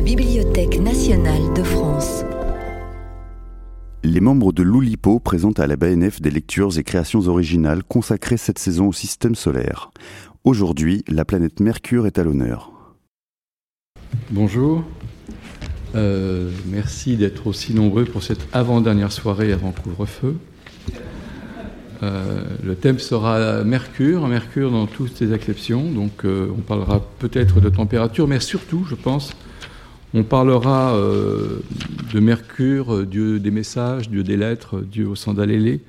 la 0.00 0.06
Bibliothèque 0.06 0.80
nationale 0.80 1.52
de 1.54 1.62
France. 1.62 2.24
Les 4.02 4.20
membres 4.20 4.50
de 4.50 4.62
l'Oulipo 4.62 5.20
présentent 5.20 5.60
à 5.60 5.66
la 5.66 5.76
BNF 5.76 6.22
des 6.22 6.30
lectures 6.30 6.78
et 6.78 6.82
créations 6.84 7.28
originales 7.28 7.84
consacrées 7.84 8.38
cette 8.38 8.58
saison 8.58 8.88
au 8.88 8.92
système 8.94 9.34
solaire. 9.34 9.90
Aujourd'hui, 10.42 11.04
la 11.06 11.26
planète 11.26 11.60
Mercure 11.60 12.06
est 12.06 12.18
à 12.18 12.24
l'honneur. 12.24 12.72
Bonjour. 14.30 14.84
Euh, 15.94 16.50
merci 16.66 17.18
d'être 17.18 17.46
aussi 17.46 17.74
nombreux 17.74 18.06
pour 18.06 18.22
cette 18.22 18.48
avant-dernière 18.54 19.12
soirée 19.12 19.52
avant 19.52 19.72
couvre-feu. 19.72 20.38
Euh, 22.02 22.44
le 22.64 22.74
thème 22.74 22.98
sera 22.98 23.64
Mercure, 23.64 24.26
Mercure 24.28 24.70
dans 24.70 24.86
toutes 24.86 25.14
ses 25.14 25.34
acceptions. 25.34 25.92
Donc 25.92 26.24
euh, 26.24 26.48
on 26.56 26.62
parlera 26.62 27.06
peut-être 27.18 27.60
de 27.60 27.68
température, 27.68 28.26
mais 28.26 28.40
surtout, 28.40 28.86
je 28.88 28.94
pense, 28.94 29.34
on 30.14 30.22
parlera 30.24 30.96
de 32.12 32.20
Mercure, 32.20 33.06
dieu 33.06 33.38
des 33.38 33.50
messages, 33.50 34.10
dieu 34.10 34.22
des 34.22 34.36
lettres, 34.36 34.80
dieu 34.80 35.06
au 35.06 35.14
sandal 35.14 35.50
ailé. 35.50 35.80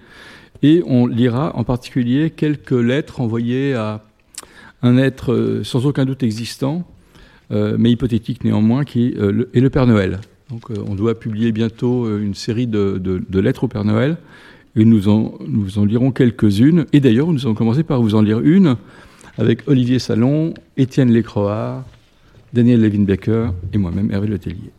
Et 0.63 0.83
on 0.85 1.07
lira 1.07 1.55
en 1.55 1.63
particulier 1.63 2.29
quelques 2.29 2.71
lettres 2.71 3.19
envoyées 3.19 3.73
à 3.73 4.03
un 4.83 4.97
être 4.97 5.61
sans 5.63 5.85
aucun 5.85 6.05
doute 6.05 6.23
existant, 6.23 6.85
euh, 7.51 7.75
mais 7.77 7.91
hypothétique 7.91 8.43
néanmoins, 8.43 8.83
qui 8.83 9.13
euh, 9.17 9.45
est 9.53 9.59
le 9.59 9.69
Père 9.69 9.87
Noël. 9.87 10.19
Donc, 10.49 10.69
euh, 10.71 10.75
on 10.87 10.95
doit 10.95 11.19
publier 11.19 11.51
bientôt 11.51 12.17
une 12.17 12.33
série 12.33 12.67
de, 12.67 13.23
lettres 13.33 13.65
au 13.65 13.67
Père 13.67 13.85
Noël, 13.85 14.17
et 14.75 14.85
nous 14.85 15.09
en, 15.09 15.33
nous 15.47 15.79
en 15.79 15.85
lirons 15.85 16.11
quelques-unes. 16.11 16.85
Et 16.93 16.99
d'ailleurs, 16.99 17.31
nous 17.31 17.45
allons 17.45 17.55
commencer 17.55 17.83
par 17.83 18.01
vous 18.01 18.15
en 18.15 18.21
lire 18.21 18.39
une 18.39 18.77
avec 19.37 19.67
Olivier 19.67 19.99
Salon, 19.99 20.53
Étienne 20.77 21.11
Lécroard, 21.11 21.83
Daniel 22.53 22.81
Levin-Becker 22.81 23.51
et 23.71 23.77
moi-même, 23.77 24.11
Hervé 24.11 24.27
Letellier. 24.27 24.71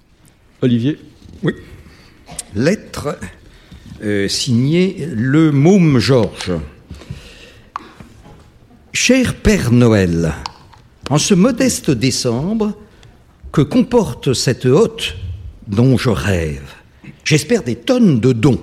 Olivier 0.60 0.98
Oui. 1.42 1.55
Lettre 2.55 3.19
signée 4.28 5.08
Le 5.10 5.52
Môme 5.52 5.98
Georges. 5.98 6.52
Cher 8.92 9.34
Père 9.36 9.72
Noël, 9.72 10.34
en 11.08 11.16
ce 11.16 11.33
modeste 11.33 11.91
décembre 11.91 12.77
que 13.52 13.62
comporte 13.62 14.34
cette 14.34 14.66
hôte 14.66 15.16
dont 15.66 15.96
je 15.96 16.11
rêve? 16.11 16.74
J'espère 17.24 17.62
des 17.62 17.77
tonnes 17.77 18.20
de 18.20 18.33
dons, 18.33 18.61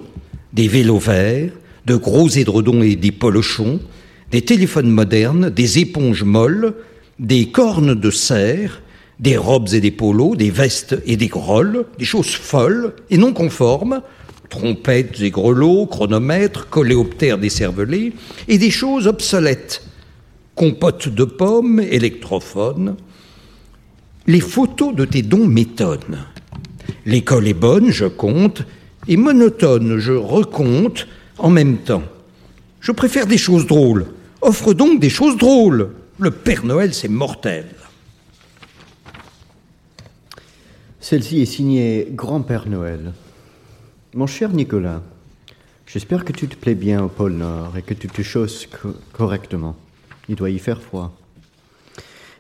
des 0.54 0.68
vélos 0.68 1.00
verts, 1.00 1.52
de 1.86 1.96
gros 1.96 2.30
édredons 2.30 2.84
et 2.84 2.96
des 2.96 3.12
polochons, 3.12 3.80
des 4.30 4.44
téléphones 4.44 4.92
modernes, 4.92 5.50
des 5.50 5.80
éponges 5.80 6.24
molles, 6.24 6.76
des 7.18 7.50
cornes 7.50 7.96
de 7.96 8.12
cerf, 8.12 8.82
des 9.20 9.38
robes 9.38 9.70
et 9.74 9.82
des 9.82 9.92
polos, 9.92 10.38
des 10.38 10.50
vestes 10.50 10.98
et 11.06 11.18
des 11.18 11.28
grolles, 11.28 11.86
des 11.98 12.06
choses 12.06 12.32
folles 12.32 12.94
et 13.10 13.18
non 13.18 13.34
conformes, 13.34 14.02
trompettes 14.50 15.20
et 15.22 15.30
grelots, 15.30 15.86
chronomètres, 15.86 16.70
coléoptères 16.70 17.38
décervelés, 17.38 18.14
et 18.48 18.58
des 18.58 18.72
choses 18.72 19.08
obsolètes, 19.08 19.84
compote 20.56 21.10
de 21.10 21.24
pommes, 21.26 21.80
électrophone. 21.80 22.96
Les 24.26 24.42
photos 24.42 24.96
de 24.96 25.06
tes 25.06 25.22
dons 25.22 25.46
m'étonnent. 25.46 26.26
L'école 27.06 27.48
est 27.48 27.54
bonne, 27.54 27.92
je 27.92 28.06
compte, 28.06 28.64
et 29.08 29.18
monotone, 29.18 29.98
je 30.00 30.14
recompte 30.14 31.08
en 31.38 31.50
même 31.50 31.78
temps. 31.78 32.04
Je 32.80 32.92
préfère 32.92 33.28
des 33.28 33.38
choses 33.38 33.66
drôles. 33.66 34.08
Offre 34.42 34.74
donc 34.74 35.00
des 35.00 35.10
choses 35.10 35.38
drôles. 35.38 35.92
Le 36.18 36.32
Père 36.32 36.66
Noël, 36.66 36.94
c'est 36.94 37.10
mortel. 37.10 37.66
Celle-ci 41.02 41.40
est 41.40 41.46
signée 41.46 42.10
Grand-Père 42.12 42.68
Noël. 42.68 43.14
Mon 44.14 44.28
cher 44.28 44.52
Nicolas, 44.52 45.02
j'espère 45.88 46.26
que 46.26 46.34
tu 46.34 46.50
te 46.50 46.58
plais 46.58 46.76
bien 46.76 47.02
au 47.02 47.08
pôle 47.08 47.34
Nord 47.34 47.78
et 47.78 47.82
que 47.82 47.94
tu 47.94 48.10
te 48.10 48.22
chausses 48.22 48.68
correctement. 49.14 49.78
Il 50.28 50.36
doit 50.36 50.50
y 50.50 50.60
faire 50.60 50.82
froid. 50.82 51.18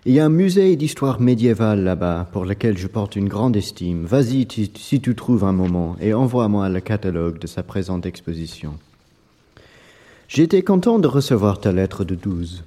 Il 0.05 0.13
y 0.13 0.19
a 0.19 0.25
un 0.25 0.29
musée 0.29 0.75
d'histoire 0.75 1.21
médiévale 1.21 1.85
là-bas 1.85 2.27
pour 2.33 2.43
lequel 2.43 2.77
je 2.77 2.87
porte 2.87 3.15
une 3.15 3.29
grande 3.29 3.55
estime. 3.55 4.05
Vas-y 4.05 4.45
si 4.75 4.99
tu 4.99 5.15
trouves 5.15 5.45
un 5.45 5.53
moment 5.53 5.95
et 6.01 6.13
envoie-moi 6.13 6.67
le 6.67 6.81
catalogue 6.81 7.39
de 7.39 7.47
sa 7.47 7.63
présente 7.63 8.05
exposition. 8.05 8.73
J'étais 10.27 10.63
content 10.63 10.99
de 10.99 11.07
recevoir 11.07 11.61
ta 11.61 11.71
lettre 11.71 12.03
de 12.03 12.15
12. 12.15 12.65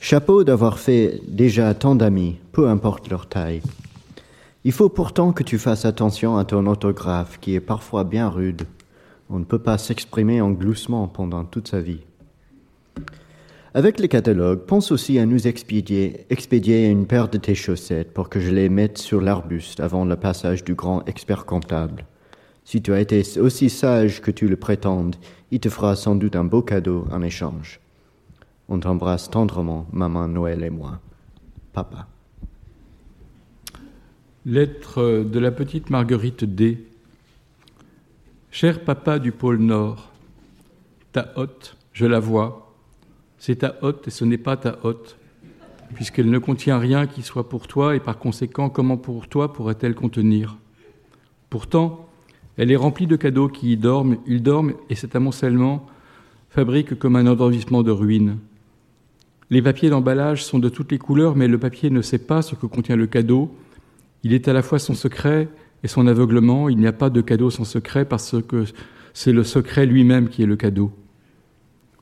Chapeau 0.00 0.42
d'avoir 0.42 0.78
fait 0.78 1.20
déjà 1.28 1.74
tant 1.74 1.94
d'amis, 1.94 2.36
peu 2.52 2.68
importe 2.68 3.10
leur 3.10 3.28
taille. 3.28 3.60
Il 4.64 4.72
faut 4.72 4.88
pourtant 4.88 5.32
que 5.32 5.44
tu 5.44 5.56
fasses 5.56 5.84
attention 5.84 6.36
à 6.36 6.44
ton 6.44 6.66
orthographe 6.66 7.38
qui 7.40 7.54
est 7.54 7.60
parfois 7.60 8.04
bien 8.04 8.28
rude. 8.28 8.62
On 9.30 9.38
ne 9.38 9.44
peut 9.44 9.60
pas 9.60 9.78
s'exprimer 9.78 10.40
en 10.40 10.50
gloussement 10.50 11.06
pendant 11.06 11.44
toute 11.44 11.68
sa 11.68 11.80
vie. 11.80 12.00
Avec 13.74 14.00
les 14.00 14.08
catalogues, 14.08 14.66
pense 14.66 14.90
aussi 14.90 15.18
à 15.18 15.26
nous 15.26 15.46
expédier, 15.46 16.26
une 16.88 17.06
paire 17.06 17.28
de 17.28 17.38
tes 17.38 17.54
chaussettes 17.54 18.12
pour 18.12 18.28
que 18.28 18.40
je 18.40 18.50
les 18.50 18.68
mette 18.68 18.98
sur 18.98 19.20
l'arbuste 19.20 19.78
avant 19.78 20.04
le 20.04 20.16
passage 20.16 20.64
du 20.64 20.74
grand 20.74 21.06
expert 21.06 21.46
comptable. 21.46 22.04
Si 22.64 22.82
tu 22.82 22.92
as 22.92 23.00
été 23.00 23.22
aussi 23.38 23.70
sage 23.70 24.20
que 24.20 24.30
tu 24.30 24.48
le 24.48 24.56
prétendes, 24.56 25.16
il 25.50 25.60
te 25.60 25.68
fera 25.68 25.94
sans 25.94 26.16
doute 26.16 26.34
un 26.34 26.44
beau 26.44 26.62
cadeau 26.62 27.06
en 27.12 27.22
échange. 27.22 27.80
On 28.68 28.80
t'embrasse 28.80 29.30
tendrement, 29.30 29.86
maman 29.92 30.26
Noël 30.26 30.64
et 30.64 30.70
moi. 30.70 30.98
Papa. 31.72 32.08
Lettre 34.50 35.26
de 35.30 35.38
la 35.38 35.50
petite 35.50 35.90
Marguerite 35.90 36.44
D. 36.44 36.82
Cher 38.50 38.82
papa 38.82 39.18
du 39.18 39.30
pôle 39.30 39.58
Nord, 39.58 40.10
ta 41.12 41.34
hôte, 41.36 41.76
je 41.92 42.06
la 42.06 42.18
vois, 42.18 42.74
c'est 43.36 43.56
ta 43.56 43.76
hôte 43.82 44.08
et 44.08 44.10
ce 44.10 44.24
n'est 44.24 44.38
pas 44.38 44.56
ta 44.56 44.78
hôte, 44.84 45.18
puisqu'elle 45.92 46.30
ne 46.30 46.38
contient 46.38 46.78
rien 46.78 47.06
qui 47.06 47.20
soit 47.20 47.50
pour 47.50 47.66
toi, 47.66 47.94
et 47.94 48.00
par 48.00 48.18
conséquent, 48.18 48.70
comment 48.70 48.96
pour 48.96 49.28
toi 49.28 49.52
pourrait-elle 49.52 49.94
contenir? 49.94 50.56
Pourtant, 51.50 52.08
elle 52.56 52.72
est 52.72 52.76
remplie 52.76 53.06
de 53.06 53.16
cadeaux 53.16 53.48
qui 53.50 53.72
y 53.72 53.76
dorment, 53.76 54.16
ils 54.26 54.42
dorment, 54.42 54.72
et 54.88 54.94
cet 54.94 55.14
amoncellement 55.14 55.84
fabrique 56.48 56.98
comme 56.98 57.16
un 57.16 57.26
endormissement 57.26 57.82
de 57.82 57.90
ruines. 57.90 58.38
Les 59.50 59.60
papiers 59.60 59.90
d'emballage 59.90 60.42
sont 60.42 60.58
de 60.58 60.70
toutes 60.70 60.90
les 60.90 60.98
couleurs, 60.98 61.36
mais 61.36 61.48
le 61.48 61.58
papier 61.58 61.90
ne 61.90 62.00
sait 62.00 62.16
pas 62.16 62.40
ce 62.40 62.54
que 62.54 62.64
contient 62.64 62.96
le 62.96 63.06
cadeau. 63.06 63.54
Il 64.24 64.32
est 64.32 64.48
à 64.48 64.52
la 64.52 64.62
fois 64.62 64.78
son 64.78 64.94
secret 64.94 65.48
et 65.82 65.88
son 65.88 66.06
aveuglement. 66.06 66.68
Il 66.68 66.78
n'y 66.78 66.86
a 66.86 66.92
pas 66.92 67.10
de 67.10 67.20
cadeau 67.20 67.50
sans 67.50 67.64
secret 67.64 68.04
parce 68.04 68.36
que 68.46 68.64
c'est 69.12 69.32
le 69.32 69.44
secret 69.44 69.86
lui-même 69.86 70.28
qui 70.28 70.42
est 70.42 70.46
le 70.46 70.56
cadeau. 70.56 70.92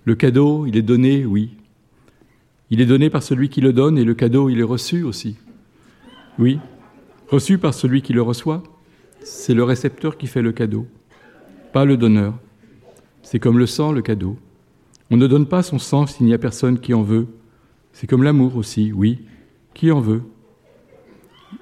Le 0.04 0.14
cadeau, 0.14 0.66
il 0.66 0.76
est 0.76 0.82
donné, 0.82 1.24
oui. 1.24 1.56
Il 2.70 2.80
est 2.80 2.86
donné 2.86 3.10
par 3.10 3.22
celui 3.22 3.48
qui 3.48 3.60
le 3.60 3.72
donne 3.72 3.98
et 3.98 4.04
le 4.04 4.14
cadeau, 4.14 4.48
il 4.48 4.58
est 4.60 4.64
reçu 4.64 5.02
aussi. 5.02 5.36
Oui, 6.38 6.58
reçu 7.28 7.58
par 7.58 7.74
celui 7.74 8.02
qui 8.02 8.12
le 8.12 8.22
reçoit. 8.22 8.62
C'est 9.20 9.54
le 9.54 9.64
récepteur 9.64 10.16
qui 10.16 10.26
fait 10.26 10.42
le 10.42 10.52
cadeau, 10.52 10.86
pas 11.72 11.84
le 11.84 11.96
donneur. 11.96 12.34
C'est 13.22 13.38
comme 13.38 13.58
le 13.58 13.66
sang, 13.66 13.92
le 13.92 14.02
cadeau. 14.02 14.36
On 15.10 15.16
ne 15.16 15.26
donne 15.26 15.46
pas 15.46 15.62
son 15.62 15.78
sang 15.78 16.06
s'il 16.06 16.26
n'y 16.26 16.34
a 16.34 16.38
personne 16.38 16.78
qui 16.78 16.94
en 16.94 17.02
veut. 17.02 17.26
C'est 17.92 18.06
comme 18.06 18.22
l'amour 18.22 18.56
aussi, 18.56 18.92
oui. 18.92 19.20
Qui 19.74 19.90
en 19.90 20.00
veut? 20.00 20.22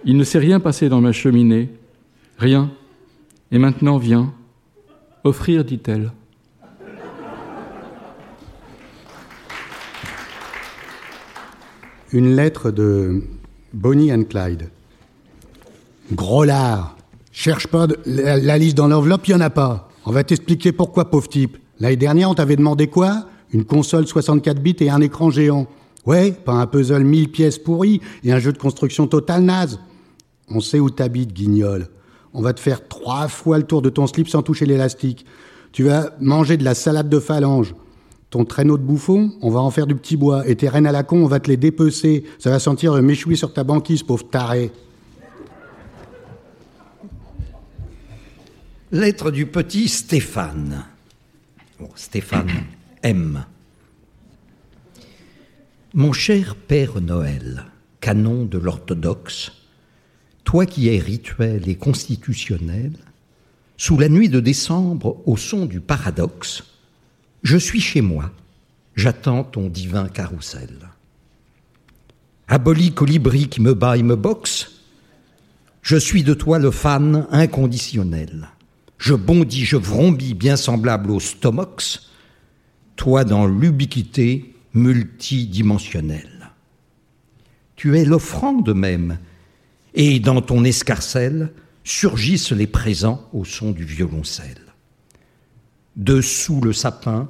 Il 0.04 0.16
ne 0.16 0.24
s'est 0.24 0.38
rien 0.38 0.60
passé 0.60 0.88
dans 0.88 1.00
ma 1.00 1.12
cheminée, 1.12 1.70
rien. 2.38 2.70
Et 3.50 3.58
maintenant 3.58 3.98
viens. 3.98 4.32
Offrir, 5.24 5.64
dit-elle. 5.64 6.12
une 12.14 12.36
lettre 12.36 12.70
de 12.70 13.22
Bonnie 13.72 14.12
and 14.12 14.25
Clyde. 14.31 14.70
Gros 16.12 16.44
lard, 16.44 16.96
cherche 17.32 17.66
pas 17.66 17.88
la, 18.06 18.56
liste 18.56 18.76
dans 18.76 18.87
l'enveloppe, 18.87 19.26
il 19.26 19.34
n'y 19.34 19.42
en 19.42 19.44
a 19.44 19.50
pas. 19.50 19.90
On 20.06 20.12
va 20.12 20.22
t'expliquer 20.22 20.70
pourquoi, 20.70 21.10
pauvre 21.10 21.28
type. 21.28 21.58
L'année 21.80 21.96
dernière, 21.96 22.30
on 22.30 22.34
t'avait 22.34 22.56
demandé 22.56 22.87
quoi? 22.87 23.26
Une 23.52 23.64
console 23.64 24.06
64 24.06 24.60
bits 24.60 24.76
et 24.78 24.90
un 24.90 25.00
écran 25.00 25.30
géant. 25.30 25.66
Ouais, 26.06 26.32
pas 26.32 26.52
un 26.52 26.66
puzzle 26.66 27.04
1000 27.04 27.30
pièces 27.30 27.58
pourries 27.58 28.00
et 28.22 28.32
un 28.32 28.38
jeu 28.38 28.52
de 28.52 28.58
construction 28.58 29.06
total 29.06 29.42
naze. 29.42 29.80
On 30.48 30.60
sait 30.60 30.80
où 30.80 30.90
t'habites, 30.90 31.32
guignol. 31.32 31.88
On 32.34 32.42
va 32.42 32.52
te 32.52 32.60
faire 32.60 32.88
trois 32.88 33.28
fois 33.28 33.58
le 33.58 33.64
tour 33.64 33.80
de 33.80 33.88
ton 33.88 34.06
slip 34.06 34.28
sans 34.28 34.42
toucher 34.42 34.66
l'élastique. 34.66 35.24
Tu 35.72 35.84
vas 35.84 36.10
manger 36.20 36.56
de 36.56 36.64
la 36.64 36.74
salade 36.74 37.08
de 37.08 37.18
phalange. 37.18 37.74
Ton 38.30 38.44
traîneau 38.44 38.76
de 38.76 38.82
bouffon, 38.82 39.32
on 39.42 39.50
va 39.50 39.60
en 39.60 39.70
faire 39.70 39.86
du 39.86 39.94
petit 39.94 40.16
bois. 40.16 40.46
Et 40.48 40.56
tes 40.56 40.68
rennes 40.68 40.86
à 40.86 40.92
la 40.92 41.04
con, 41.04 41.18
on 41.18 41.26
va 41.26 41.40
te 41.40 41.48
les 41.48 41.56
dépecer. 41.56 42.24
Ça 42.38 42.50
va 42.50 42.58
sentir 42.58 42.94
méchoui 43.00 43.36
sur 43.36 43.52
ta 43.52 43.64
banquise, 43.64 44.02
pauvre 44.02 44.28
taré. 44.28 44.72
Lettre 48.90 49.30
du 49.30 49.46
petit 49.46 49.88
Stéphane. 49.88 50.84
Stéphane 51.94 52.50
M. 53.02 53.44
Mon 55.96 56.12
cher 56.12 56.56
Père 56.56 57.00
Noël, 57.00 57.67
canon 58.00 58.46
de 58.46 58.58
l'orthodoxe, 58.58 59.52
toi 60.43 60.67
qui 60.67 60.88
es 60.88 60.99
rituel 60.99 61.69
et 61.69 61.76
constitutionnel, 61.76 62.94
sous 63.76 63.96
la 63.96 64.08
nuit 64.08 64.29
de 64.29 64.41
décembre, 64.41 65.23
au 65.25 65.37
son 65.37 65.67
du 65.67 65.79
paradoxe, 65.79 66.64
je 67.44 67.56
suis 67.56 67.81
chez 67.81 68.00
moi, 68.00 68.32
j'attends 68.96 69.44
ton 69.44 69.69
divin 69.69 70.08
carrousel. 70.08 70.81
Aboli 72.49 72.93
colibri 72.93 73.49
qui 73.49 73.61
me 73.61 73.73
bat 73.73 73.97
et 73.97 74.02
me 74.02 74.17
boxe, 74.17 74.81
je 75.81 75.97
suis 75.97 76.25
de 76.25 76.35
toi 76.35 76.58
le 76.58 76.73
fan 76.73 77.29
inconditionnel. 77.31 78.49
Je 78.99 79.14
bondis, 79.14 79.64
je 79.64 79.76
vrombis, 79.76 80.35
bien 80.35 80.56
semblable 80.56 81.12
au 81.12 81.20
stomox, 81.20 82.11
toi 82.97 83.23
dans 83.23 83.47
l'ubiquité 83.47 84.53
multidimensionnelle. 84.75 86.50
Tu 87.76 87.99
es 87.99 88.05
l'offrande 88.05 88.75
même, 88.75 89.19
et 89.94 90.21
dans 90.21 90.41
ton 90.41 90.65
escarcelle 90.65 91.53
surgissent 91.85 92.53
les 92.53 92.67
présents 92.67 93.29
au 93.32 93.44
son 93.44 93.71
du 93.71 93.85
violoncelle. 93.85 94.75
Dessous 95.97 96.61
le 96.61 96.73
sapin, 96.73 97.29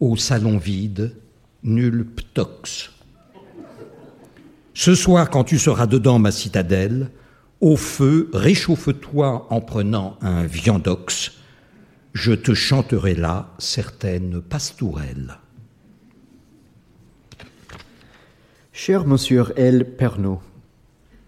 au 0.00 0.16
salon 0.16 0.56
vide, 0.56 1.14
nul 1.62 2.06
ptox. 2.06 2.90
Ce 4.72 4.94
soir, 4.94 5.30
quand 5.30 5.44
tu 5.44 5.58
seras 5.58 5.86
dedans 5.86 6.18
ma 6.18 6.30
citadelle, 6.30 7.10
au 7.60 7.76
feu, 7.76 8.30
réchauffe-toi 8.32 9.46
en 9.50 9.60
prenant 9.60 10.18
un 10.20 10.44
viandox. 10.44 11.32
Je 12.12 12.32
te 12.32 12.54
chanterai 12.54 13.14
là 13.14 13.54
certaines 13.58 14.40
pastourelles. 14.42 15.38
Cher 18.78 19.06
monsieur 19.06 19.42
L. 19.56 19.86
Pernot, 19.96 20.38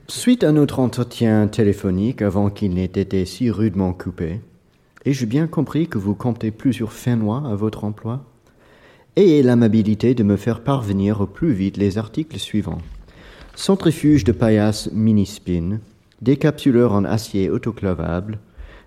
suite 0.07 0.45
à 0.45 0.53
notre 0.53 0.81
entretien 0.81 1.49
téléphonique 1.49 2.21
avant 2.21 2.51
qu'il 2.51 2.75
n'ait 2.75 2.85
été 2.85 3.25
si 3.25 3.51
rudement 3.51 3.95
coupé, 3.95 4.43
ai-je 5.07 5.25
bien 5.25 5.47
compris 5.47 5.89
que 5.89 5.97
vous 5.97 6.15
comptez 6.15 6.51
plusieurs 6.51 6.93
Fénois 6.93 7.43
à 7.47 7.55
votre 7.55 7.85
emploi 7.85 8.23
Ayez 9.17 9.43
l'amabilité 9.43 10.15
de 10.15 10.25
me 10.25 10.37
faire 10.37 10.61
parvenir 10.61 11.23
au 11.23 11.27
plus 11.27 11.53
vite 11.55 11.79
les 11.79 11.97
articles 11.97 12.39
suivants. 12.39 12.83
Centrifuge 13.55 14.25
de 14.25 14.33
paillasse 14.33 14.93
mini-spin, 14.93 15.79
décapsuleur 16.21 16.93
en 16.93 17.05
acier 17.05 17.49
autoclavable, 17.49 18.41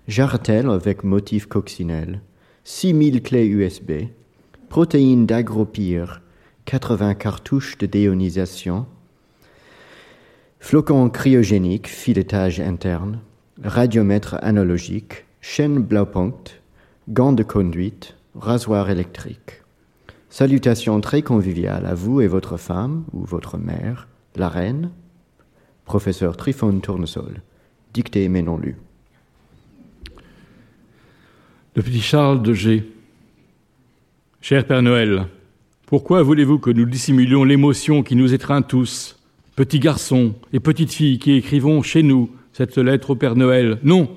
jarretel 0.06 0.70
avec 0.70 1.02
motif 1.02 1.46
coccinelle, 1.46 2.20
6000 2.62 3.22
clés 3.22 3.46
USB, 3.46 3.90
protéines 4.68 5.26
d'agropire, 5.26 6.21
80 6.72 7.16
cartouches 7.16 7.76
de 7.76 7.84
déonisation, 7.84 8.86
flocons 10.58 11.10
cryogéniques, 11.10 11.86
filetage 11.86 12.60
interne, 12.60 13.20
radiomètre 13.62 14.38
analogique, 14.40 15.26
chaîne 15.42 15.80
Blaupunkt, 15.80 16.62
gants 17.10 17.34
de 17.34 17.42
conduite, 17.42 18.16
rasoir 18.34 18.88
électrique. 18.88 19.60
Salutations 20.30 20.98
très 21.02 21.20
conviviales 21.20 21.84
à 21.84 21.92
vous 21.92 22.22
et 22.22 22.26
votre 22.26 22.56
femme 22.56 23.04
ou 23.12 23.22
votre 23.22 23.58
mère, 23.58 24.08
la 24.36 24.48
reine, 24.48 24.92
professeur 25.84 26.38
Trifon 26.38 26.80
Tournesol, 26.80 27.42
dicté 27.92 28.30
mais 28.30 28.40
non 28.40 28.56
lu. 28.56 28.78
Le 31.76 31.82
petit 31.82 32.00
Charles 32.00 32.40
de 32.40 32.54
G. 32.54 32.90
Cher 34.40 34.66
Père 34.66 34.80
Noël, 34.80 35.28
pourquoi 35.92 36.22
voulez-vous 36.22 36.58
que 36.58 36.70
nous 36.70 36.86
dissimulions 36.86 37.44
l'émotion 37.44 38.02
qui 38.02 38.16
nous 38.16 38.32
étreint 38.32 38.62
tous, 38.62 39.18
petits 39.56 39.78
garçons 39.78 40.32
et 40.54 40.58
petites 40.58 40.94
filles 40.94 41.18
qui 41.18 41.32
écrivons 41.32 41.82
chez 41.82 42.02
nous 42.02 42.30
cette 42.54 42.78
lettre 42.78 43.10
au 43.10 43.14
Père 43.14 43.36
Noël? 43.36 43.78
Non, 43.82 44.08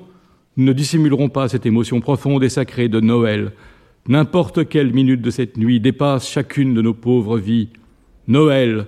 nous 0.56 0.64
ne 0.64 0.72
dissimulerons 0.72 1.28
pas 1.28 1.50
cette 1.50 1.66
émotion 1.66 2.00
profonde 2.00 2.46
et 2.46 2.50
sacrée 2.50 2.88
de 2.88 3.02
Noël. 3.02 3.52
N'importe 4.08 4.70
quelle 4.70 4.94
minute 4.94 5.22
de 5.22 5.30
cette 5.30 5.58
nuit 5.58 5.82
dépasse 5.82 6.30
chacune 6.30 6.74
de 6.74 6.82
nos 6.82 6.94
pauvres 6.94 7.38
vies. 7.38 7.68
Noël, 8.30 8.86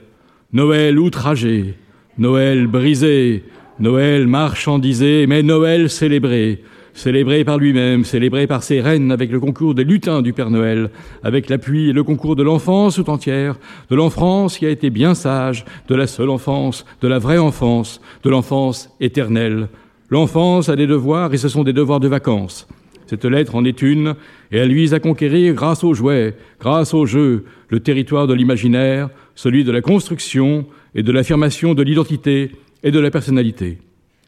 Noël 0.54 0.98
outragé, 0.98 1.74
Noël 2.18 2.68
brisé, 2.68 3.44
Noël 3.82 4.28
marchandisé, 4.28 5.28
mais 5.28 5.44
Noël 5.44 5.90
célébré, 5.90 6.64
célébré 6.98 7.44
par 7.44 7.60
lui-même, 7.60 8.04
célébré 8.04 8.48
par 8.48 8.64
ses 8.64 8.82
reines 8.82 9.12
avec 9.12 9.32
le 9.32 9.40
concours 9.40 9.76
des 9.76 9.84
lutins 9.84 10.24
du 10.24 10.34
Père 10.34 10.50
Noël, 10.50 10.90
avec 11.24 11.48
l'appui 11.48 11.90
et 11.90 11.94
le 11.94 12.04
concours 12.04 12.36
de 12.36 12.42
l'enfance 12.42 12.96
tout 12.96 13.10
entière, 13.12 13.60
de 13.92 13.96
l'enfance 13.96 14.58
qui 14.58 14.66
a 14.66 14.72
été 14.72 14.90
bien 14.90 15.14
sage, 15.14 15.64
de 15.88 15.94
la 15.94 16.08
seule 16.08 16.32
enfance, 16.32 16.86
de 17.02 17.08
la 17.08 17.20
vraie 17.20 17.38
enfance, 17.38 18.02
de 18.24 18.32
l'enfance 18.32 18.90
éternelle. 19.00 19.70
L'enfance 20.10 20.70
a 20.70 20.76
des 20.76 20.88
devoirs 20.88 21.32
et 21.36 21.38
ce 21.38 21.50
sont 21.50 21.64
des 21.64 21.72
devoirs 21.72 22.00
de 22.00 22.08
vacances. 22.08 22.68
Cette 23.06 23.26
lettre 23.26 23.54
en 23.54 23.64
est 23.64 23.84
une, 23.84 24.16
et 24.52 24.58
elle 24.58 24.74
vise 24.74 24.96
à 24.96 25.00
conquérir 25.00 25.54
grâce 25.54 25.84
aux 25.84 25.94
jouets, 25.94 26.36
grâce 26.60 26.96
aux 26.96 27.06
jeux, 27.06 27.46
le 27.70 27.80
territoire 27.80 28.26
de 28.26 28.34
l'imaginaire, 28.34 29.10
celui 29.36 29.64
de 29.64 29.72
la 29.72 29.82
construction 29.82 30.66
et 30.96 31.04
de 31.04 31.12
l'affirmation 31.12 31.76
de 31.76 31.84
l'identité 31.84 32.54
et 32.82 32.90
de 32.90 33.00
la 33.00 33.12
personnalité. 33.12 33.78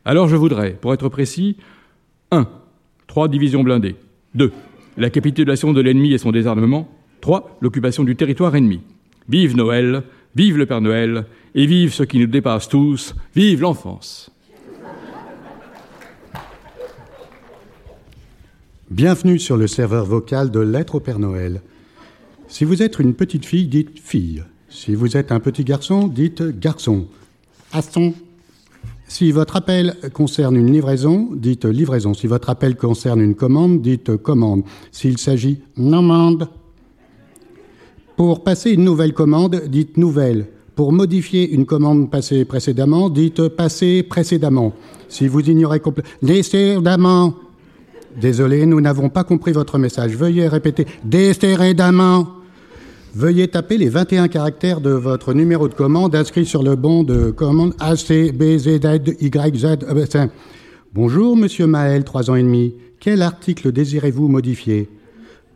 Alors 0.05 0.27
je 0.27 0.35
voudrais, 0.35 0.77
pour 0.79 0.93
être 0.93 1.09
précis, 1.09 1.57
1. 2.31 2.47
Trois 3.09 3.27
divisions 3.27 3.63
blindées. 3.63 3.95
2. 4.35 4.51
La 4.95 5.09
capitulation 5.09 5.73
de 5.73 5.81
l'ennemi 5.81 6.13
et 6.13 6.19
son 6.19 6.31
désarmement. 6.31 6.87
3. 7.21 7.57
L'occupation 7.59 8.03
du 8.03 8.15
territoire 8.15 8.55
ennemi. 8.55 8.81
Vive 9.27 9.57
Noël, 9.57 10.03
vive 10.35 10.59
le 10.59 10.67
Père 10.67 10.79
Noël, 10.79 11.25
et 11.55 11.65
vive 11.65 11.91
ce 11.91 12.03
qui 12.03 12.19
nous 12.19 12.27
dépasse 12.27 12.69
tous, 12.69 13.15
vive 13.35 13.61
l'enfance. 13.61 14.31
Bienvenue 18.91 19.39
sur 19.39 19.57
le 19.57 19.65
serveur 19.65 20.05
vocal 20.05 20.51
de 20.51 20.59
Lettres 20.59 20.95
au 20.95 20.99
Père 20.99 21.19
Noël. 21.19 21.61
Si 22.47 22.63
vous 22.63 22.83
êtes 22.83 22.99
une 22.99 23.15
petite 23.15 23.45
fille, 23.45 23.65
dites 23.65 23.97
fille. 23.99 24.43
Si 24.69 24.93
vous 24.93 25.17
êtes 25.17 25.31
un 25.31 25.39
petit 25.39 25.63
garçon, 25.63 26.07
dites 26.07 26.43
garçon. 26.59 27.07
Aston. 27.73 28.13
Si 29.09 29.31
votre 29.31 29.55
appel 29.55 29.95
concerne 30.13 30.55
une 30.55 30.71
livraison, 30.71 31.29
dites 31.33 31.65
livraison. 31.65 32.13
Si 32.13 32.27
votre 32.27 32.51
appel 32.51 32.77
concerne 32.77 33.21
une 33.21 33.33
commande, 33.33 33.81
dites 33.81 34.15
commande. 34.17 34.61
S'il 34.91 35.17
s'agit 35.17 35.61
d'amende. 35.75 36.47
Pour 38.15 38.43
passer 38.43 38.71
une 38.71 38.83
nouvelle 38.83 39.13
commande, 39.13 39.63
dites 39.67 39.97
nouvelle. 39.97 40.45
Pour 40.75 40.93
modifier 40.93 41.49
une 41.49 41.65
commande 41.65 42.11
passée 42.11 42.45
précédemment, 42.45 43.09
dites 43.09 43.47
passée 43.47 44.03
précédemment. 44.03 44.73
Si 45.09 45.27
vous 45.27 45.41
ignorez 45.41 45.79
complètement. 45.79 47.33
Désolé, 48.21 48.65
nous 48.67 48.79
n'avons 48.79 49.09
pas 49.09 49.23
compris 49.23 49.53
votre 49.53 49.79
message. 49.79 50.15
Veuillez 50.15 50.47
répéter 50.47 50.85
décédamment. 51.03 52.27
Veuillez 53.15 53.47
taper 53.47 53.77
les 53.77 53.89
21 53.89 54.27
caractères 54.27 54.81
de 54.81 54.91
votre 54.91 55.33
numéro 55.33 55.67
de 55.67 55.73
commande 55.73 56.15
inscrit 56.15 56.45
sur 56.45 56.61
le 56.61 56.75
bon 56.75 57.03
de 57.03 57.31
commande 57.31 57.73
ACBZYZ. 57.79 58.77
Bonjour, 60.93 61.35
monsieur 61.35 61.65
Maël, 61.65 62.03
trois 62.03 62.29
ans 62.29 62.35
et 62.35 62.43
demi. 62.43 62.75
Quel 62.99 63.23
article 63.23 63.71
désirez-vous 63.71 64.27
modifier? 64.27 64.89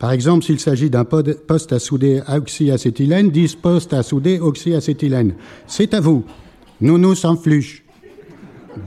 Par 0.00 0.10
exemple, 0.10 0.44
s'il 0.44 0.58
s'agit 0.58 0.90
d'un 0.90 1.04
poste 1.04 1.72
à 1.72 1.78
souder 1.78 2.22
oxyacétylène, 2.26 3.30
10 3.30 3.54
postes 3.54 3.92
à 3.92 4.02
souder 4.02 4.40
oxyacétylène. 4.40 5.34
C'est 5.68 5.94
à 5.94 6.00
vous. 6.00 6.24
Nous 6.80 6.98
nous 6.98 7.24
en 7.24 7.36
fluche. 7.36 7.84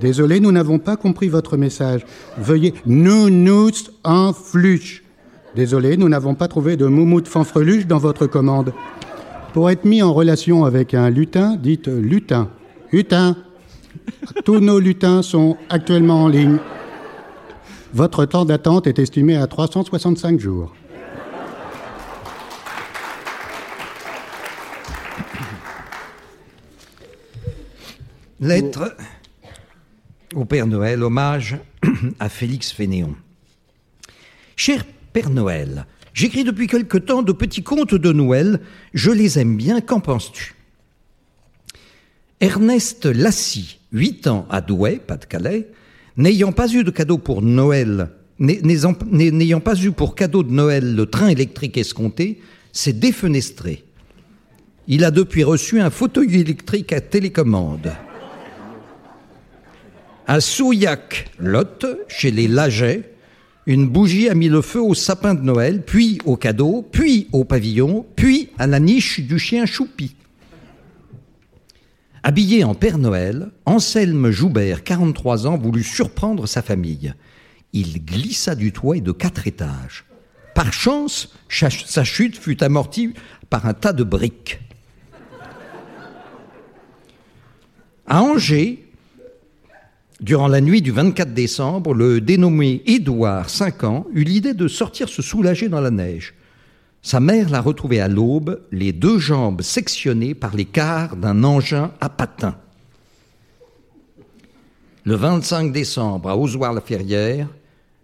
Désolé, 0.02 0.42
nous 0.42 0.52
n'avons 0.52 0.80
pas 0.80 0.98
compris 0.98 1.30
votre 1.30 1.56
message. 1.56 2.06
Veuillez 2.38 2.74
nous 2.86 3.30
nous 3.30 3.72
en 4.04 4.34
fluche. 4.34 5.04
Désolé, 5.58 5.98
nous 5.98 6.08
n'avons 6.08 6.36
pas 6.36 6.48
trouvé 6.48 6.78
de 6.78 6.86
moumoute 6.86 7.28
fanfreluche 7.28 7.88
dans 7.88 7.98
votre 7.98 8.28
commande. 8.28 8.76
Pour 9.54 9.72
être 9.72 9.86
mis 9.86 10.04
en 10.04 10.14
relation 10.14 10.66
avec 10.66 10.94
un 10.94 11.10
lutin, 11.10 11.56
dites 11.56 11.88
lutin. 11.88 12.52
Lutin. 12.92 13.36
Tous 14.46 14.60
nos 14.60 14.78
lutins 14.78 15.24
sont 15.24 15.58
actuellement 15.70 16.26
en 16.26 16.28
ligne. 16.28 16.60
Votre 17.92 18.26
temps 18.26 18.46
d'attente 18.46 18.86
est 18.86 19.00
estimé 19.00 19.36
à 19.36 19.48
365 19.48 20.40
jours. 20.40 20.76
Lettre 28.40 28.96
au 30.36 30.46
Père 30.46 30.68
Noël, 30.68 31.02
hommage 31.02 31.58
à 32.20 32.30
Félix 32.30 32.72
Fénéon. 32.72 33.16
Noël, 35.26 35.86
j'écris 36.14 36.44
depuis 36.44 36.68
quelque 36.68 36.98
temps 36.98 37.24
de 37.24 37.32
petits 37.32 37.64
contes 37.64 37.96
de 37.96 38.12
Noël. 38.12 38.60
Je 38.94 39.12
les 39.12 39.40
aime 39.40 39.58
bien. 39.58 39.82
Qu'en 39.82 40.00
penses-tu? 40.00 40.54
Ernest 42.40 43.06
Lassie, 43.06 43.80
8 43.94 44.28
ans 44.28 44.46
à 44.50 44.62
Douai, 44.62 45.02
Pas-de-Calais, 45.06 45.70
n'ayant 46.18 46.52
pas 46.52 46.72
eu 46.72 46.84
de 46.84 46.92
cadeau 46.92 47.18
pour 47.18 47.42
Noël, 47.42 48.10
n'ayant 48.40 49.60
pas 49.60 49.76
eu 49.76 49.92
pour 49.92 50.14
cadeau 50.14 50.44
de 50.44 50.52
Noël 50.52 50.96
le 50.96 51.08
train 51.08 51.30
électrique 51.30 51.78
escompté, 51.78 52.40
s'est 52.72 52.94
défenestré. 52.94 53.86
Il 54.88 55.04
a 55.04 55.10
depuis 55.10 55.44
reçu 55.44 55.82
un 55.82 55.90
fauteuil 55.90 56.40
électrique 56.40 56.94
à 56.94 57.02
télécommande. 57.02 57.92
À 60.28 60.40
Souillac, 60.40 61.32
Lot, 61.40 61.86
chez 62.08 62.30
les 62.32 62.48
Lagets, 62.48 63.14
une 63.68 63.90
bougie 63.90 64.30
a 64.30 64.34
mis 64.34 64.48
le 64.48 64.62
feu 64.62 64.82
au 64.82 64.94
sapin 64.94 65.34
de 65.34 65.42
Noël, 65.42 65.84
puis 65.84 66.20
au 66.24 66.38
cadeau, 66.38 66.88
puis 66.90 67.28
au 67.34 67.44
pavillon, 67.44 68.06
puis 68.16 68.50
à 68.58 68.66
la 68.66 68.80
niche 68.80 69.20
du 69.20 69.38
chien 69.38 69.66
choupi. 69.66 70.16
Habillé 72.24 72.64
en 72.64 72.76
Père 72.76 72.98
Noël, 72.98 73.52
Anselme 73.66 74.32
Joubert, 74.32 74.86
43 74.86 75.48
ans, 75.48 75.58
voulut 75.58 75.84
surprendre 75.84 76.48
sa 76.48 76.62
famille. 76.62 77.14
Il 77.74 78.06
glissa 78.06 78.56
du 78.56 78.72
toit 78.72 78.96
et 78.96 79.02
de 79.02 79.12
quatre 79.12 79.48
étages. 79.48 80.06
Par 80.56 80.72
chance, 80.72 81.34
sa 81.50 82.04
chute 82.06 82.38
fut 82.38 82.64
amortie 82.64 83.14
par 83.50 83.66
un 83.66 83.74
tas 83.74 83.94
de 83.94 84.06
briques. 84.06 84.62
À 88.08 88.24
Angers, 88.24 88.87
durant 90.20 90.48
la 90.48 90.62
nuit 90.62 90.82
du 90.82 90.92
24 90.92 91.34
décembre, 91.34 91.94
le 91.94 92.22
dénommé 92.22 92.82
Édouard, 92.86 93.50
5 93.50 93.84
ans, 93.84 94.08
eut 94.14 94.24
l'idée 94.24 94.54
de 94.54 94.68
sortir 94.68 95.10
se 95.10 95.22
soulager 95.22 95.70
dans 95.70 95.82
la 95.82 95.92
neige. 95.92 96.34
Sa 97.02 97.20
mère 97.20 97.50
l'a 97.50 97.62
retrouvé 97.62 98.02
à 98.02 98.08
l'aube, 98.08 98.62
les 98.72 98.92
deux 98.92 99.20
jambes 99.20 99.62
sectionnées 99.62 100.34
par 100.34 100.54
quarts 100.74 101.16
d'un 101.16 101.44
engin 101.44 101.92
à 102.02 102.10
patins. 102.10 102.58
Le 105.04 105.16
25 105.16 105.72
décembre, 105.72 106.30
à 106.30 106.38
Ozoir-la-Ferrière, 106.38 107.48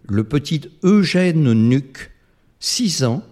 le 0.08 0.24
petit 0.24 0.62
Eugène 0.82 1.52
Nuc, 1.52 2.12
6 2.60 3.04
ans, 3.04 3.22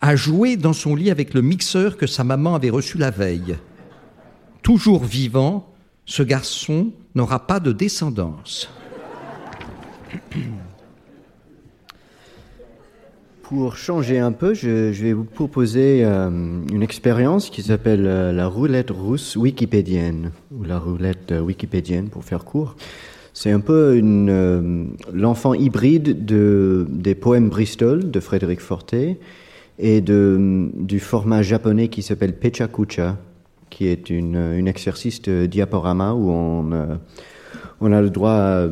a 0.00 0.14
joué 0.14 0.56
dans 0.56 0.72
son 0.72 0.94
lit 0.94 1.10
avec 1.10 1.32
le 1.34 1.42
mixeur 1.42 1.96
que 1.96 2.06
sa 2.06 2.24
maman 2.24 2.54
avait 2.54 2.70
reçu 2.70 2.98
la 2.98 3.10
veille. 3.10 3.56
Toujours 4.62 5.04
vivant, 5.04 5.71
ce 6.04 6.22
garçon 6.22 6.92
n'aura 7.14 7.46
pas 7.46 7.60
de 7.60 7.72
descendance. 7.72 8.68
Pour 13.42 13.76
changer 13.76 14.18
un 14.18 14.32
peu, 14.32 14.54
je, 14.54 14.90
vais 14.90 15.12
vous 15.12 15.24
proposer 15.24 16.04
euh, 16.04 16.30
une 16.72 16.82
expérience 16.82 17.50
qui 17.50 17.62
s'appelle 17.62 18.06
euh, 18.06 18.32
la 18.32 18.46
roulette 18.46 18.90
russe 18.90 19.36
wikipédienne, 19.36 20.30
ou 20.56 20.64
la 20.64 20.78
roulette 20.78 21.32
euh, 21.32 21.40
wikipédienne 21.40 22.08
pour 22.08 22.24
faire 22.24 22.46
court. 22.46 22.76
C'est 23.34 23.50
un 23.50 23.60
peu 23.60 24.00
l'enfant 25.12 25.52
hybride 25.54 26.24
de, 26.24 26.86
des 26.88 27.14
poèmes 27.14 27.50
Bristol 27.50 28.10
de 28.10 28.20
Frédéric 28.20 28.60
Fortet 28.60 29.18
et 29.78 30.02
du 30.02 31.00
format 31.00 31.42
japonais 31.42 31.88
qui 31.88 32.02
s'appelle 32.02 32.38
Pechakucha, 32.38 33.16
qui 33.72 33.86
est 33.86 34.10
une, 34.10 34.36
une 34.36 34.68
exercice 34.68 35.22
de 35.22 35.46
diaporama 35.46 36.12
où 36.12 36.30
on, 36.30 36.98
on 37.80 37.92
a 37.92 38.00
le 38.00 38.10
droit 38.10 38.30
à 38.30 38.68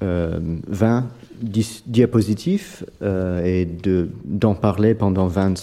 20 0.00 1.06
diapositifs 1.86 2.84
euh, 3.02 3.44
et 3.44 3.68
d'en 4.24 4.54
parler 4.54 4.94
pendant 4.94 5.26
20, 5.26 5.54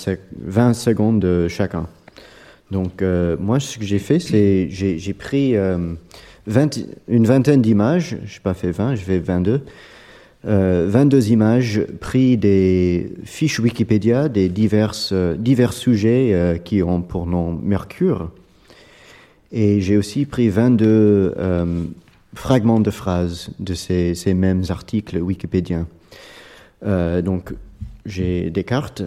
20, 0.42 0.74
secondes 0.74 1.20
de 1.20 1.48
chacun. 1.48 1.88
Donc, 2.72 3.01
euh, 3.01 3.36
moi, 3.39 3.60
ce 3.60 3.78
que 3.78 3.86
j'ai 3.86 4.00
fait, 4.00 4.20
c'est 4.20 4.68
j'ai 4.70 5.13
pris 5.13 5.54
20, 5.54 5.60
euh, 5.60 6.82
une 7.08 7.25
vingtaine 7.25 7.62
d'images, 7.62 8.18
je 8.25 8.36
n'ai 8.36 8.44
pas 8.44 8.54
fait 8.54 8.72
20, 8.72 8.96
je 8.96 9.01
fais 9.01 9.20
22. 9.20 9.62
22 10.42 11.32
images 11.32 11.82
pris 12.00 12.38
des 12.38 13.12
fiches 13.25 13.60
Wikipédia 13.60 14.30
des 14.30 14.48
divers 14.48 14.94
sujets 15.74 16.62
qui 16.63 16.82
ont 16.82 17.01
pour 17.01 17.25
nom 17.25 17.60
Mercure. 17.62 18.32
Et 19.51 19.82
j'ai 19.82 19.98
aussi 19.98 20.25
pris 20.25 20.50
22 20.50 21.34
fragments 22.34 22.79
de 22.79 22.91
phrases 22.91 23.50
de 23.60 23.74
ces, 23.74 24.15
ces 24.15 24.34
mêmes 24.34 24.63
articles 24.70 25.18
wikipédiens. 25.18 25.88
Euh, 26.86 27.22
donc, 27.22 27.53
j'ai 28.06 28.50
des 28.50 28.63
cartes 28.63 29.03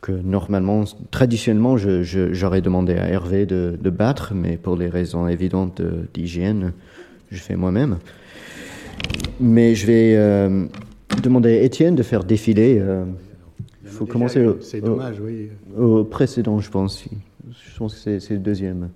que 0.00 0.12
normalement, 0.12 0.84
traditionnellement, 1.10 1.76
j'aurais 1.76 2.60
demandé 2.60 2.94
à 2.94 3.08
Hervé 3.08 3.46
de, 3.46 3.78
de, 3.80 3.90
battre, 3.90 4.34
mais 4.34 4.56
pour 4.56 4.76
des 4.76 4.88
raisons 4.88 5.28
évidentes 5.28 5.80
d'hygiène, 6.12 6.72
je 7.30 7.38
fais 7.38 7.56
moi-même. 7.56 7.98
Mais 9.40 9.74
je 9.74 9.86
vais 9.86 10.14
euh, 10.16 10.66
demander 11.22 11.58
à 11.58 11.62
Étienne 11.62 11.94
de 11.94 12.02
faire 12.02 12.24
défiler. 12.24 12.78
Euh, 12.78 13.04
il 13.82 13.90
faut 13.90 14.06
commencer 14.06 14.44
au, 14.44 14.58
dommage, 14.80 15.20
oui. 15.20 15.48
au 15.78 16.04
précédent, 16.04 16.58
je 16.58 16.70
pense. 16.70 17.04
Je 17.48 17.78
pense 17.78 17.94
que 17.94 18.18
c'est 18.18 18.34
le 18.34 18.40
deuxième. 18.40 18.90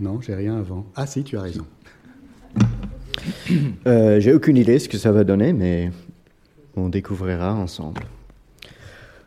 Non, 0.00 0.20
j'ai 0.20 0.34
rien 0.34 0.58
avant. 0.58 0.86
Ah 0.96 1.06
si, 1.06 1.22
tu 1.24 1.36
as 1.36 1.42
raison. 1.42 1.64
Euh, 3.86 4.20
j'ai 4.20 4.34
aucune 4.34 4.56
idée 4.56 4.78
ce 4.78 4.88
que 4.88 4.98
ça 4.98 5.10
va 5.10 5.24
donner, 5.24 5.52
mais 5.52 5.90
on 6.76 6.88
découvrira 6.88 7.54
ensemble. 7.54 8.02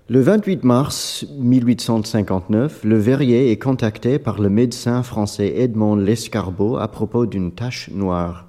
Le 0.10 0.22
28 0.22 0.64
mars 0.64 1.26
1859, 1.38 2.84
le 2.84 2.98
verrier 2.98 3.52
est 3.52 3.58
contacté 3.58 4.20
par 4.20 4.40
le 4.40 4.50
médecin 4.50 5.04
français 5.04 5.54
Edmond 5.58 5.96
Lescarbot 5.96 6.78
à 6.78 6.88
propos 6.88 7.26
d'une 7.26 7.52
tache 7.52 7.90
noire. 7.90 8.48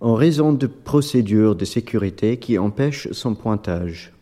En 0.00 0.14
raison 0.14 0.52
de 0.52 0.66
procédures 0.66 1.56
de 1.56 1.64
sécurité 1.64 2.36
qui 2.36 2.58
empêchent 2.58 3.10
son 3.12 3.34
pointage. 3.34 4.12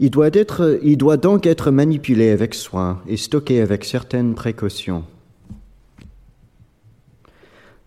Il 0.00 0.10
doit, 0.10 0.30
être, 0.32 0.80
il 0.82 0.96
doit 0.96 1.16
donc 1.16 1.46
être 1.46 1.70
manipulé 1.70 2.30
avec 2.30 2.54
soin 2.54 3.00
et 3.06 3.16
stocké 3.16 3.60
avec 3.60 3.84
certaines 3.84 4.34
précautions. 4.34 5.04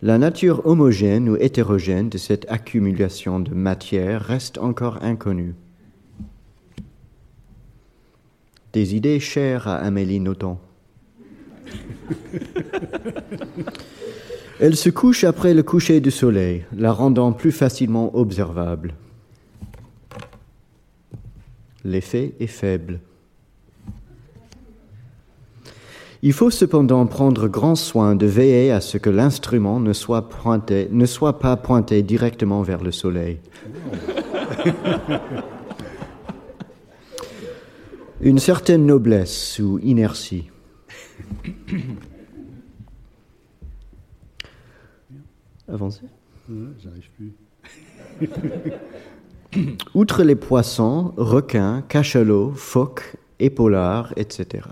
La 0.01 0.17
nature 0.17 0.65
homogène 0.65 1.29
ou 1.29 1.35
hétérogène 1.37 2.09
de 2.09 2.17
cette 2.17 2.45
accumulation 2.49 3.39
de 3.39 3.53
matière 3.53 4.21
reste 4.21 4.57
encore 4.57 5.03
inconnue. 5.03 5.55
Des 8.73 8.95
idées 8.95 9.19
chères 9.19 9.67
à 9.67 9.75
Amélie 9.77 10.19
Nothomb. 10.19 10.59
Elle 14.59 14.75
se 14.75 14.89
couche 14.89 15.23
après 15.23 15.53
le 15.53 15.63
coucher 15.63 15.99
du 15.99 16.11
soleil, 16.11 16.65
la 16.77 16.91
rendant 16.91 17.33
plus 17.33 17.51
facilement 17.51 18.15
observable 18.15 18.93
l'effet 21.85 22.33
est 22.41 22.47
faible. 22.47 22.99
Il 26.21 26.33
faut 26.33 26.49
cependant 26.49 27.05
prendre 27.05 27.47
grand 27.47 27.75
soin 27.75 28.15
de 28.15 28.25
veiller 28.25 28.71
à 28.71 28.81
ce 28.81 28.97
que 28.97 29.11
l'instrument 29.11 29.79
ne 29.79 29.93
soit, 29.93 30.27
pointé, 30.27 30.89
ne 30.91 31.05
soit 31.05 31.37
pas 31.39 31.55
pointé 31.55 32.01
directement 32.01 32.63
vers 32.63 32.81
le 32.83 32.91
soleil. 32.91 33.37
Une 38.21 38.39
certaine 38.39 38.87
noblesse 38.87 39.59
ou 39.59 39.77
inertie. 39.79 40.49
Avancez. 45.67 46.05
J'arrive 46.79 47.09
plus. 47.17 47.33
outre 49.93 50.23
les 50.23 50.35
poissons, 50.35 51.13
requins, 51.17 51.83
cachalots, 51.87 52.51
phoques, 52.51 53.15
épaulards, 53.39 54.13
etc. 54.15 54.63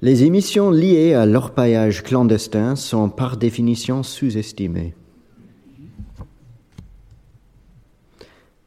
Les 0.00 0.22
émissions 0.22 0.70
liées 0.70 1.14
à 1.14 1.26
l'orpaillage 1.26 2.04
clandestin 2.04 2.76
sont 2.76 3.08
par 3.10 3.36
définition 3.36 4.04
sous-estimées. 4.04 4.94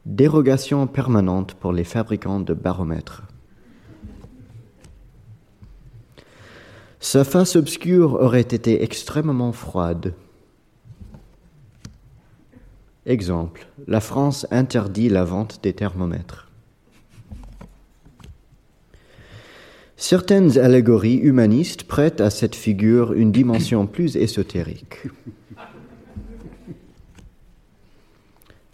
Dérogation 0.06 0.88
permanente 0.88 1.54
pour 1.54 1.72
les 1.72 1.86
fabricants 1.86 2.42
de 2.42 2.54
baromètres. 2.54 3.24
Sa 7.00 7.24
face 7.24 7.56
obscure 7.56 8.14
aurait 8.16 8.42
été 8.42 8.84
extrêmement 8.84 9.54
froide. 9.54 10.14
Exemple, 13.08 13.68
la 13.88 14.00
France 14.00 14.46
interdit 14.52 15.10
la 15.10 15.24
vente 15.24 15.60
des 15.64 15.74
thermomètres. 15.74 16.52
Certaines 19.98 20.60
allégories 20.60 21.18
humanistes 21.18 21.84
prêtent 21.84 22.22
à 22.22 22.30
cette 22.30 22.56
figure 22.56 23.14
une 23.14 23.32
dimension 23.32 23.88
plus 23.88 24.18
ésotérique. 24.18 25.08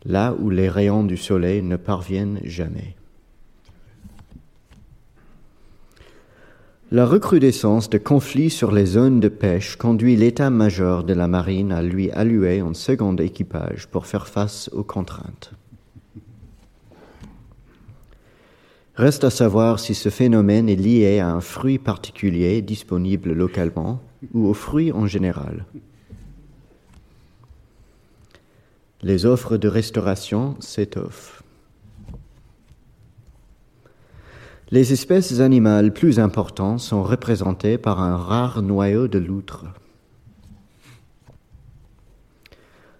Là 0.03 0.35
où 0.39 0.49
les 0.49 0.69
rayons 0.69 1.03
du 1.03 1.15
soleil 1.15 1.61
ne 1.61 1.77
parviennent 1.77 2.41
jamais. 2.43 2.96
La 6.89 7.05
recrudescence 7.05 7.89
de 7.89 7.97
conflits 7.97 8.49
sur 8.49 8.71
les 8.71 8.85
zones 8.85 9.19
de 9.19 9.27
pêche 9.27 9.75
conduit 9.75 10.15
l'état-major 10.15 11.03
de 11.03 11.13
la 11.13 11.27
marine 11.27 11.73
à 11.73 11.81
lui 11.81 12.09
allouer 12.11 12.61
un 12.61 12.73
second 12.73 13.13
équipage 13.17 13.87
pour 13.87 14.05
faire 14.05 14.25
face 14.25 14.69
aux 14.71 14.85
contraintes. 14.85 15.51
Reste 18.95 19.25
à 19.25 19.29
savoir 19.29 19.81
si 19.81 19.93
ce 19.93 20.07
phénomène 20.07 20.69
est 20.69 20.77
lié 20.77 21.19
à 21.19 21.27
un 21.27 21.41
fruit 21.41 21.77
particulier 21.77 22.61
disponible 22.61 23.33
localement 23.33 24.01
ou 24.33 24.47
aux 24.47 24.53
fruits 24.53 24.93
en 24.93 25.07
général. 25.07 25.65
Les 29.01 29.25
offres 29.25 29.57
de 29.57 29.67
restauration 29.67 30.55
s'étoffent. 30.61 31.43
Les 34.69 34.91
espèces 34.91 35.39
animales 35.39 35.93
plus 35.93 36.19
importantes 36.19 36.81
sont 36.81 37.01
représentées 37.01 37.77
par 37.77 38.01
un 38.01 38.17
rare 38.17 38.61
noyau 38.61 39.07
de 39.07 39.17
loutre. 39.17 39.65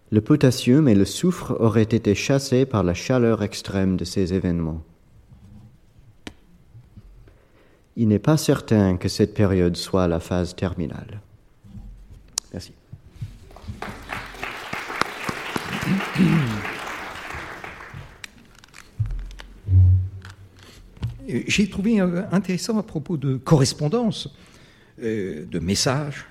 Le 0.10 0.22
potassium 0.22 0.88
et 0.88 0.96
le 0.96 1.04
soufre 1.04 1.58
auraient 1.60 1.82
été 1.82 2.16
chassés 2.16 2.66
par 2.66 2.84
la 2.84 2.94
chaleur 2.94 3.44
extrême 3.44 3.98
de 3.98 4.06
ces 4.06 4.34
événements. 4.34 4.82
Il 7.98 8.08
n'est 8.08 8.20
pas 8.20 8.38
certain 8.38 8.96
que 8.96 9.10
cette 9.10 9.34
période 9.34 9.76
soit 9.76 10.08
la 10.08 10.22
phase 10.22 10.56
terminale. 10.56 11.20
Merci. 12.54 12.72
J'ai 21.28 21.70
trouvé 21.70 22.00
intéressant 22.00 22.78
à 22.78 22.84
propos 22.84 23.18
de 23.18 23.36
correspondance, 23.36 24.30
euh, 25.04 25.46
de 25.46 25.60
messages, 25.60 26.26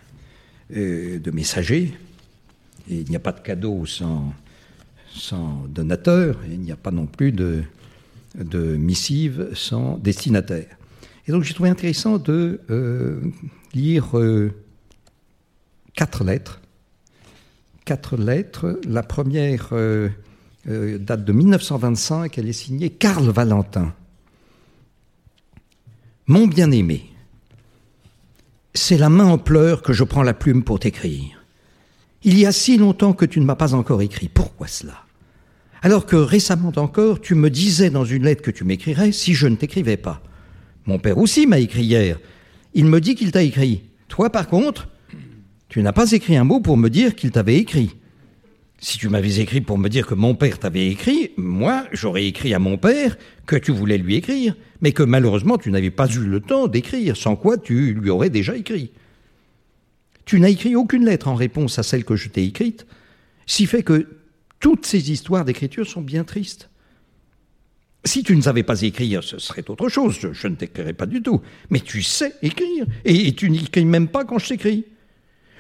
euh, 0.75 1.19
de 1.19 1.31
messagers. 1.31 1.93
Et 2.88 3.00
il 3.00 3.11
n'y 3.11 3.17
a 3.17 3.21
pas 3.21 3.33
de 3.33 3.41
cadeau 3.41 3.85
sans, 3.85 4.33
sans 5.15 5.67
donateur, 5.69 6.38
et 6.49 6.55
il 6.55 6.61
n'y 6.61 6.73
a 6.73 6.76
pas 6.76 6.93
non 6.93 7.05
plus 7.05 7.31
de, 7.31 7.62
de 8.37 8.76
missive 8.76 9.50
sans 9.53 9.99
destinataire. 9.99 10.79
Et 11.29 11.33
donc 11.33 11.43
j'ai 11.43 11.53
trouvé 11.53 11.69
intéressant 11.69 12.17
de 12.17 12.61
euh, 12.71 13.21
lire 13.75 14.15
quatre 15.95 16.25
lettres. 16.25 16.62
Quatre 17.85 18.17
lettres. 18.17 18.81
La 18.88 19.03
première 19.03 19.75
date 20.65 21.25
de 21.25 21.33
1925, 21.33 22.38
elle 22.38 22.49
est 22.49 22.53
signée 22.53 22.88
Karl 22.88 23.29
Valentin. 23.29 23.93
Mon 26.28 26.49
bien-aimé, 26.49 27.04
c'est 28.75 28.99
la 28.99 29.09
main 29.09 29.26
en 29.26 29.38
pleurs 29.38 29.83
que 29.83 29.92
je 29.92 30.02
prends 30.02 30.25
la 30.25 30.35
plume 30.35 30.64
pour 30.64 30.80
t'écrire. 30.80 31.45
Il 32.25 32.37
y 32.37 32.47
a 32.47 32.50
si 32.50 32.78
longtemps 32.78 33.12
que 33.12 33.25
tu 33.25 33.38
ne 33.38 33.45
m'as 33.45 33.54
pas 33.54 33.75
encore 33.75 34.02
écrit. 34.02 34.28
Pourquoi 34.28 34.66
cela? 34.66 35.04
Alors 35.83 36.04
que 36.04 36.16
récemment 36.16 36.73
encore, 36.75 37.21
tu 37.21 37.37
me 37.37 37.49
disais 37.49 37.90
dans 37.90 38.04
une 38.04 38.25
lettre 38.25 38.42
que 38.42 38.50
tu 38.50 38.64
m'écrirais 38.64 39.12
si 39.12 39.35
je 39.35 39.47
ne 39.47 39.54
t'écrivais 39.54 39.97
pas. 39.97 40.21
Mon 40.87 40.99
père 40.99 41.18
aussi 41.18 41.47
m'a 41.47 41.61
écrit 41.61 41.85
hier. 41.85 42.18
Il 42.75 42.87
me 42.87 43.00
dit 43.00 43.14
qu'il 43.14 43.30
t'a 43.30 43.42
écrit. 43.42 43.83
Toi, 44.09 44.30
par 44.30 44.49
contre, 44.49 44.88
tu 45.68 45.80
n'as 45.80 45.92
pas 45.92 46.11
écrit 46.11 46.37
un 46.37 46.42
mot 46.42 46.59
pour 46.61 46.76
me 46.76 46.90
dire 46.90 47.14
qu'il 47.14 47.30
t'avait 47.30 47.56
écrit. 47.56 47.95
Si 48.78 48.99
tu 48.99 49.09
m'avais 49.09 49.40
écrit 49.40 49.62
pour 49.62 49.78
me 49.78 49.88
dire 49.88 50.06
que 50.06 50.14
mon 50.14 50.35
père 50.35 50.59
t'avait 50.59 50.88
écrit, 50.88 51.30
moi, 51.37 51.87
j'aurais 51.92 52.26
écrit 52.26 52.52
à 52.52 52.59
mon 52.59 52.76
père 52.76 53.16
que 53.47 53.56
tu 53.56 53.73
voulais 53.73 53.97
lui 53.97 54.16
écrire, 54.16 54.54
mais 54.83 54.92
que 54.92 55.02
malheureusement 55.02 55.56
tu 55.56 55.71
n'avais 55.71 55.90
pas 55.90 56.09
eu 56.09 56.21
le 56.21 56.40
temps 56.40 56.68
d'écrire, 56.68 57.16
sans 57.16 57.37
quoi 57.37 57.56
tu 57.56 57.95
lui 57.95 58.11
aurais 58.11 58.30
déjà 58.30 58.54
écrit. 58.54 58.92
Tu 60.26 60.40
n'as 60.40 60.50
écrit 60.50 60.76
aucune 60.76 61.04
lettre 61.04 61.28
en 61.28 61.35
réponse 61.35 61.78
à 61.78 61.83
celle 61.83 62.04
que 62.04 62.16
je 62.16 62.28
t'ai 62.28 62.45
écrite, 62.45 62.87
si 63.47 63.66
fait 63.66 63.83
que 63.83 64.06
toutes 64.61 64.85
ces 64.85 65.11
histoires 65.11 65.45
d'écriture 65.45 65.87
sont 65.87 66.02
bien 66.02 66.25
tristes. 66.25 66.68
Si 68.04 68.23
tu 68.23 68.37
ne 68.37 68.42
savais 68.42 68.62
pas 68.62 68.83
écrire, 68.83 69.23
ce 69.23 69.38
serait 69.38 69.68
autre 69.68 69.88
chose, 69.88 70.18
je, 70.33 70.49
ne 70.49 70.54
t'écrirais 70.54 70.92
pas 70.92 71.06
du 71.06 71.23
tout. 71.23 71.40
Mais 71.71 71.80
tu 71.80 72.02
sais 72.02 72.35
écrire, 72.42 72.84
et, 73.04 73.28
et 73.28 73.34
tu 73.34 73.50
n'écris 73.50 73.84
même 73.84 74.08
pas 74.08 74.25
quand 74.25 74.39
je 74.39 74.49
t'écris. 74.49 74.84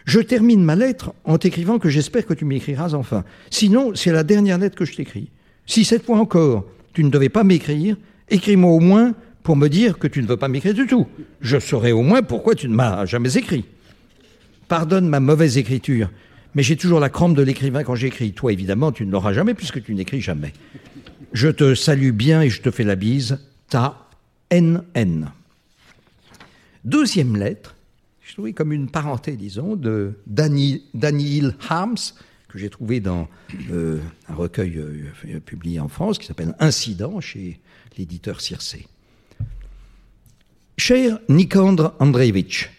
Je 0.06 0.20
termine 0.20 0.62
ma 0.62 0.76
lettre 0.76 1.12
en 1.24 1.36
t'écrivant 1.36 1.78
que 1.78 1.88
j'espère 1.88 2.24
que 2.24 2.34
tu 2.34 2.44
m'écriras 2.44 2.94
enfin. 2.94 3.24
Sinon, 3.50 3.92
c'est 3.94 4.12
la 4.12 4.22
dernière 4.22 4.56
lettre 4.56 4.76
que 4.76 4.84
je 4.84 4.94
t'écris. 4.94 5.30
Si 5.66 5.84
cette 5.84 6.04
fois 6.04 6.18
encore, 6.18 6.64
tu 6.92 7.02
ne 7.02 7.10
devais 7.10 7.28
pas 7.28 7.42
m'écrire, 7.42 7.96
écris-moi 8.30 8.70
au 8.70 8.78
moins 8.78 9.14
pour 9.42 9.56
me 9.56 9.68
dire 9.68 9.98
que 9.98 10.06
tu 10.06 10.22
ne 10.22 10.26
veux 10.26 10.36
pas 10.36 10.48
m'écrire 10.48 10.74
du 10.74 10.86
tout. 10.86 11.06
Je 11.40 11.58
saurai 11.58 11.90
au 11.90 12.02
moins 12.02 12.22
pourquoi 12.22 12.54
tu 12.54 12.68
ne 12.68 12.74
m'as 12.74 13.04
jamais 13.04 13.36
écrit. 13.36 13.64
Pardonne 14.68 15.08
ma 15.08 15.20
mauvaise 15.20 15.58
écriture, 15.58 16.10
mais 16.54 16.62
j'ai 16.62 16.76
toujours 16.76 17.00
la 17.00 17.10
crampe 17.10 17.36
de 17.36 17.42
l'écrivain 17.42 17.82
quand 17.84 17.96
j'écris. 17.96 18.32
Toi, 18.32 18.52
évidemment, 18.52 18.92
tu 18.92 19.04
ne 19.06 19.10
l'auras 19.10 19.32
jamais 19.32 19.54
puisque 19.54 19.82
tu 19.82 19.94
n'écris 19.94 20.20
jamais. 20.20 20.52
Je 21.32 21.48
te 21.48 21.74
salue 21.74 22.12
bien 22.12 22.42
et 22.42 22.50
je 22.50 22.62
te 22.62 22.70
fais 22.70 22.84
la 22.84 22.96
bise. 22.96 23.40
Ta 23.68 24.08
NN. 24.52 25.30
Deuxième 26.84 27.36
lettre, 27.36 27.75
trouvais 28.36 28.52
comme 28.52 28.74
une 28.74 28.90
parenté, 28.90 29.34
disons, 29.34 29.76
de 29.76 30.12
Daniel 30.26 31.56
Harms, 31.70 32.12
que 32.48 32.58
j'ai 32.58 32.68
trouvé 32.68 33.00
dans 33.00 33.28
euh, 33.70 33.98
un 34.28 34.34
recueil 34.34 34.76
euh, 34.76 35.40
publié 35.40 35.80
en 35.80 35.88
France 35.88 36.18
qui 36.18 36.26
s'appelle 36.26 36.54
Incident 36.60 37.18
chez 37.22 37.58
l'éditeur 37.96 38.42
Circé. 38.42 38.88
Cher 40.76 41.18
Nikandre 41.30 41.94
Andreevitch, 41.98 42.70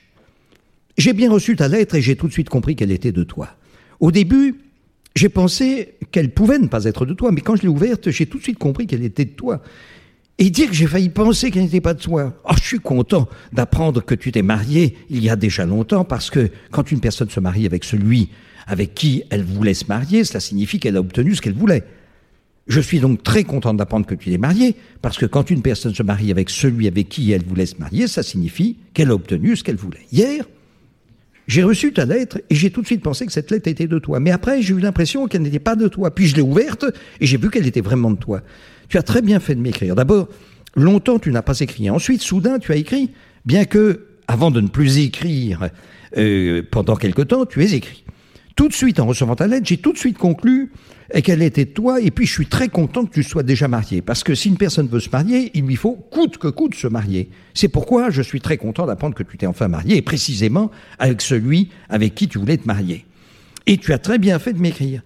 j'ai 0.96 1.14
bien 1.14 1.32
reçu 1.32 1.56
ta 1.56 1.68
lettre 1.68 1.96
et 1.96 2.04
j'ai 2.04 2.16
tout 2.16 2.28
de 2.28 2.34
suite 2.34 2.50
compris 2.50 2.76
qu'elle 2.76 2.92
était 2.92 3.12
de 3.12 3.24
toi. 3.24 3.50
Au 4.00 4.12
début, 4.12 4.58
j'ai 5.16 5.30
pensé 5.30 5.96
qu'elle 6.12 6.36
pouvait 6.36 6.60
ne 6.60 6.68
pas 6.68 6.84
être 6.84 7.08
de 7.08 7.16
toi, 7.16 7.32
mais 7.32 7.42
quand 7.42 7.56
je 7.56 7.64
l'ai 7.64 7.68
ouverte, 7.68 8.12
j'ai 8.12 8.28
tout 8.28 8.38
de 8.38 8.44
suite 8.44 8.60
compris 8.60 8.86
qu'elle 8.86 9.04
était 9.04 9.26
de 9.26 9.32
toi 9.32 9.64
et 10.40 10.50
dire 10.50 10.68
que 10.68 10.76
j'ai 10.76 10.88
failli 10.88 11.10
penser 11.10 11.52
qu'elle 11.52 11.64
n'était 11.64 11.82
pas 11.82 11.94
de 11.94 12.02
soi. 12.02 12.34
Oh, 12.46 12.54
je 12.62 12.68
suis 12.68 12.80
content 12.80 13.28
d'apprendre 13.54 14.04
que 14.04 14.16
tu 14.16 14.32
t'es 14.32 14.42
marié 14.42 14.98
il 15.10 15.24
y 15.24 15.30
a 15.30 15.36
déjà 15.36 15.66
longtemps, 15.66 16.04
parce 16.04 16.30
que 16.30 16.50
quand 16.72 16.92
une 16.92 17.00
personne 17.00 17.30
se 17.30 17.40
marie 17.40 17.66
avec 17.66 17.84
celui 17.84 18.30
avec 18.68 18.94
qui 18.94 19.24
elle 19.30 19.44
voulait 19.44 19.74
se 19.74 19.86
marier, 19.86 20.24
cela 20.24 20.40
signifie 20.40 20.80
qu'elle 20.80 20.98
a 20.98 21.00
obtenu 21.00 21.36
ce 21.36 21.42
qu'elle 21.42 21.54
voulait. 21.54 21.84
Je 22.68 22.82
suis 22.82 23.00
donc 23.00 23.24
très 23.24 23.46
content 23.46 23.74
d'apprendre 23.74 24.06
que 24.06 24.14
tu 24.14 24.30
t'es 24.30 24.38
marié, 24.38 24.76
parce 25.02 25.18
que 25.18 25.26
quand 25.26 25.50
une 25.50 25.62
personne 25.62 25.96
se 25.96 26.04
marie 26.04 26.32
avec 26.32 26.50
celui 26.50 26.88
avec 26.88 27.08
qui 27.08 27.32
elle 27.32 27.46
voulait 27.46 27.66
se 27.66 27.78
marier, 27.78 28.08
ça 28.08 28.24
signifie 28.24 28.78
qu'elle 28.94 29.10
a 29.10 29.16
obtenu 29.16 29.56
ce 29.56 29.64
qu'elle 29.64 29.78
voulait. 29.78 30.06
Hier, 30.12 30.44
j'ai 31.48 31.64
reçu 31.64 31.94
ta 31.94 32.06
lettre 32.06 32.40
et 32.50 32.56
j'ai 32.56 32.70
tout 32.72 32.82
de 32.82 32.86
suite 32.86 33.02
pensé 33.02 33.26
que 33.26 33.32
cette 33.32 33.50
lettre 33.52 33.70
était 33.70 33.88
de 33.88 34.00
toi. 34.00 34.20
Mais 34.20 34.32
après, 34.32 34.62
j'ai 34.62 34.74
eu 34.74 34.80
l'impression 34.80 35.28
qu'elle 35.28 35.42
n'était 35.42 35.60
pas 35.60 35.76
de 35.76 35.88
toi. 35.88 36.14
Puis 36.14 36.28
je 36.28 36.36
l'ai 36.36 36.42
ouverte 36.42 36.86
et 37.22 37.26
j'ai 37.26 37.38
vu 37.38 37.50
qu'elle 37.50 37.66
était 37.66 37.82
vraiment 37.82 38.12
de 38.12 38.18
toi. 38.18 38.42
Tu 38.90 38.98
as 38.98 39.04
très 39.04 39.22
bien 39.22 39.40
fait 39.40 39.56
de 39.56 39.62
m'écrire. 39.62 39.96
D'abord, 39.96 40.28
longtemps 40.76 41.20
tu 41.20 41.32
n'as 41.32 41.42
pas 41.42 41.60
écrit. 41.60 41.90
Ensuite, 41.90 42.22
soudain, 42.22 42.60
tu 42.60 42.72
as 42.74 42.76
écrit, 42.76 43.12
bien 43.46 43.66
que, 43.66 44.08
avant 44.28 44.52
de 44.52 44.60
ne 44.60 44.68
plus 44.68 45.00
écrire 45.00 45.70
euh, 46.18 46.62
pendant 46.70 46.98
quelque 46.98 47.22
temps, 47.22 47.46
tu 47.46 47.64
es 47.64 47.74
écrit. 47.74 48.04
Tout 48.58 48.70
de 48.70 48.74
suite, 48.74 49.00
en 49.00 49.06
recevant 49.06 49.36
ta 49.36 49.46
lettre, 49.46 49.68
j'ai 49.68 49.78
tout 49.78 49.94
de 49.94 50.00
suite 50.00 50.18
conclu 50.18 50.72
qu'elle 51.24 51.44
était 51.44 51.66
de 51.66 51.70
toi, 51.70 52.02
et 52.02 52.10
puis 52.10 52.26
je 52.26 52.34
suis 52.34 52.48
très 52.48 52.70
content 52.70 53.06
que 53.06 53.14
tu 53.14 53.22
sois 53.22 53.44
déjà 53.44 53.68
marié, 53.68 54.02
parce 54.02 54.24
que 54.24 54.34
si 54.34 54.50
une 54.50 54.58
personne 54.58 54.88
veut 54.88 55.00
se 55.00 55.12
marier, 55.12 55.52
il 55.54 55.64
lui 55.64 55.76
faut 55.76 55.94
coûte 55.94 56.40
que 56.40 56.48
coûte 56.48 56.74
se 56.74 56.88
marier. 56.88 57.30
C'est 57.54 57.68
pourquoi 57.68 58.10
je 58.10 58.24
suis 58.24 58.42
très 58.42 58.58
content 58.58 58.88
d'apprendre 58.88 59.14
que 59.14 59.22
tu 59.22 59.38
t'es 59.38 59.46
enfin 59.46 59.68
marié, 59.68 59.98
et 59.98 60.02
précisément 60.02 60.72
avec 60.98 61.22
celui 61.22 61.70
avec 61.88 62.16
qui 62.16 62.28
tu 62.28 62.40
voulais 62.40 62.58
te 62.58 62.66
marier. 62.66 63.06
Et 63.68 63.78
tu 63.78 63.94
as 63.94 64.00
très 64.00 64.18
bien 64.18 64.40
fait 64.40 64.54
de 64.54 64.60
m'écrire. 64.60 65.04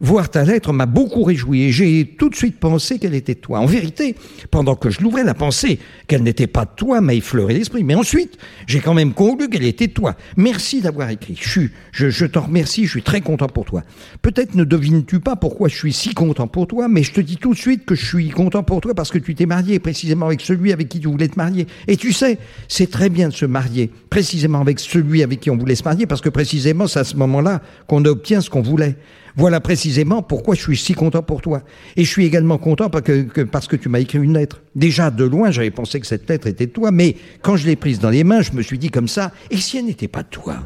Voir 0.00 0.28
ta 0.30 0.44
lettre 0.44 0.72
m'a 0.72 0.86
beaucoup 0.86 1.22
réjoui 1.22 1.62
et 1.62 1.72
j'ai 1.72 2.16
tout 2.18 2.28
de 2.28 2.34
suite 2.34 2.58
pensé 2.60 2.98
qu'elle 2.98 3.14
était 3.14 3.34
toi. 3.34 3.60
En 3.60 3.66
vérité, 3.66 4.14
pendant 4.50 4.74
que 4.74 4.90
je 4.90 5.00
l'ouvrais, 5.00 5.24
la 5.24 5.34
pensée 5.34 5.78
qu'elle 6.06 6.22
n'était 6.22 6.46
pas 6.46 6.66
toi 6.66 7.00
m'a 7.00 7.14
effleuré 7.14 7.54
l'esprit. 7.54 7.82
Mais 7.82 7.94
ensuite, 7.94 8.36
j'ai 8.66 8.80
quand 8.80 8.94
même 8.94 9.14
conclu 9.14 9.48
qu'elle 9.48 9.64
était 9.64 9.88
toi. 9.88 10.14
Merci 10.36 10.80
d'avoir 10.82 11.08
écrit. 11.10 11.38
Je, 11.40 11.62
je, 11.92 12.10
je 12.10 12.26
t'en 12.26 12.42
remercie, 12.42 12.84
je 12.84 12.90
suis 12.90 13.02
très 13.02 13.22
content 13.22 13.48
pour 13.48 13.64
toi. 13.64 13.82
Peut-être 14.20 14.54
ne 14.54 14.64
devines-tu 14.64 15.20
pas 15.20 15.36
pourquoi 15.36 15.68
je 15.68 15.76
suis 15.76 15.92
si 15.92 16.12
content 16.12 16.46
pour 16.46 16.66
toi, 16.66 16.88
mais 16.88 17.02
je 17.02 17.12
te 17.12 17.20
dis 17.20 17.36
tout 17.36 17.54
de 17.54 17.58
suite 17.58 17.86
que 17.86 17.94
je 17.94 18.04
suis 18.04 18.28
content 18.28 18.62
pour 18.62 18.80
toi 18.82 18.94
parce 18.94 19.10
que 19.10 19.18
tu 19.18 19.34
t'es 19.34 19.46
marié 19.46 19.78
précisément 19.78 20.26
avec 20.26 20.40
celui 20.42 20.72
avec 20.72 20.88
qui 20.88 21.00
tu 21.00 21.08
voulais 21.08 21.28
te 21.28 21.36
marier. 21.36 21.66
Et 21.88 21.96
tu 21.96 22.12
sais, 22.12 22.38
c'est 22.68 22.90
très 22.90 23.08
bien 23.08 23.28
de 23.28 23.34
se 23.34 23.46
marier 23.46 23.90
précisément 24.10 24.60
avec 24.60 24.78
celui 24.78 25.22
avec 25.22 25.40
qui 25.40 25.50
on 25.50 25.56
voulait 25.56 25.74
se 25.74 25.84
marier 25.84 26.06
parce 26.06 26.20
que 26.20 26.28
précisément 26.28 26.86
c'est 26.86 27.00
à 27.00 27.04
ce 27.04 27.16
moment-là 27.16 27.62
qu'on 27.86 28.04
obtient 28.04 28.40
ce 28.40 28.50
qu'on 28.50 28.62
voulait. 28.62 28.96
Voilà 29.36 29.60
précisément 29.60 30.22
pourquoi 30.22 30.54
je 30.54 30.62
suis 30.62 30.78
si 30.78 30.94
content 30.94 31.22
pour 31.22 31.42
toi. 31.42 31.62
Et 31.96 32.04
je 32.04 32.10
suis 32.10 32.24
également 32.24 32.56
content 32.56 32.88
parce 32.88 33.04
que, 33.04 33.42
parce 33.42 33.68
que 33.68 33.76
tu 33.76 33.90
m'as 33.90 34.00
écrit 34.00 34.18
une 34.18 34.32
lettre. 34.32 34.62
Déjà, 34.74 35.10
de 35.10 35.24
loin, 35.24 35.50
j'avais 35.50 35.70
pensé 35.70 36.00
que 36.00 36.06
cette 36.06 36.28
lettre 36.28 36.46
était 36.46 36.66
de 36.66 36.72
toi, 36.72 36.90
mais 36.90 37.16
quand 37.42 37.56
je 37.56 37.66
l'ai 37.66 37.76
prise 37.76 38.00
dans 38.00 38.10
les 38.10 38.24
mains, 38.24 38.40
je 38.40 38.52
me 38.52 38.62
suis 38.62 38.78
dit 38.78 38.88
comme 38.88 39.08
ça, 39.08 39.32
et 39.50 39.58
si 39.58 39.76
elle 39.76 39.84
n'était 39.84 40.08
pas 40.08 40.22
de 40.22 40.28
toi? 40.28 40.56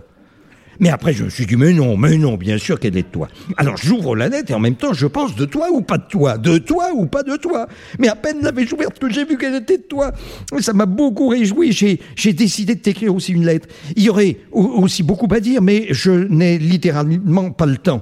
Mais 0.82 0.88
après, 0.88 1.12
je 1.12 1.24
me 1.24 1.28
suis 1.28 1.44
dit, 1.44 1.56
mais 1.56 1.74
non, 1.74 1.98
mais 1.98 2.16
non, 2.16 2.36
bien 2.38 2.56
sûr 2.56 2.80
qu'elle 2.80 2.96
est 2.96 3.02
de 3.02 3.08
toi. 3.08 3.28
Alors 3.58 3.76
j'ouvre 3.76 4.16
la 4.16 4.30
lettre 4.30 4.50
et 4.50 4.54
en 4.54 4.60
même 4.60 4.76
temps, 4.76 4.94
je 4.94 5.06
pense 5.06 5.34
de 5.36 5.44
toi 5.44 5.66
ou 5.70 5.82
pas 5.82 5.98
de 5.98 6.06
toi, 6.08 6.38
de 6.38 6.56
toi 6.56 6.86
ou 6.94 7.04
pas 7.04 7.22
de 7.22 7.36
toi? 7.36 7.68
Mais 7.98 8.08
à 8.08 8.16
peine 8.16 8.40
l'avais-je 8.40 8.74
ouverte 8.74 8.98
que 8.98 9.10
j'ai 9.10 9.26
vu 9.26 9.36
qu'elle 9.36 9.56
était 9.56 9.76
de 9.76 9.82
toi. 9.82 10.12
Ça 10.60 10.72
m'a 10.72 10.86
beaucoup 10.86 11.28
réjoui. 11.28 11.72
J'ai 11.72 12.32
décidé 12.32 12.76
de 12.76 12.80
t'écrire 12.80 13.14
aussi 13.14 13.32
une 13.32 13.44
lettre. 13.44 13.68
Il 13.94 14.04
y 14.04 14.08
aurait 14.08 14.38
aussi 14.52 15.02
beaucoup 15.02 15.28
à 15.32 15.40
dire, 15.40 15.60
mais 15.60 15.88
je 15.90 16.12
n'ai 16.12 16.56
littéralement 16.56 17.50
pas 17.50 17.66
le 17.66 17.76
temps. 17.76 18.00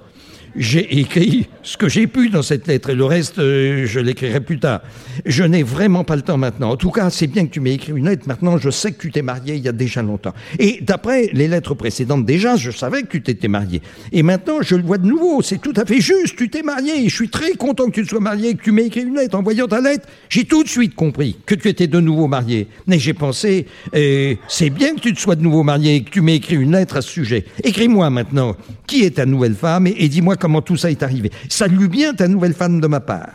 J'ai 0.59 0.99
écrit 0.99 1.47
ce 1.63 1.77
que 1.77 1.89
j'ai 1.89 2.09
pu 2.09 2.31
dans 2.31 2.43
cette 2.43 2.67
lettre 2.67 2.91
et 2.91 2.97
le 2.97 3.05
reste, 3.05 3.39
euh, 3.39 3.87
je 3.87 4.01
l'écrirai 4.01 4.41
plus 4.41 4.59
tard. 4.59 4.81
Je 5.25 5.45
n'ai 5.45 5.63
vraiment 5.63 6.03
pas 6.03 6.17
le 6.17 6.23
temps 6.23 6.37
maintenant. 6.37 6.71
En 6.71 6.77
tout 6.77 6.91
cas, 6.91 7.11
c'est 7.11 7.29
bien 7.29 7.47
que 7.47 7.53
tu 7.53 7.61
m'aies 7.61 7.75
écrit 7.75 7.93
une 7.93 8.09
lettre. 8.09 8.27
Maintenant, 8.27 8.59
je 8.59 8.69
sais 8.69 8.91
que 8.91 9.01
tu 9.01 9.13
t'es 9.13 9.23
marié 9.23 9.55
il 9.55 9.63
y 9.63 9.69
a 9.69 9.73
déjà 9.73 10.03
longtemps. 10.03 10.33
Et 10.59 10.81
d'après 10.81 11.31
les 11.33 11.47
lettres 11.47 11.75
précédentes, 11.75 12.27
déjà, 12.27 12.57
je 12.57 12.73
savais 12.73 13.03
que 13.03 13.07
tu 13.07 13.23
t'étais 13.23 13.47
marié. 13.47 13.83
Et 14.11 14.25
maintenant, 14.25 14.57
je 14.61 14.75
le 14.75 14.83
vois 14.83 14.99
de 14.99 15.07
nouveau. 15.07 15.43
C'est 15.43 15.59
tout 15.59 15.75
à 15.77 15.85
fait 15.85 16.01
juste. 16.01 16.35
Tu 16.37 16.51
t'es 16.51 16.65
marié. 16.65 17.05
Et 17.05 17.09
je 17.09 17.15
suis 17.15 17.29
très 17.29 17.53
content 17.53 17.87
que 17.87 17.93
tu 17.93 18.03
te 18.03 18.09
sois 18.09 18.21
marié, 18.21 18.57
que 18.57 18.63
tu 18.63 18.73
m'aies 18.73 18.87
écrit 18.87 19.03
une 19.03 19.15
lettre. 19.15 19.39
En 19.39 19.45
voyant 19.45 19.69
ta 19.69 19.81
lettre, 19.81 20.09
j'ai 20.29 20.45
tout 20.45 20.65
de 20.65 20.69
suite 20.69 20.97
compris 20.97 21.37
que 21.47 21.55
tu 21.55 21.69
étais 21.69 21.87
de 21.87 22.01
nouveau 22.01 22.27
marié. 22.27 22.67
Mais 22.89 22.99
j'ai 22.99 23.15
pensé, 23.15 23.67
euh, 23.95 24.35
c'est 24.49 24.71
bien 24.71 24.97
que 24.97 25.01
tu 25.01 25.15
te 25.15 25.21
sois 25.21 25.37
de 25.37 25.43
nouveau 25.43 25.63
marié 25.63 25.95
et 25.95 26.03
que 26.03 26.11
tu 26.11 26.21
m'aies 26.21 26.37
écrit 26.37 26.57
une 26.57 26.73
lettre 26.73 26.97
à 26.97 27.03
ce 27.03 27.11
sujet. 27.11 27.45
Écris-moi 27.63 28.11
maintenant. 28.11 28.57
Qui 28.89 29.05
est 29.05 29.17
ta 29.17 29.27
nouvelle 29.27 29.55
femme 29.55 29.87
et, 29.87 29.95
et 29.99 30.09
dis-moi 30.09 30.37
comment 30.37 30.48
tout 30.63 30.77
ça 30.77 30.91
est 30.91 31.03
arrivé. 31.03 31.31
Salue 31.49 31.87
bien 31.87 32.15
ta 32.15 32.29
nouvelle 32.29 32.55
femme 32.55 32.81
de 32.81 32.87
ma 32.87 33.01
part. 33.01 33.31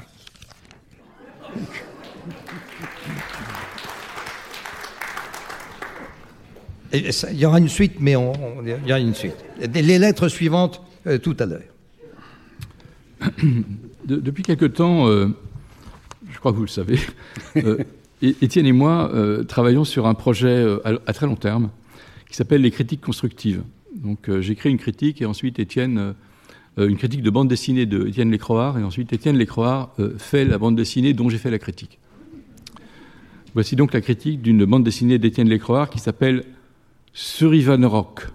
Il 6.94 7.10
y 7.40 7.46
aura 7.46 7.60
une 7.60 7.70
suite, 7.70 7.94
mais 8.00 8.16
on, 8.16 8.32
on- 8.34 8.64
il 8.64 8.70
y 8.88 8.92
aura 8.92 9.00
une 9.00 9.16
suite. 9.16 9.36
Les 9.74 9.98
lettres 9.98 10.28
suivantes 10.28 10.82
euh, 11.08 11.18
tout 11.18 11.36
à 11.40 11.46
l'heure. 11.46 11.62
De- 14.06 14.18
depuis 14.18 14.44
quelque 14.44 14.66
temps, 14.66 15.08
euh, 15.08 15.30
je 16.30 16.38
crois 16.38 16.52
que 16.52 16.58
vous 16.58 16.64
le 16.64 16.68
savez, 16.68 17.00
euh, 17.56 17.78
Étienne 18.22 18.66
et 18.66 18.74
moi 18.74 19.10
euh, 19.14 19.44
travaillons 19.46 19.86
sur 19.86 20.08
un 20.08 20.14
projet 20.14 20.66
à, 20.84 20.90
à 21.08 21.14
très 21.14 21.26
long 21.26 21.38
terme 21.38 21.70
qui 22.30 22.36
s'appelle 22.36 22.62
les 22.62 22.72
critiques 22.72 23.00
constructives. 23.00 23.64
Donc 23.96 24.30
j'écris 24.42 24.70
une 24.72 24.78
critique 24.78 25.22
et 25.22 25.26
ensuite 25.26 25.58
Étienne, 25.60 26.16
une 26.78 26.98
critique 26.98 27.22
de 27.22 27.30
bande 27.30 27.48
dessinée 27.48 27.86
de 27.86 28.08
Étienne 28.08 28.32
Lécroard 28.32 28.80
et 28.80 28.84
ensuite 28.84 29.14
Étienne 29.14 29.38
Lécroard 29.38 29.94
euh, 30.00 30.18
fait 30.18 30.44
la 30.46 30.58
bande 30.58 30.76
dessinée 30.76 31.14
dont 31.14 31.30
j'ai 31.30 31.38
fait 31.38 31.52
la 31.52 31.60
critique. 31.60 32.00
Voici 33.54 33.76
donc 33.76 33.94
la 33.94 34.02
critique 34.02 34.42
d'une 34.42 34.66
bande 34.66 34.84
dessinée 34.84 35.20
d'Étienne 35.20 35.50
Lécroard 35.50 35.90
qui 35.92 36.00
s'appelle 36.00 36.44
Sur 37.14 37.54
Ivan 37.54 37.88
Rock. 37.88 38.28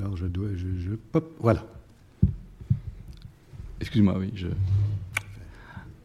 Alors 0.00 0.16
je 0.16 0.26
dois. 0.26 0.48
Je, 0.56 0.66
je- 0.80 0.94
pop, 1.12 1.30
voilà. 1.38 1.64
Excuse-moi, 3.80 4.16
oui. 4.18 4.30
Je... 4.34 4.48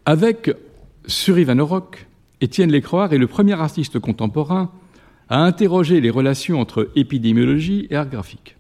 Avec 0.06 0.52
Sur 1.06 1.40
Ivan 1.40 1.66
Rock, 1.66 2.06
Étienne 2.42 2.70
Lécroard 2.72 3.14
est 3.14 3.18
le 3.18 3.28
premier 3.28 3.54
artiste 3.54 3.98
contemporain 3.98 4.72
à 5.30 5.44
interroger 5.44 6.02
les 6.02 6.10
relations 6.10 6.60
entre 6.60 6.92
épidémiologie 6.96 7.88
et 7.90 7.96
art 7.96 8.10
graphique. 8.10 8.57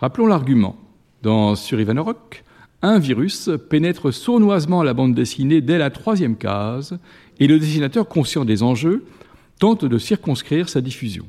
Rappelons 0.00 0.26
l'argument. 0.26 0.76
Dans 1.22 1.56
Sur 1.56 1.80
Ivan 1.80 2.00
Rock, 2.04 2.44
un 2.82 3.00
virus 3.00 3.50
pénètre 3.68 4.14
sournoisement 4.14 4.84
la 4.84 4.94
bande 4.94 5.12
dessinée 5.12 5.60
dès 5.60 5.76
la 5.76 5.90
troisième 5.90 6.36
case 6.36 7.00
et 7.40 7.48
le 7.48 7.58
dessinateur, 7.58 8.06
conscient 8.06 8.44
des 8.44 8.62
enjeux, 8.62 9.06
tente 9.58 9.84
de 9.84 9.98
circonscrire 9.98 10.68
sa 10.68 10.80
diffusion. 10.80 11.26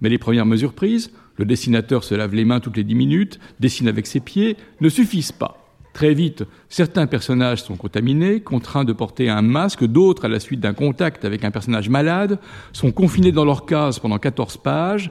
Mais 0.00 0.08
les 0.08 0.18
premières 0.18 0.46
mesures 0.46 0.72
prises, 0.72 1.10
le 1.34 1.46
dessinateur 1.46 2.04
se 2.04 2.14
lave 2.14 2.32
les 2.32 2.44
mains 2.44 2.60
toutes 2.60 2.76
les 2.76 2.84
dix 2.84 2.94
minutes, 2.94 3.40
dessine 3.58 3.88
avec 3.88 4.06
ses 4.06 4.20
pieds, 4.20 4.56
ne 4.80 4.88
suffisent 4.88 5.32
pas. 5.32 5.66
Très 5.92 6.14
vite, 6.14 6.44
certains 6.68 7.08
personnages 7.08 7.64
sont 7.64 7.76
contaminés, 7.76 8.40
contraints 8.40 8.84
de 8.84 8.92
porter 8.92 9.30
un 9.30 9.42
masque, 9.42 9.84
d'autres, 9.84 10.26
à 10.26 10.28
la 10.28 10.38
suite 10.38 10.60
d'un 10.60 10.74
contact 10.74 11.24
avec 11.24 11.42
un 11.44 11.50
personnage 11.50 11.88
malade, 11.88 12.38
sont 12.72 12.92
confinés 12.92 13.32
dans 13.32 13.46
leur 13.46 13.66
case 13.66 13.98
pendant 13.98 14.18
14 14.18 14.58
pages, 14.58 15.10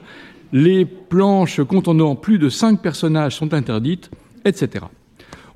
les 0.52 0.84
planches 0.84 1.60
contenant 1.62 2.16
plus 2.16 2.38
de 2.38 2.48
5 2.48 2.80
personnages 2.80 3.36
sont 3.36 3.54
interdites, 3.54 4.10
etc. 4.44 4.86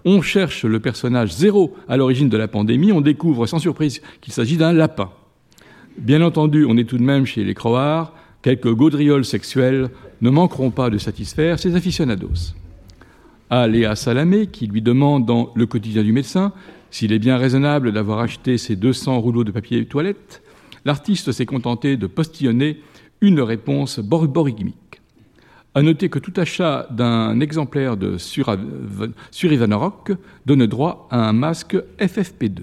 On 0.05 0.23
cherche 0.23 0.65
le 0.65 0.81
personnage 0.81 1.33
zéro 1.33 1.77
à 1.89 1.97
l'origine 1.97 2.29
de 2.29 2.37
la 2.37 2.49
pandémie, 2.49 2.93
on 2.93 3.01
découvre 3.01 3.47
sans 3.47 3.59
surprise 3.59 4.01
qu'il 4.21 4.33
s'agit 4.33 4.57
d'un 4.57 4.73
lapin. 4.73 5.11
Bien 5.99 6.23
entendu, 6.23 6.65
on 6.69 6.77
est 6.77 6.89
tout 6.89 6.99
de 6.99 7.03
même 7.03 7.27
chez 7.27 7.45
les 7.45 7.55
croards, 7.55 8.15
quelques 8.43 8.73
gaudrioles 8.73 9.25
sexuelles 9.25 9.91
ne 10.23 10.31
manqueront 10.31 10.71
pas 10.71 10.91
de 10.91 10.99
satisfaire 10.99 11.59
ses 11.59 11.75
aficionados. 11.75 12.55
À 13.51 13.67
Léa 13.67 13.97
Salamé, 13.97 14.47
qui 14.47 14.67
lui 14.67 14.81
demande 14.81 15.27
dans 15.27 15.53
Le 15.55 15.67
quotidien 15.67 16.03
du 16.03 16.13
médecin 16.13 16.53
s'il 16.91 17.13
est 17.13 17.19
bien 17.19 17.37
raisonnable 17.37 17.93
d'avoir 17.93 18.19
acheté 18.19 18.59
ses 18.59 18.77
200 18.77 19.21
rouleaux 19.21 19.45
de 19.45 19.53
papier 19.53 19.85
toilette, 19.87 20.43
l'artiste 20.85 21.31
s'est 21.31 21.47
contenté 21.47 21.97
de 21.97 22.07
postillonner 22.07 22.81
une 23.21 23.41
réponse 23.41 23.99
bor- 24.01 24.27
borygmique. 24.29 25.01
À 25.75 25.83
noter 25.83 26.09
que 26.09 26.19
tout 26.19 26.33
achat 26.37 26.89
d'un 26.91 27.39
exemplaire 27.41 27.97
de 27.97 28.17
Surivanarok 29.31 30.13
donne 30.47 30.67
droit 30.67 31.07
à 31.11 31.29
un 31.29 31.33
masque 31.33 31.77
FFP2. 31.99 32.63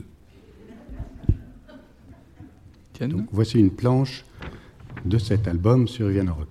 Tiens, 2.93 3.07
Donc 3.07 3.27
voici 3.31 3.59
une 3.59 3.71
planche 3.71 4.25
de 5.05 5.17
cet 5.17 5.47
album 5.47 5.87
sur 5.87 6.11
Ivan 6.11 6.33
Rock. 6.33 6.47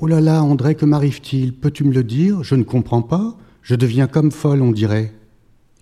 Oh 0.00 0.06
là 0.06 0.20
là, 0.20 0.42
André, 0.42 0.74
que 0.74 0.84
m'arrive-t-il? 0.84 1.54
Peux-tu 1.54 1.84
me 1.84 1.92
le 1.92 2.04
dire? 2.04 2.42
Je 2.42 2.54
ne 2.54 2.62
comprends 2.64 3.02
pas. 3.02 3.36
Je 3.62 3.74
deviens 3.74 4.06
comme 4.06 4.30
folle, 4.30 4.62
on 4.62 4.72
dirait. 4.72 5.12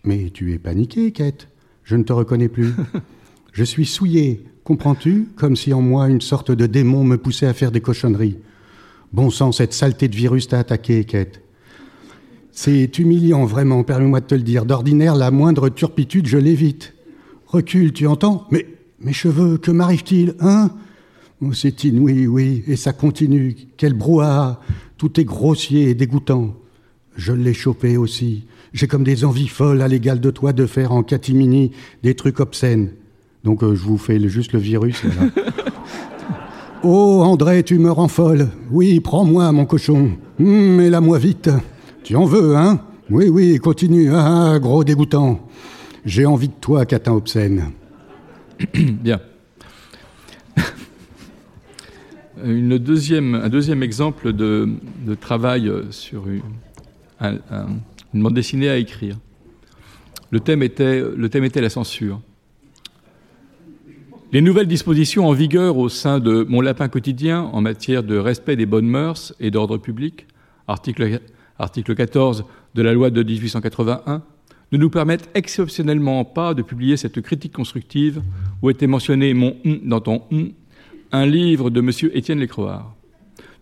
Mais 0.05 0.31
tu 0.31 0.53
es 0.53 0.59
paniquée, 0.59 1.13
Kate. 1.13 1.49
Je 1.85 1.97
ne 1.97 2.03
te 2.03 2.13
reconnais 2.13 2.49
plus. 2.49 2.73
Je 3.53 3.65
suis 3.65 3.87
souillé, 3.87 4.45
comprends-tu 4.67 5.29
Comme 5.37 5.55
si 5.55 5.73
en 5.73 5.81
moi 5.81 6.09
une 6.09 6.21
sorte 6.21 6.51
de 6.51 6.67
démon 6.67 7.05
me 7.05 7.17
poussait 7.17 7.47
à 7.47 7.55
faire 7.55 7.71
des 7.71 7.81
cochonneries? 7.81 8.39
Bon 9.13 9.31
sang, 9.31 9.53
cette 9.53 9.73
saleté 9.73 10.09
de 10.09 10.17
virus 10.17 10.49
t'a 10.49 10.59
attaqué, 10.59 11.05
Kate. 11.05 11.41
C'est 12.51 12.99
humiliant, 12.99 13.45
vraiment, 13.45 13.85
permets-moi 13.85 14.21
de 14.21 14.27
te 14.27 14.35
le 14.35 14.43
dire. 14.43 14.67
D'ordinaire, 14.67 15.15
la 15.15 15.31
moindre 15.31 15.69
turpitude, 15.69 16.27
je 16.27 16.37
l'évite. 16.37 16.95
Recule, 17.47 17.93
tu 17.93 18.09
entends? 18.09 18.49
Mais 18.51 18.67
mes 18.99 19.13
cheveux, 19.13 19.57
que 19.57 19.71
m'arrive-t-il 19.71 20.35
Hein? 20.41 20.71
Oh, 21.41 21.53
C'est 21.53 21.85
inouï, 21.85 22.27
oui, 22.27 22.65
et 22.67 22.75
ça 22.75 22.93
continue. 22.93 23.55
Quel 23.77 23.95
brouhaha 23.95 24.61
Tout 24.99 25.21
est 25.21 25.25
grossier 25.25 25.91
et 25.91 25.95
dégoûtant. 25.95 26.57
Je 27.15 27.33
l'ai 27.33 27.55
chopé 27.55 27.97
aussi. 27.97 28.47
J'ai 28.73 28.89
comme 28.89 29.05
des 29.05 29.25
envies 29.25 29.49
folles 29.49 29.81
à 29.81 29.87
l'égal 29.87 30.19
de 30.19 30.31
toi 30.33 30.53
de 30.53 30.67
faire 30.67 30.91
en 30.91 31.05
catimini 31.05 31.71
des 32.03 32.17
trucs 32.17 32.41
obscènes. 32.41 32.91
Donc 33.47 33.63
euh, 33.63 33.75
je 33.77 33.83
vous 33.85 33.97
fais 33.97 34.19
le- 34.19 34.29
juste 34.29 34.53
le 34.53 34.59
virus. 34.59 35.03
voilà. 35.05 35.31
oh, 36.83 37.23
André, 37.25 37.63
tu 37.63 37.79
me 37.79 37.91
rends 37.93 38.09
folle. 38.09 38.49
Oui, 38.73 38.99
prends-moi, 39.01 39.51
mon 39.53 39.65
cochon. 39.65 40.11
Hum, 40.41 40.77
Mets-la-moi 40.77 41.19
vite. 41.19 41.49
Tu 42.03 42.17
en 42.17 42.25
veux, 42.25 42.57
hein? 42.57 42.81
Oui, 43.09 43.29
oui, 43.29 43.57
continue. 43.59 44.11
Ah, 44.13 44.59
gros 44.61 44.83
dégoûtant. 44.83 45.41
J'ai 46.05 46.27
envie 46.27 46.49
de 46.49 46.55
toi, 46.61 46.85
catin 46.87 47.13
obscène. 47.13 47.71
Bien. 48.75 49.21
Une 52.45 52.77
deuxième, 52.79 53.35
un 53.35 53.49
deuxième 53.49 53.83
exemple 53.83 54.33
de, 54.33 54.69
de 55.07 55.15
travail 55.15 55.69
euh, 55.69 55.85
sur 55.91 56.29
une, 56.29 56.43
un- 57.21 57.39
un- 57.51 57.67
une 58.13 58.23
bande 58.23 58.35
dessinée 58.35 58.69
à 58.69 58.77
écrire. 58.77 59.17
Le 60.31 60.41
thème 60.41 60.63
était, 60.63 61.01
le 61.17 61.29
thème 61.31 61.45
était 61.45 61.61
la 61.63 61.71
censure. 61.71 62.21
Les 64.33 64.41
nouvelles 64.41 64.67
dispositions 64.67 65.27
en 65.29 65.33
vigueur 65.33 65.79
au 65.79 65.89
sein 65.89 66.19
de 66.19 66.45
Mon 66.49 66.61
Lapin 66.61 66.89
quotidien 66.89 67.43
en 67.43 67.61
matière 67.61 68.03
de 68.03 68.17
respect 68.17 68.57
des 68.57 68.67
bonnes 68.67 68.89
mœurs 68.89 69.35
et 69.41 69.51
d'ordre 69.51 69.79
public, 69.79 70.27
article, 70.67 71.21
article 71.59 71.95
14 71.95 72.45
de 72.75 72.83
la 72.83 72.93
loi 72.93 73.11
de 73.11 73.23
1881, 73.23 74.23
ne 74.73 74.79
nous 74.79 74.91
permettent 74.91 75.31
exceptionnellement 75.35 76.25
pas 76.25 76.55
de 76.55 76.63
publier 76.63 76.97
cette 76.97 77.21
critique 77.21 77.53
constructive 77.53 78.21
où 78.63 78.71
était 78.71 78.89
mentionné 78.89 79.33
mon 79.33 79.57
dans 79.85 80.01
ton 80.01 80.23
un 81.13 81.25
livre 81.25 81.71
de 81.71 81.79
M. 81.81 81.91
Étienne 82.15 82.41
Lécroard. 82.41 82.93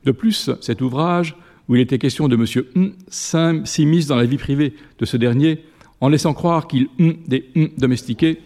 De 0.05 0.13
plus, 0.13 0.51
cet 0.63 0.81
ouvrage, 0.81 1.37
où 1.69 1.77
il 1.77 1.83
était 1.83 1.99
question 1.99 2.27
de 2.27 2.37
M. 2.37 2.95
S'im- 3.09 3.65
s'immisce 3.67 4.07
dans 4.07 4.17
la 4.17 4.25
vie 4.25 4.39
privée 4.39 4.73
de 4.99 5.05
ce 5.05 5.19
dernier 5.19 5.61
en 6.01 6.09
laissant 6.09 6.33
croire 6.33 6.67
qu'il 6.67 6.89
des 7.29 7.45
domestiqués, 7.79 8.39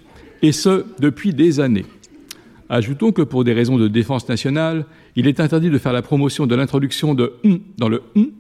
et 0.43 0.53
ce, 0.53 0.85
depuis 1.01 1.33
des 1.33 1.59
années. 1.59 1.85
Ajoutons 2.71 3.13
que 3.13 3.23
pour 3.23 3.45
des 3.45 3.55
raisons 3.55 3.79
de 3.79 3.89
défense 3.89 4.29
nationale, 4.29 4.85
il 5.17 5.27
est 5.27 5.41
interdit 5.41 5.71
de 5.71 5.79
faire 5.79 5.93
la 5.95 6.03
promotion 6.03 6.47
de 6.47 6.55
l'introduction 6.55 7.15
de 7.15 7.33
hum 7.45 7.61
dans 7.79 7.89
le 7.89 8.03
hum, 8.15 8.31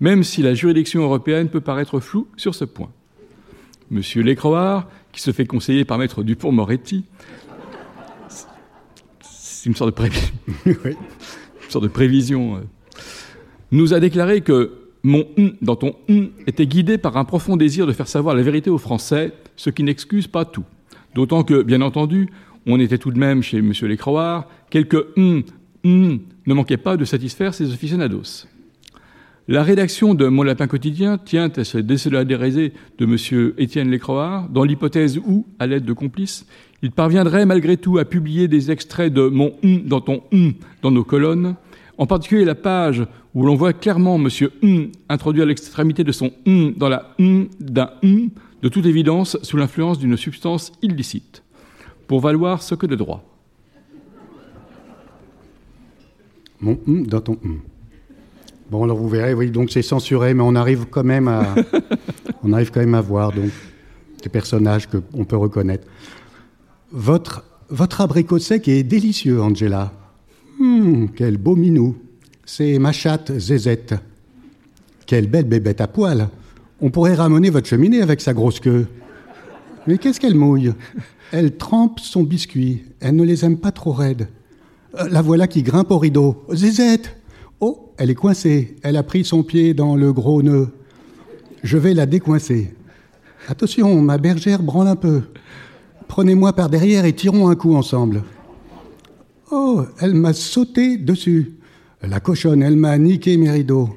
même 0.00 0.22
si 0.24 0.42
la 0.42 0.52
juridiction 0.54 1.02
européenne 1.02 1.48
peut 1.48 1.60
paraître 1.62 1.98
floue 2.00 2.28
sur 2.36 2.54
ce 2.54 2.64
point. 2.66 2.90
Monsieur 3.90 4.22
Lécroard, 4.22 4.86
qui 5.12 5.22
se 5.22 5.32
fait 5.32 5.46
conseiller 5.46 5.86
par 5.86 5.96
maître 5.96 6.22
Dupont-Moretti, 6.22 7.04
c'est 9.22 9.68
une 9.68 9.74
sorte 9.74 9.96
de, 9.96 10.02
prévi- 10.02 10.32
Oui. 10.66 10.74
une 11.64 11.70
sorte 11.70 11.84
de 11.84 11.88
prévision, 11.88 12.56
euh, 12.56 12.60
nous 13.72 13.94
a 13.94 14.00
déclaré 14.00 14.42
que 14.42 14.72
mon 15.02 15.24
hum 15.38 15.52
dans 15.62 15.76
ton 15.76 15.94
hum 16.08 16.28
était 16.46 16.66
guidé 16.66 16.98
par 16.98 17.16
un 17.16 17.24
profond 17.24 17.56
désir 17.56 17.86
de 17.86 17.92
faire 17.92 18.08
savoir 18.08 18.34
la 18.34 18.42
vérité 18.42 18.68
aux 18.68 18.78
Français, 18.78 19.32
ce 19.56 19.70
qui 19.70 19.82
n'excuse 19.82 20.26
pas 20.26 20.44
tout. 20.44 20.64
D'autant 21.14 21.42
que, 21.42 21.62
bien 21.62 21.80
entendu, 21.80 22.28
on 22.66 22.80
était 22.80 22.98
tout 22.98 23.10
de 23.10 23.18
même 23.18 23.42
chez 23.42 23.58
M. 23.58 23.72
Lécroard, 23.82 24.48
quelques 24.70 25.06
hum, 25.16 25.42
hum 25.84 26.20
ne 26.46 26.54
manquaient 26.54 26.76
pas 26.76 26.96
de 26.96 27.04
satisfaire 27.04 27.54
ses 27.54 27.72
aficionados. 27.72 28.46
La 29.50 29.62
rédaction 29.62 30.14
de 30.14 30.26
Mon 30.26 30.42
Lapin 30.42 30.66
quotidien 30.66 31.16
tient 31.16 31.50
à 31.56 31.64
se 31.64 31.78
désolidariser 31.78 32.74
de 32.98 33.06
M. 33.06 33.54
Étienne 33.56 33.90
Lécroard, 33.90 34.50
dans 34.50 34.62
l'hypothèse 34.62 35.16
où, 35.16 35.46
à 35.58 35.66
l'aide 35.66 35.86
de 35.86 35.94
complices, 35.94 36.46
il 36.82 36.90
parviendrait 36.90 37.46
malgré 37.46 37.78
tout 37.78 37.96
à 37.96 38.04
publier 38.04 38.46
des 38.46 38.70
extraits 38.70 39.12
de 39.12 39.22
Mon 39.28 39.54
hum 39.64 39.84
dans 39.86 40.02
ton 40.02 40.22
hum 40.32 40.52
dans 40.82 40.90
nos 40.90 41.02
colonnes, 41.02 41.54
en 41.96 42.06
particulier 42.06 42.44
la 42.44 42.54
page 42.54 43.04
où 43.34 43.44
l'on 43.44 43.54
voit 43.54 43.72
clairement 43.72 44.16
M. 44.16 44.28
Hum 44.62 44.88
introduire 45.08 45.46
l'extrémité 45.46 46.04
de 46.04 46.12
son 46.12 46.30
hum 46.46 46.74
dans 46.76 46.90
la 46.90 47.14
hum 47.18 47.48
d'un 47.58 47.90
hum, 48.02 48.28
de 48.62 48.68
toute 48.68 48.84
évidence 48.84 49.38
sous 49.42 49.56
l'influence 49.56 49.98
d'une 49.98 50.16
substance 50.16 50.72
illicite, 50.82 51.42
pour 52.08 52.20
valoir 52.20 52.62
ce 52.62 52.74
que 52.74 52.86
de 52.86 52.96
droit. 52.96 53.22
Mon 56.60 56.76
hum 56.88 57.06
dans 57.06 57.20
ton 57.20 57.38
hum. 57.44 57.60
Bon, 58.70 58.84
alors 58.84 58.98
vous 58.98 59.08
verrez, 59.08 59.32
oui, 59.32 59.50
donc 59.50 59.70
c'est 59.70 59.80
censuré, 59.80 60.34
mais 60.34 60.42
on 60.42 60.54
arrive 60.54 60.86
quand 60.90 61.04
même 61.04 61.26
à, 61.26 61.54
on 62.42 62.52
arrive 62.52 62.70
quand 62.70 62.80
même 62.80 62.94
à 62.94 63.00
voir 63.00 63.32
donc 63.32 63.50
des 64.22 64.28
personnages 64.28 64.86
qu'on 64.88 65.24
peut 65.24 65.36
reconnaître. 65.36 65.86
Votre, 66.90 67.44
votre 67.70 68.02
abricot 68.02 68.38
sec 68.38 68.68
est 68.68 68.82
délicieux, 68.82 69.40
Angela. 69.40 69.92
Hum, 70.60 71.08
quel 71.14 71.38
beau 71.38 71.56
minou. 71.56 71.96
C'est 72.44 72.78
ma 72.78 72.92
chatte 72.92 73.38
Zézette. 73.38 73.94
Quelle 75.06 75.28
belle 75.28 75.46
bébête 75.46 75.80
à 75.80 75.86
poil. 75.86 76.28
On 76.80 76.90
pourrait 76.90 77.14
ramener 77.14 77.48
votre 77.48 77.68
cheminée 77.68 78.02
avec 78.02 78.20
sa 78.20 78.34
grosse 78.34 78.60
queue. 78.60 78.86
Mais 79.88 79.96
qu'est-ce 79.96 80.20
qu'elle 80.20 80.34
mouille? 80.34 80.74
Elle 81.32 81.56
trempe 81.56 81.98
son 81.98 82.22
biscuit. 82.22 82.82
Elle 83.00 83.16
ne 83.16 83.24
les 83.24 83.46
aime 83.46 83.56
pas 83.56 83.72
trop 83.72 83.92
raides. 83.92 84.28
Euh, 85.00 85.08
la 85.08 85.22
voilà 85.22 85.46
qui 85.46 85.62
grimpe 85.62 85.90
au 85.90 85.96
rideau. 85.96 86.44
Zézette 86.52 87.16
Oh, 87.60 87.94
elle 87.96 88.10
est 88.10 88.14
coincée. 88.14 88.76
Elle 88.82 88.98
a 88.98 89.02
pris 89.02 89.24
son 89.24 89.42
pied 89.42 89.72
dans 89.72 89.96
le 89.96 90.12
gros 90.12 90.42
nœud. 90.42 90.68
Je 91.62 91.78
vais 91.78 91.94
la 91.94 92.04
décoincer. 92.04 92.74
Attention, 93.48 94.02
ma 94.02 94.18
bergère 94.18 94.62
branle 94.62 94.88
un 94.88 94.96
peu. 94.96 95.22
Prenez-moi 96.06 96.52
par 96.52 96.68
derrière 96.68 97.06
et 97.06 97.14
tirons 97.14 97.48
un 97.48 97.56
coup 97.56 97.74
ensemble. 97.74 98.24
Oh, 99.50 99.84
elle 100.00 100.14
m'a 100.14 100.34
sauté 100.34 100.98
dessus. 100.98 101.54
La 102.02 102.20
cochonne, 102.20 102.62
elle 102.62 102.76
m'a 102.76 102.98
niqué 102.98 103.38
mes 103.38 103.50
rideaux. 103.50 103.88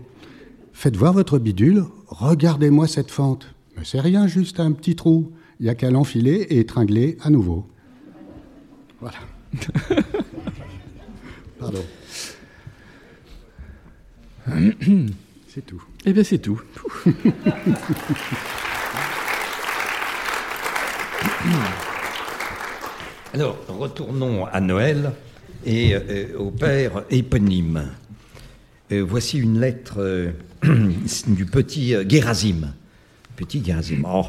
Faites 0.71 0.95
voir 0.95 1.11
votre 1.11 1.37
bidule, 1.37 1.83
regardez-moi 2.07 2.87
cette 2.87 3.11
fente. 3.11 3.53
Mais 3.75 3.83
c'est 3.83 3.99
rien, 3.99 4.27
juste 4.27 4.61
un 4.61 4.71
petit 4.71 4.95
trou. 4.95 5.33
Il 5.61 5.65
n'y 5.65 5.69
a 5.69 5.75
qu'à 5.75 5.91
l'enfiler 5.91 6.47
et 6.49 6.57
étrangler 6.57 7.19
à 7.21 7.29
nouveau. 7.29 7.67
Voilà. 8.99 9.19
Pardon. 11.59 11.83
c'est 15.47 15.63
tout. 15.63 15.83
Eh 16.03 16.13
bien, 16.13 16.23
c'est 16.23 16.39
tout. 16.39 16.59
Alors, 23.35 23.59
retournons 23.67 24.47
à 24.47 24.59
Noël 24.61 25.11
et 25.63 25.93
euh, 25.93 26.39
au 26.39 26.49
père 26.49 27.03
éponyme. 27.11 27.87
Euh, 28.91 29.05
voici 29.07 29.37
une 29.37 29.59
lettre 29.59 29.99
euh, 29.99 30.31
du 31.27 31.45
petit 31.45 31.93
Gérasim. 32.09 32.73
Petit 33.35 33.63
Gérasim. 33.63 34.01
Or, 34.05 34.27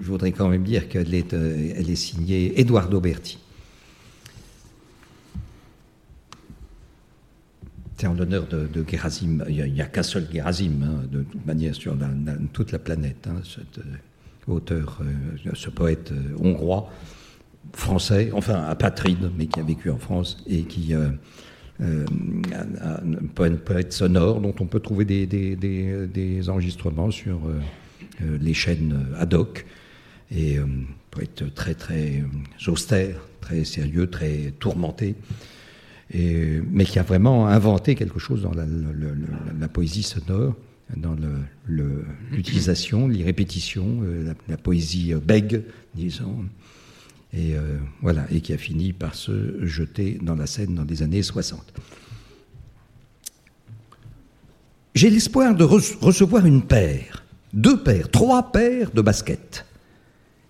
je 0.00 0.06
voudrais 0.06 0.32
quand 0.32 0.48
même 0.48 0.64
dire 0.64 0.88
qu'elle 0.88 1.14
est, 1.14 1.32
elle 1.32 1.90
est 1.90 1.96
signée 1.96 2.58
Eduardo 2.60 3.00
Berti. 3.00 3.38
C'est 7.98 8.06
en 8.06 8.14
l'honneur 8.14 8.46
de, 8.46 8.66
de 8.66 8.84
Gérasim. 8.88 9.44
Il 9.48 9.72
n'y 9.72 9.82
a, 9.82 9.86
qu'un 9.86 10.02
seul 10.02 10.26
Gérasim, 10.32 10.82
hein, 10.82 11.04
de 11.10 11.22
toute 11.22 11.44
manière, 11.46 11.74
sur 11.74 11.94
toute 12.54 12.72
la 12.72 12.78
planète. 12.78 13.28
Hein, 13.28 13.42
cet 13.44 13.84
auteur, 14.48 15.00
ce 15.54 15.68
poète 15.68 16.12
hongrois 16.38 16.90
français, 17.72 18.30
enfin 18.34 18.64
apatride, 18.64 19.30
mais 19.36 19.46
qui 19.46 19.60
a 19.60 19.62
vécu 19.62 19.90
en 19.90 19.98
France 19.98 20.42
et 20.46 20.62
qui 20.62 20.94
euh, 20.94 21.08
euh, 21.80 22.04
un 22.52 23.54
poète 23.56 23.92
sonore 23.92 24.40
dont 24.40 24.54
on 24.60 24.66
peut 24.66 24.80
trouver 24.80 25.04
des, 25.04 26.48
enregistrements 26.48 27.10
sur 27.10 27.36
euh, 27.46 27.60
les 28.40 28.54
chaînes 28.54 29.06
ad 29.18 29.34
hoc. 29.34 29.66
Et 30.32 30.58
poète 31.10 31.52
très 31.54 31.74
très 31.74 32.22
austère, 32.68 33.20
très 33.40 33.64
sérieux, 33.64 34.08
très 34.08 34.52
tourmenté. 34.58 35.16
Mais 36.14 36.84
qui 36.84 36.98
a 36.98 37.02
vraiment 37.02 37.48
inventé 37.48 37.94
quelque 37.94 38.18
chose 38.18 38.42
dans 38.42 38.52
la, 38.52 39.68
poésie 39.68 40.02
sonore, 40.02 40.54
dans 40.96 41.16
l'utilisation, 41.66 43.08
le, 43.08 43.14
les 43.14 43.24
répétitions, 43.24 44.02
la, 44.48 44.56
poésie 44.56 45.14
bègue, 45.14 45.62
disons, 45.94 46.44
et 47.32 47.54
euh, 47.54 48.40
qui 48.42 48.52
a 48.52 48.58
fini 48.58 48.92
par 48.92 49.14
se 49.14 49.64
jeter 49.64 50.18
dans 50.20 50.34
la 50.34 50.46
Seine 50.46 50.74
dans 50.74 50.84
les 50.84 51.02
années 51.02 51.22
60. 51.22 51.72
J'ai 54.94 55.10
l'espoir 55.10 55.54
de 55.54 55.62
recevoir 55.62 56.46
une 56.46 56.62
paire, 56.62 57.19
deux 57.52 57.82
paires, 57.82 58.08
trois 58.10 58.52
paires 58.52 58.90
de 58.92 59.02
baskets. 59.02 59.64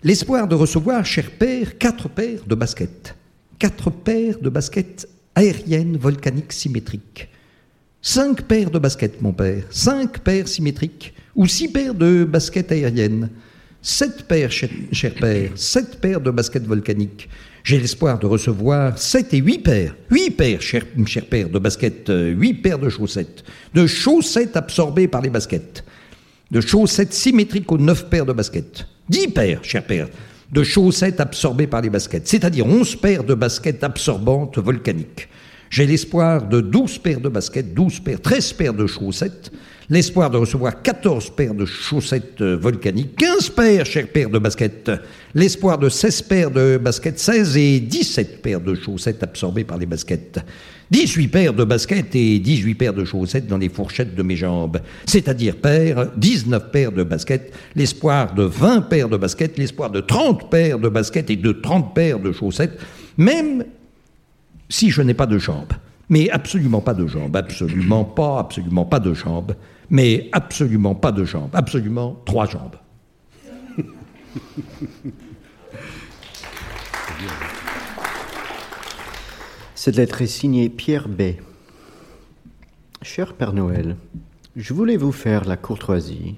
L'espoir 0.03 0.47
de 0.47 0.55
recevoir, 0.55 1.05
cher 1.05 1.31
père, 1.31 1.77
quatre 1.77 2.09
paires 2.09 2.43
de 2.47 2.55
baskets. 2.55 3.15
Quatre 3.59 3.91
paires 3.91 4.39
de 4.39 4.49
baskets 4.49 5.07
aériennes 5.35 5.97
volcaniques 5.97 6.53
symétriques. 6.53 7.29
Cinq 8.01 8.41
paires 8.43 8.71
de 8.71 8.79
baskets, 8.79 9.21
mon 9.21 9.33
père. 9.33 9.63
Cinq 9.69 10.19
paires 10.19 10.47
symétriques. 10.47 11.13
Ou 11.35 11.47
six 11.47 11.67
paires 11.67 11.93
de 11.93 12.23
baskets 12.23 12.71
aériennes. 12.71 13.29
Sept 13.83 14.23
paires, 14.27 14.51
cher, 14.51 14.69
père, 15.19 15.51
sept 15.55 16.01
paires 16.01 16.21
de 16.21 16.29
baskets 16.31 16.67
volcaniques. 16.67 17.29
J'ai 17.63 17.79
l'espoir 17.79 18.17
de 18.17 18.25
recevoir 18.25 18.97
sept 18.97 19.33
et 19.33 19.37
huit 19.37 19.59
paires, 19.59 19.95
huit 20.09 20.31
paires, 20.31 20.61
cher, 20.61 20.85
père, 21.29 21.49
de 21.49 21.59
baskets, 21.59 22.09
euh, 22.09 22.29
huit 22.29 22.55
paires 22.55 22.79
de 22.79 22.89
chaussettes, 22.89 23.43
de 23.73 23.85
chaussettes 23.85 24.55
absorbées 24.55 25.07
par 25.07 25.21
les 25.21 25.29
baskets, 25.29 25.83
de 26.51 26.61
chaussettes 26.61 27.13
symétriques 27.13 27.71
aux 27.71 27.77
neuf 27.77 28.09
paires 28.09 28.25
de 28.25 28.33
baskets, 28.33 28.85
dix 29.09 29.29
paires, 29.29 29.63
cher 29.63 29.83
père, 29.83 30.07
de 30.51 30.63
chaussettes 30.63 31.21
absorbées 31.21 31.67
par 31.67 31.81
les 31.81 31.89
baskets, 31.89 32.27
c'est-à-dire 32.27 32.67
onze 32.67 32.95
paires 32.95 33.23
de 33.23 33.33
baskets 33.33 33.83
absorbantes 33.83 34.57
volcaniques. 34.57 35.29
J'ai 35.71 35.85
l'espoir 35.85 36.45
de 36.49 36.59
douze 36.59 36.97
paires 36.97 37.21
de 37.21 37.29
baskets, 37.29 37.73
douze 37.73 38.01
paires, 38.01 38.19
treize 38.19 38.51
paires 38.51 38.73
de 38.73 38.85
chaussettes, 38.85 39.49
l'espoir 39.89 40.29
de 40.29 40.35
recevoir 40.35 40.81
14 40.81 41.29
paires 41.29 41.53
de 41.53 41.63
chaussettes 41.65 42.41
euh, 42.41 42.57
volcaniques, 42.57 43.15
15 43.15 43.49
paires, 43.51 43.85
chers 43.85 44.09
paires 44.09 44.29
de 44.29 44.37
baskets, 44.37 44.91
l'espoir 45.33 45.77
de 45.77 45.87
16 45.87 46.21
paires 46.23 46.51
de 46.51 46.77
baskets, 46.77 47.17
16 47.17 47.55
et 47.55 47.79
17 47.79 48.41
paires 48.41 48.59
de 48.59 48.75
chaussettes 48.75 49.23
absorbées 49.23 49.63
par 49.63 49.77
les 49.77 49.85
baskets. 49.85 50.39
18 50.91 51.29
paires 51.29 51.53
de 51.53 51.63
baskets 51.63 52.15
et 52.17 52.39
18 52.39 52.75
paires 52.75 52.93
de 52.93 53.05
chaussettes 53.05 53.47
dans 53.47 53.57
les 53.57 53.69
fourchettes 53.69 54.13
de 54.13 54.23
mes 54.23 54.35
jambes. 54.35 54.81
C'est-à-dire 55.05 55.55
paires, 55.55 56.11
19 56.17 56.69
paires 56.69 56.91
de 56.91 57.03
baskets, 57.03 57.53
l'espoir 57.77 58.33
de 58.33 58.43
20 58.43 58.81
paires 58.89 59.07
de 59.07 59.15
baskets, 59.15 59.57
l'espoir 59.57 59.89
de 59.89 60.01
30 60.01 60.51
paires 60.51 60.79
de 60.79 60.89
baskets 60.89 61.29
et 61.29 61.37
de 61.37 61.53
30 61.53 61.95
paires 61.95 62.19
de 62.19 62.33
chaussettes, 62.33 62.77
même 63.17 63.63
si 64.71 64.89
je 64.89 65.03
n'ai 65.03 65.13
pas 65.13 65.27
de 65.27 65.37
jambes. 65.37 65.73
Mais 66.09 66.29
absolument 66.31 66.81
pas 66.81 66.95
de 66.95 67.05
jambes, 67.05 67.35
absolument 67.35 68.03
pas, 68.03 68.39
absolument 68.39 68.85
pas 68.85 68.99
de 68.99 69.13
jambes 69.13 69.55
mais 69.91 70.29
absolument 70.31 70.95
pas 70.95 71.11
de 71.11 71.25
jambes, 71.25 71.51
absolument 71.53 72.19
trois 72.25 72.47
jambes. 72.47 72.77
Cette 79.75 79.97
lettre 79.97 80.21
est 80.21 80.27
signée 80.27 80.69
Pierre 80.69 81.09
B. 81.09 81.33
Cher 83.01 83.33
Père 83.33 83.51
Noël, 83.51 83.97
je 84.55 84.73
voulais 84.73 84.95
vous 84.95 85.11
faire 85.11 85.43
la 85.43 85.57
courtoisie, 85.57 86.37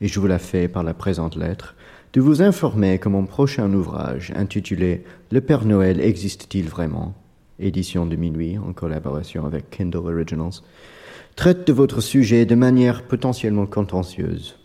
et 0.00 0.06
je 0.06 0.20
vous 0.20 0.28
la 0.28 0.38
fais 0.38 0.68
par 0.68 0.84
la 0.84 0.94
présente 0.94 1.34
lettre, 1.34 1.74
de 2.12 2.20
vous 2.20 2.40
informer 2.40 2.98
que 2.98 3.08
mon 3.08 3.24
prochain 3.24 3.72
ouvrage, 3.72 4.32
intitulé 4.36 5.02
Le 5.32 5.40
Père 5.40 5.64
Noël 5.64 6.00
existe-t-il 6.00 6.68
vraiment? 6.68 7.14
Édition 7.62 8.06
de 8.06 8.16
minuit 8.16 8.58
en 8.58 8.72
collaboration 8.72 9.46
avec 9.46 9.70
Kindle 9.70 9.98
Originals, 9.98 10.62
traite 11.36 11.66
de 11.66 11.72
votre 11.72 12.00
sujet 12.00 12.44
de 12.44 12.54
manière 12.54 13.02
potentiellement 13.02 13.66
contentieuse. 13.66 14.56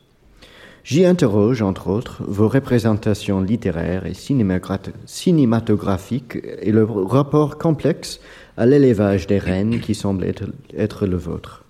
J'y 0.83 1.05
interroge, 1.05 1.61
entre 1.61 1.89
autres, 1.89 2.23
vos 2.25 2.47
représentations 2.47 3.41
littéraires 3.41 4.05
et 4.05 4.13
cinématographiques 4.13 6.37
et 6.61 6.71
le 6.71 6.85
rapport 6.85 7.57
complexe 7.57 8.21
à 8.55 8.65
l'élevage 8.65 9.27
des 9.27 9.37
reines 9.37 9.81
qui 9.81 9.95
semble 9.95 10.23
être, 10.23 11.05
le 11.05 11.17
vôtre, 11.17 11.65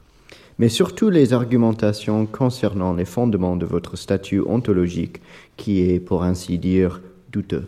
mais 0.59 0.69
surtout 0.69 1.09
les 1.09 1.33
argumentations 1.33 2.27
concernant 2.27 2.93
les 2.93 3.05
fondements 3.05 3.55
de 3.55 3.65
votre 3.65 3.97
statut 3.97 4.41
ontologique 4.41 5.19
qui 5.57 5.89
est, 5.89 5.99
pour 5.99 6.23
ainsi 6.23 6.59
dire, 6.59 7.01
douteux. 7.31 7.65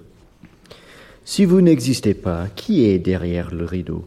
Si 1.26 1.46
vous 1.46 1.62
n'existez 1.62 2.14
pas, 2.14 2.48
qui 2.56 2.86
est 2.86 3.00
derrière 3.00 3.54
le 3.54 3.66
rideau? 3.66 4.06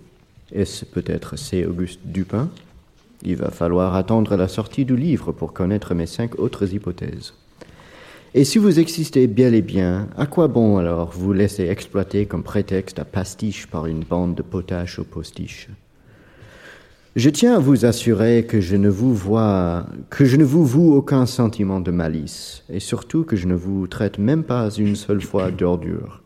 Est-ce 0.52 0.84
peut-être 0.84 1.36
C. 1.36 1.64
Auguste 1.64 2.00
Dupin? 2.04 2.48
Il 3.22 3.36
va 3.36 3.50
falloir 3.50 3.94
attendre 3.94 4.36
la 4.36 4.48
sortie 4.48 4.84
du 4.84 4.96
livre 4.96 5.30
pour 5.30 5.52
connaître 5.52 5.94
mes 5.94 6.06
cinq 6.06 6.38
autres 6.38 6.74
hypothèses. 6.74 7.34
Et 8.34 8.44
si 8.44 8.58
vous 8.58 8.80
existez 8.80 9.26
bel 9.26 9.54
et 9.54 9.62
bien, 9.62 10.08
à 10.16 10.26
quoi 10.26 10.48
bon 10.48 10.78
alors 10.78 11.12
vous 11.12 11.32
laisser 11.32 11.64
exploiter 11.64 12.26
comme 12.26 12.42
prétexte 12.42 12.98
à 12.98 13.04
pastiche 13.04 13.66
par 13.66 13.86
une 13.86 14.04
bande 14.04 14.34
de 14.34 14.42
potaches 14.42 14.98
au 14.98 15.04
postiche? 15.04 15.68
Je 17.14 17.28
tiens 17.28 17.56
à 17.56 17.58
vous 17.58 17.84
assurer 17.84 18.46
que 18.46 18.60
je 18.60 18.74
ne 18.74 18.88
vous 18.88 19.14
vois, 19.14 19.84
que 20.08 20.24
je 20.24 20.38
ne 20.38 20.44
vous 20.44 20.64
voue 20.64 20.94
aucun 20.94 21.26
sentiment 21.26 21.78
de 21.78 21.90
malice, 21.90 22.64
et 22.70 22.80
surtout 22.80 23.24
que 23.24 23.36
je 23.36 23.46
ne 23.46 23.54
vous 23.54 23.86
traite 23.86 24.18
même 24.18 24.44
pas 24.44 24.70
une 24.70 24.96
seule 24.96 25.20
fois 25.20 25.50
d'ordure. 25.50 26.21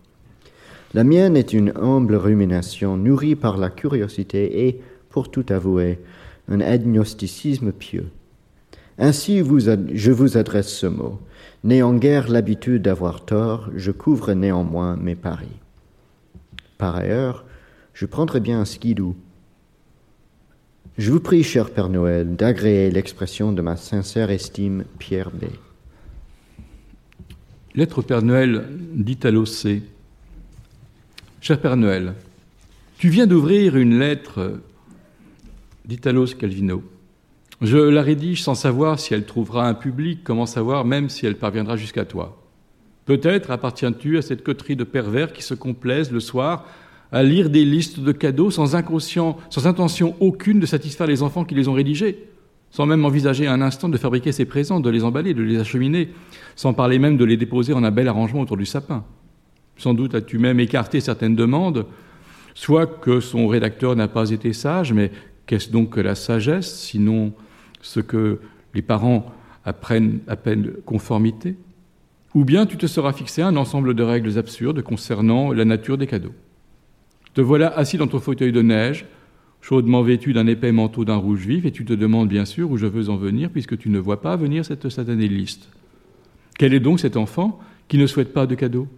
La 0.97 1.05
mienne 1.05 1.37
est 1.37 1.53
une 1.53 1.75
humble 1.77 2.15
rumination 2.15 2.97
nourrie 2.97 3.37
par 3.37 3.59
la 3.59 3.69
curiosité 3.69 4.67
et, 4.67 4.81
pour 5.11 5.31
tout 5.31 5.45
avouer, 5.51 5.99
un 6.49 6.63
agnosticisme 6.63 7.71
pieux. 7.71 8.09
Ainsi 8.99 9.41
je 9.41 10.11
vous 10.11 10.39
adresse 10.39 10.73
ce 10.73 10.87
mot. 10.87 11.21
N'ayant 11.65 11.93
guère 11.93 12.31
l'habitude 12.31 12.81
d'avoir 12.81 13.27
tort, 13.27 13.69
je 13.77 13.91
couvre 13.91 14.33
néanmoins 14.33 14.97
mes 14.97 15.17
paris. 15.17 15.61
Par 16.79 16.97
ailleurs, 16.97 17.45
je 17.93 18.07
prendrai 18.07 18.41
bien 18.41 18.61
un 18.61 18.65
skidou. 18.65 19.15
Je 20.97 21.13
vous 21.13 21.21
prie, 21.21 21.43
cher 21.43 21.69
Père 21.69 21.91
Noël, 21.91 22.37
d'agréer 22.37 22.91
l'expression 22.91 23.53
de 23.53 23.61
ma 23.61 23.77
sincère 23.77 24.31
estime, 24.31 24.85
Pierre 24.99 25.31
B. 25.31 25.45
Lettre 27.75 28.01
Père 28.01 28.23
Noël 28.23 28.65
d'Italo 28.95 29.45
C. 29.45 29.83
Cher 31.47 31.61
Père 31.61 31.77
Noël, 31.77 32.15
tu 32.99 33.09
viens 33.09 33.29
d'ouvrir 33.29 33.77
une 33.77 34.01
lettre 34.01 34.59
d'Italo 35.85 36.27
Calvino. 36.27 36.83
Je 37.63 37.79
la 37.79 38.03
rédige 38.03 38.43
sans 38.43 38.57
savoir 38.57 38.99
si 38.99 39.15
elle 39.15 39.27
trouvera 39.27 39.69
un 39.69 39.75
public, 39.75 40.25
comment 40.25 40.47
savoir 40.47 40.85
même 40.85 41.09
si 41.09 41.25
elle 41.25 41.37
parviendra 41.37 41.77
jusqu'à 41.77 42.05
toi. 42.05 42.43
Peut-être 43.05 43.53
appartiens-tu 43.53 44.19
à 44.19 44.23
cette 44.23 44.43
coterie 44.43 44.75
de 44.75 44.83
pervers 44.83 45.33
qui 45.33 45.43
se 45.43 45.55
complaisent 45.55 46.11
le 46.11 46.19
soir 46.19 46.67
à 47.13 47.23
lire 47.23 47.49
des 47.49 47.65
listes 47.65 48.01
de 48.01 48.11
cadeaux 48.11 48.51
sans 48.51 48.75
intention 48.75 50.17
aucune 50.19 50.59
de 50.59 50.67
satisfaire 50.67 51.07
les 51.07 51.23
enfants 51.23 51.45
qui 51.45 51.55
les 51.55 51.69
ont 51.69 51.75
rédigés, 51.75 52.25
sans 52.73 52.87
même 52.87 53.05
envisager 53.05 53.47
un 53.47 53.63
instant 53.63 53.89
de 53.89 53.99
fabriquer 53.99 54.33
ces 54.33 54.47
présents, 54.47 54.81
de 54.81 54.91
les 54.91 55.05
emballer, 55.05 55.33
de 55.33 55.45
les 55.45 55.61
acheminer, 55.61 56.09
sans 56.57 56.75
parler 56.75 56.99
même 56.99 57.17
de 57.17 57.25
les 57.25 57.37
déposer 57.37 57.73
en 57.73 57.85
un 57.85 57.93
bel 57.93 58.09
arrangement 58.09 58.41
autour 58.41 58.57
du 58.57 58.67
sapin. 58.67 59.05
Sans 59.77 59.95
doute 59.95 60.15
as-tu 60.15 60.39
même 60.39 60.61
écarté 60.61 61.01
certaines 61.01 61.37
demandes, 61.37 61.87
soit 62.55 62.87
que 62.87 63.21
son 63.21 63.47
rédacteur 63.47 63.95
n'a 63.97 64.09
pas 64.09 64.31
été 64.31 64.53
sage, 64.53 64.93
mais 64.93 65.11
qu'est-ce 65.47 65.71
donc 65.71 65.91
que 65.91 66.01
la 66.01 66.15
sagesse, 66.15 66.75
sinon 66.81 67.33
ce 67.83 68.01
que 68.01 68.41
les 68.75 68.83
parents 68.83 69.33
apprennent 69.65 70.21
à 70.29 70.37
peine 70.37 70.73
conformité, 70.85 71.57
ou 72.35 72.45
bien 72.45 72.67
tu 72.67 72.77
te 72.77 72.87
seras 72.87 73.13
fixé 73.13 73.43
un 73.43 73.57
ensemble 73.57 73.95
de 73.95 74.03
règles 74.03 74.39
absurdes 74.39 74.83
concernant 74.83 75.53
la 75.53 75.65
nature 75.65 75.99
des 75.99 76.07
cadeaux. 76.07 76.35
Te 77.35 77.41
voilà 77.41 77.69
assis 77.69 77.99
dans 77.99 78.07
ton 78.07 78.21
fauteuil 78.21 78.53
de 78.53 78.63
neige, 78.63 79.07
chaudement 79.61 80.03
vêtu 80.03 80.33
d'un 80.33 80.47
épais 80.47 80.73
manteau 80.73 81.05
d'un 81.05 81.17
rouge 81.17 81.47
vif, 81.47 81.65
et 81.65 81.73
tu 81.73 81.85
te 81.85 81.93
demandes 81.93 82.29
bien 82.29 82.45
sûr 82.45 82.71
où 82.71 82.77
je 82.77 82.87
veux 82.87 83.11
en 83.11 83.17
venir, 83.17 83.51
puisque 83.51 83.77
tu 83.77 83.91
ne 83.91 83.99
vois 83.99 84.23
pas 84.23 84.37
venir 84.37 84.65
cette 84.65 84.89
satanée 84.89 85.29
liste. 85.29 85.69
Quel 86.59 86.73
est 86.73 86.81
donc 86.81 87.01
cet 87.01 87.17
enfant 87.17 87.59
qui 87.89 87.99
ne 87.99 88.07
souhaite 88.07 88.33
pas 88.33 88.47
de 88.47 88.55
cadeaux? 88.55 88.89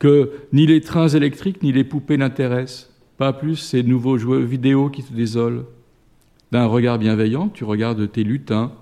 Que 0.00 0.32
ni 0.52 0.66
les 0.66 0.80
trains 0.80 1.08
électriques 1.08 1.62
ni 1.62 1.70
les 1.70 1.84
poupées 1.84 2.16
n'intéressent, 2.16 2.90
pas 3.16 3.32
plus 3.32 3.56
ces 3.56 3.84
nouveaux 3.84 4.18
jeux 4.18 4.40
vidéo 4.40 4.90
qui 4.90 5.04
te 5.04 5.12
désolent 5.12 5.66
d'un 6.50 6.66
regard 6.66 6.98
bienveillant, 6.98 7.48
tu 7.48 7.62
regardes 7.62 8.10
tes 8.10 8.24
lutins 8.24 8.72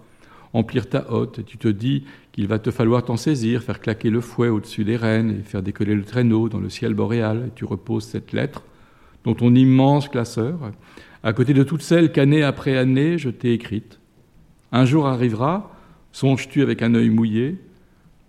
emplir 0.52 0.88
ta 0.88 1.10
hotte 1.12 1.40
et 1.40 1.44
tu 1.44 1.58
te 1.58 1.68
dis 1.68 2.04
qu'il 2.32 2.46
va 2.46 2.58
te 2.58 2.70
falloir 2.70 3.04
t'en 3.04 3.16
saisir, 3.16 3.62
faire 3.62 3.80
claquer 3.80 4.10
le 4.10 4.20
fouet 4.20 4.48
au-dessus 4.48 4.84
des 4.84 4.96
rênes 4.96 5.38
et 5.40 5.42
faire 5.42 5.62
décoller 5.62 5.94
le 5.94 6.04
traîneau 6.04 6.48
dans 6.48 6.60
le 6.60 6.70
ciel 6.70 6.94
boréal. 6.94 7.44
Et 7.48 7.50
tu 7.54 7.64
reposes 7.64 8.04
cette 8.04 8.32
lettre 8.32 8.62
dont 9.24 9.34
ton 9.34 9.54
immense 9.54 10.08
classeur, 10.08 10.58
à 11.22 11.32
côté 11.32 11.52
de 11.52 11.62
toutes 11.62 11.82
celles 11.82 12.12
qu'année 12.12 12.42
après 12.42 12.76
année 12.76 13.18
je 13.18 13.30
t'ai 13.30 13.52
écrites. 13.52 13.98
Un 14.72 14.84
jour 14.84 15.06
arrivera, 15.06 15.74
songes-tu 16.12 16.62
avec 16.62 16.82
un 16.82 16.94
œil 16.94 17.10
mouillé, 17.10 17.56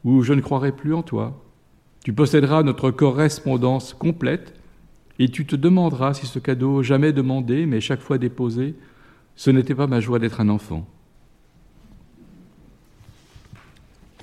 où 0.03 0.23
je 0.23 0.33
ne 0.33 0.41
croirai 0.41 0.71
plus 0.71 0.93
en 0.93 1.03
toi. 1.03 1.43
Tu 2.03 2.13
posséderas 2.13 2.63
notre 2.63 2.91
correspondance 2.91 3.93
complète 3.93 4.53
et 5.19 5.29
tu 5.29 5.45
te 5.45 5.55
demanderas 5.55 6.13
si 6.13 6.25
ce 6.25 6.39
cadeau, 6.39 6.81
jamais 6.81 7.11
demandé, 7.11 7.65
mais 7.65 7.81
chaque 7.81 8.01
fois 8.01 8.17
déposé, 8.17 8.75
ce 9.35 9.51
n'était 9.51 9.75
pas 9.75 9.87
ma 9.87 9.99
joie 9.99 10.19
d'être 10.19 10.39
un 10.39 10.49
enfant. 10.49 10.87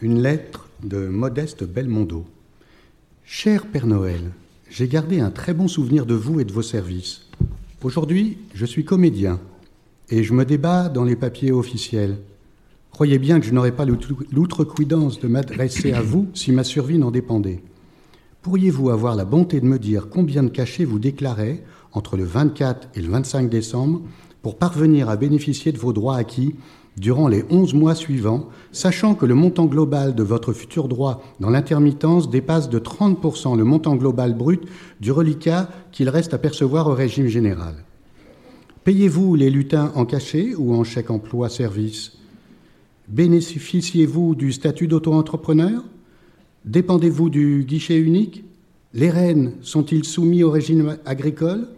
Une 0.01 0.21
lettre 0.21 0.69
de 0.83 1.09
Modeste 1.09 1.65
Belmondo. 1.65 2.27
Cher 3.25 3.67
Père 3.67 3.87
Noël, 3.87 4.21
j'ai 4.71 4.89
gardé 4.89 5.21
un 5.21 5.31
très 5.31 5.55
bon 5.55 5.69
souvenir 5.69 6.07
de 6.07 6.15
vous 6.15 6.41
et 6.41 6.45
de 6.45 6.53
vos 6.53 6.63
services. 6.63 7.29
Aujourd'hui, 7.83 8.39
je 8.55 8.65
suis 8.65 8.85
comédien 8.85 9.41
et 10.11 10.23
je 10.23 10.33
me 10.33 10.45
débat 10.45 10.89
dans 10.89 11.05
les 11.05 11.17
papiers 11.17 11.53
officiels. 11.53 12.19
Croyez 12.97 13.19
bien 13.19 13.41
que 13.41 13.45
je 13.45 13.53
n'aurais 13.53 13.77
pas 13.77 13.85
l'outrecuidance 13.85 15.21
de 15.21 15.29
m'adresser 15.29 15.93
à 15.93 16.01
vous 16.01 16.29
si 16.33 16.51
ma 16.51 16.65
survie 16.65 16.97
n'en 16.97 17.11
dépendait. 17.11 17.63
Pourriez-vous 18.41 18.89
avoir 18.89 19.17
la 19.17 19.27
bonté 19.27 19.61
de 19.61 19.67
me 19.67 19.79
dire 19.79 20.09
combien 20.09 20.43
de 20.43 20.49
cachets 20.49 20.87
vous 20.87 20.99
déclarez 20.99 21.63
entre 21.93 22.17
le 22.17 22.25
24 22.25 22.89
et 22.95 23.03
le 23.03 23.11
25 23.11 23.51
décembre 23.51 24.01
pour 24.41 24.57
parvenir 24.57 25.11
à 25.11 25.19
bénéficier 25.19 25.73
de 25.73 25.79
vos 25.79 25.93
droits 25.93 26.17
acquis 26.17 26.55
durant 26.97 27.29
les 27.29 27.45
11 27.51 27.75
mois 27.75 27.95
suivants, 27.95 28.49
sachant 28.73 29.15
que 29.15 29.27
le 29.27 29.35
montant 29.35 29.67
global 29.67 30.15
de 30.15 30.23
votre 30.23 30.55
futur 30.55 30.89
droit 30.89 31.23
dans 31.39 31.51
l'intermittence 31.51 32.31
dépasse 32.31 32.71
de 32.71 32.79
30% 32.79 33.59
le 33.59 33.65
montant 33.65 33.97
global 33.97 34.33
brut 34.33 34.63
du 35.03 35.13
reliquat 35.13 35.69
qu'il 35.93 36.09
reste 36.09 36.33
à 36.33 36.39
percevoir 36.39 36.87
au 36.87 36.95
régime 36.95 37.27
général? 37.27 37.75
Payez-vous 38.85 39.35
les 39.35 39.51
lutins 39.51 39.93
en 39.97 40.07
cachet 40.07 40.55
ou 40.55 40.75
en 40.75 40.83
chèque 40.83 41.11
emploi 41.11 41.51
service 41.51 42.16
Bénéficiez-vous 43.09 44.35
du 44.35 44.53
statut 44.53 44.89
d'auto-entrepreneur? 44.89 45.85
Dépendez-vous 46.65 47.31
du 47.31 47.65
guichet 47.65 47.99
unique? 47.99 48.45
Les 48.95 49.11
rennes 49.11 49.53
sont-ils 49.61 50.05
soumis 50.05 50.43
au 50.43 50.51
régime 50.51 50.99
agricole 51.05 51.69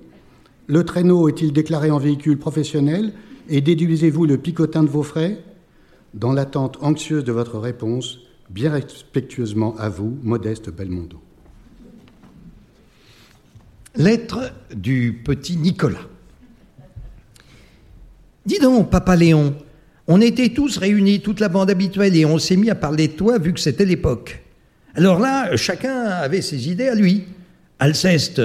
le 0.69 0.85
traîneau 0.85 1.31
est-il 1.31 1.55
déclaré 1.55 1.91
en 1.91 1.99
véhicule 1.99 2.39
professionnel? 2.39 3.15
Et 3.49 3.63
déduisez-vous 3.63 4.27
le 4.27 4.37
picotin 4.37 4.83
de 4.83 4.89
vos 4.89 5.03
frais? 5.03 5.43
Dans 6.13 6.35
l'attente 6.35 6.77
anxieuse 6.83 7.25
de 7.25 7.33
votre 7.33 7.59
réponse, 7.59 8.19
bien 8.51 8.71
respectueusement 8.71 9.75
à 9.79 9.89
vous, 9.89 10.19
Modeste 10.23 10.69
Belmondo. 10.71 11.21
Lettre 13.97 14.53
du 14.75 15.23
petit 15.25 15.57
Nicolas. 15.57 16.07
Dis 18.45 18.59
donc, 18.59 18.91
papa 18.91 19.17
Léon, 19.17 19.55
on 20.09 20.23
était 20.23 20.49
tous 20.49 20.79
réunis, 20.79 21.21
toute 21.21 21.39
la 21.39 21.51
bande 21.51 21.71
habituelle, 21.71 22.17
et 22.17 22.25
on 22.25 22.39
s'est 22.39 22.57
mis 22.57 22.71
à 22.71 22.75
parler 22.75 23.09
de 23.09 23.13
toi 23.13 23.39
vu 23.39 23.53
que 23.53 23.61
c'était 23.61 23.85
l'époque. 23.85 24.43
Alors 24.95 25.21
là, 25.21 25.55
chacun 25.57 26.05
avait 26.07 26.41
ses 26.41 26.71
idées 26.71 26.89
à 26.89 26.95
lui. 26.95 27.25
Alceste, 27.79 28.41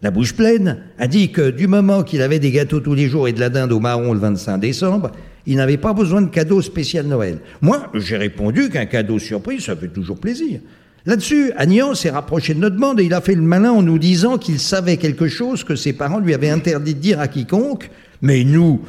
la 0.00 0.12
bouche 0.12 0.34
pleine, 0.34 0.78
a 0.98 1.08
dit 1.08 1.32
que 1.32 1.50
du 1.50 1.66
moment 1.66 2.04
qu'il 2.04 2.22
avait 2.22 2.38
des 2.38 2.52
gâteaux 2.52 2.78
tous 2.78 2.94
les 2.94 3.08
jours 3.08 3.26
et 3.26 3.32
de 3.32 3.40
la 3.40 3.50
dinde 3.50 3.72
au 3.72 3.80
marron 3.80 4.12
le 4.12 4.20
25 4.20 4.58
décembre, 4.58 5.10
il 5.44 5.56
n'avait 5.56 5.76
pas 5.76 5.92
besoin 5.92 6.22
de 6.22 6.28
cadeau 6.28 6.62
spécial 6.62 7.06
Noël. 7.06 7.38
Moi, 7.60 7.90
j'ai 7.94 8.16
répondu 8.16 8.70
qu'un 8.70 8.86
cadeau 8.86 9.18
surprise, 9.18 9.64
ça 9.64 9.74
fait 9.74 9.88
toujours 9.88 10.18
plaisir. 10.18 10.60
Là-dessus, 11.04 11.52
Agnan 11.56 11.94
s'est 11.94 12.10
rapproché 12.10 12.54
de 12.54 12.60
notre 12.60 12.76
bande 12.76 13.00
et 13.00 13.04
il 13.04 13.14
a 13.14 13.20
fait 13.20 13.34
le 13.34 13.42
malin 13.42 13.72
en 13.72 13.82
nous 13.82 13.98
disant 13.98 14.38
qu'il 14.38 14.60
savait 14.60 14.98
quelque 14.98 15.26
chose 15.26 15.64
que 15.64 15.74
ses 15.74 15.94
parents 15.94 16.20
lui 16.20 16.34
avaient 16.34 16.50
interdit 16.50 16.94
de 16.94 17.00
dire 17.00 17.18
à 17.18 17.28
quiconque. 17.28 17.90
Mais 18.20 18.44
nous, 18.44 18.82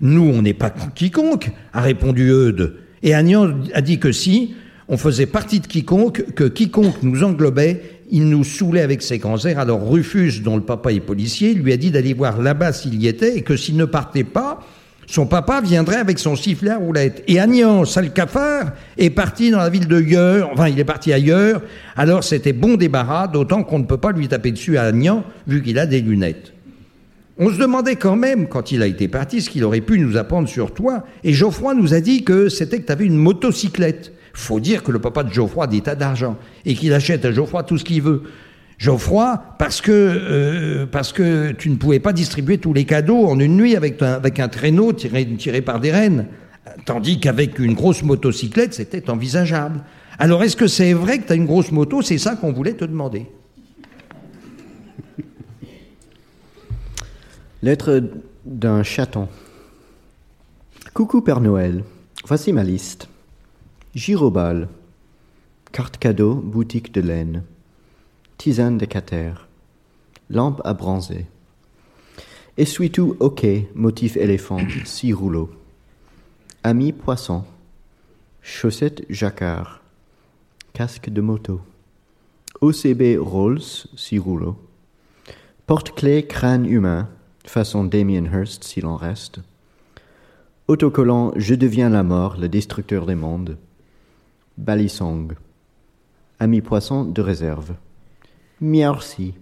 nous, 0.00 0.22
on 0.22 0.42
n'est 0.42 0.54
pas 0.54 0.70
quiconque, 0.94 1.50
a 1.72 1.80
répondu 1.80 2.30
Eudes. 2.30 2.74
Et 3.02 3.14
Agnan 3.14 3.60
a 3.74 3.80
dit 3.80 3.98
que 3.98 4.12
si, 4.12 4.54
on 4.88 4.96
faisait 4.96 5.26
partie 5.26 5.60
de 5.60 5.66
quiconque, 5.66 6.34
que 6.34 6.44
quiconque 6.44 7.02
nous 7.02 7.22
englobait 7.22 7.94
il 8.10 8.28
nous 8.28 8.44
saoulait 8.44 8.82
avec 8.82 9.02
ses 9.02 9.18
grands 9.18 9.44
airs. 9.44 9.58
Alors 9.58 9.90
Rufus, 9.90 10.40
dont 10.40 10.56
le 10.56 10.62
papa 10.62 10.92
est 10.92 11.00
policier, 11.00 11.54
lui 11.54 11.72
a 11.72 11.76
dit 11.76 11.90
d'aller 11.90 12.14
voir 12.14 12.40
là-bas 12.40 12.72
s'il 12.72 13.02
y 13.02 13.08
était 13.08 13.36
et 13.36 13.42
que 13.42 13.56
s'il 13.56 13.76
ne 13.76 13.84
partait 13.84 14.24
pas, 14.24 14.60
son 15.06 15.26
papa 15.26 15.60
viendrait 15.60 15.96
avec 15.96 16.18
son 16.18 16.36
sifflet 16.36 16.70
à 16.70 16.78
roulette. 16.78 17.22
Et 17.26 17.38
Agnan, 17.38 17.84
sale 17.84 18.12
cafard, 18.12 18.72
est 18.96 19.10
parti 19.10 19.50
dans 19.50 19.58
la 19.58 19.68
ville 19.68 19.88
de 19.88 20.00
Yeur, 20.00 20.50
enfin 20.52 20.68
il 20.68 20.78
est 20.78 20.84
parti 20.84 21.12
ailleurs, 21.12 21.60
alors 21.96 22.24
c'était 22.24 22.54
bon 22.54 22.76
débarras, 22.76 23.28
d'autant 23.28 23.64
qu'on 23.64 23.80
ne 23.80 23.84
peut 23.84 23.98
pas 23.98 24.12
lui 24.12 24.28
taper 24.28 24.52
dessus 24.52 24.78
à 24.78 24.84
Agnan, 24.84 25.24
vu 25.46 25.62
qu'il 25.62 25.78
a 25.78 25.86
des 25.86 26.00
lunettes. 26.00 26.53
On 27.36 27.50
se 27.50 27.58
demandait 27.58 27.96
quand 27.96 28.16
même, 28.16 28.48
quand 28.48 28.70
il 28.70 28.82
a 28.82 28.86
été 28.86 29.08
parti, 29.08 29.42
ce 29.42 29.50
qu'il 29.50 29.64
aurait 29.64 29.80
pu 29.80 29.98
nous 29.98 30.16
apprendre 30.16 30.48
sur 30.48 30.72
toi, 30.72 31.04
et 31.24 31.32
Geoffroy 31.32 31.74
nous 31.74 31.92
a 31.94 32.00
dit 32.00 32.22
que 32.22 32.48
c'était 32.48 32.80
que 32.80 32.86
tu 32.86 32.92
avais 32.92 33.06
une 33.06 33.16
motocyclette 33.16 34.12
faut 34.34 34.60
dire 34.60 34.82
que 34.82 34.92
le 34.92 34.98
papa 34.98 35.22
de 35.22 35.32
Geoffroy 35.32 35.64
a 35.64 35.66
des 35.66 35.80
tas 35.80 35.94
d'argent 35.94 36.36
et 36.64 36.74
qu'il 36.74 36.92
achète 36.92 37.24
à 37.24 37.32
Geoffroy 37.32 37.62
tout 37.62 37.78
ce 37.78 37.84
qu'il 37.84 38.02
veut. 38.02 38.22
Geoffroy, 38.78 39.40
parce 39.58 39.80
que, 39.80 39.92
euh, 39.92 40.86
parce 40.86 41.12
que 41.12 41.52
tu 41.52 41.70
ne 41.70 41.76
pouvais 41.76 42.00
pas 42.00 42.12
distribuer 42.12 42.58
tous 42.58 42.72
les 42.72 42.84
cadeaux 42.84 43.26
en 43.26 43.38
une 43.38 43.56
nuit 43.56 43.76
avec 43.76 44.02
un, 44.02 44.48
traîneau 44.48 44.92
tiré, 44.92 45.24
tiré 45.36 45.62
par 45.62 45.78
des 45.78 45.92
rennes, 45.92 46.26
tandis 46.84 47.20
qu'avec 47.20 47.58
une 47.60 47.74
grosse 47.74 48.02
motocyclette, 48.02 48.74
c'était 48.74 49.08
envisageable. 49.08 49.80
Alors 50.18 50.42
est-ce 50.42 50.56
que 50.56 50.66
c'est 50.66 50.92
vrai 50.92 51.18
que 51.18 51.28
tu 51.28 51.32
as 51.32 51.36
une 51.36 51.46
grosse 51.46 51.70
moto? 51.70 52.02
C'est 52.02 52.18
ça 52.18 52.34
qu'on 52.34 52.52
voulait 52.52 52.74
te 52.74 52.84
demander. 52.84 53.26
Lettre 57.64 58.02
d'un 58.44 58.82
chaton. 58.82 59.26
Coucou 60.92 61.22
Père 61.22 61.40
Noël, 61.40 61.82
voici 62.26 62.52
ma 62.52 62.62
liste. 62.62 63.08
Girobal, 63.94 64.68
carte 65.72 65.96
cadeau, 65.96 66.34
boutique 66.34 66.92
de 66.92 67.00
laine, 67.00 67.42
tisane 68.36 68.76
de 68.76 68.86
lampe 70.28 70.60
à 70.62 70.74
bronzer, 70.74 71.24
essuie-tout 72.58 73.16
OK, 73.20 73.46
motif 73.74 74.18
éléphant, 74.18 74.60
six 74.84 75.14
rouleaux, 75.14 75.50
ami 76.64 76.92
poisson, 76.92 77.46
chaussettes 78.42 79.06
jacquard, 79.08 79.80
casque 80.74 81.08
de 81.08 81.22
moto, 81.22 81.62
OCB 82.60 83.16
Rolls, 83.18 83.86
six 83.96 84.18
rouleaux, 84.18 84.58
porte-clés 85.66 86.26
crâne 86.26 86.66
humain, 86.66 87.08
façon 87.44 87.84
Damien 87.84 88.24
Hirst 88.24 88.64
s'il 88.64 88.86
en 88.86 88.96
reste, 88.96 89.40
autocollant 90.68 91.32
Je 91.36 91.54
deviens 91.54 91.90
la 91.90 92.02
mort, 92.02 92.36
le 92.38 92.48
destructeur 92.48 93.06
des 93.06 93.14
mondes, 93.14 93.56
Balisong, 94.56 95.34
ami 96.38 96.60
poisson 96.60 97.04
de 97.04 97.20
réserve, 97.20 97.74
Merci. 98.60 99.34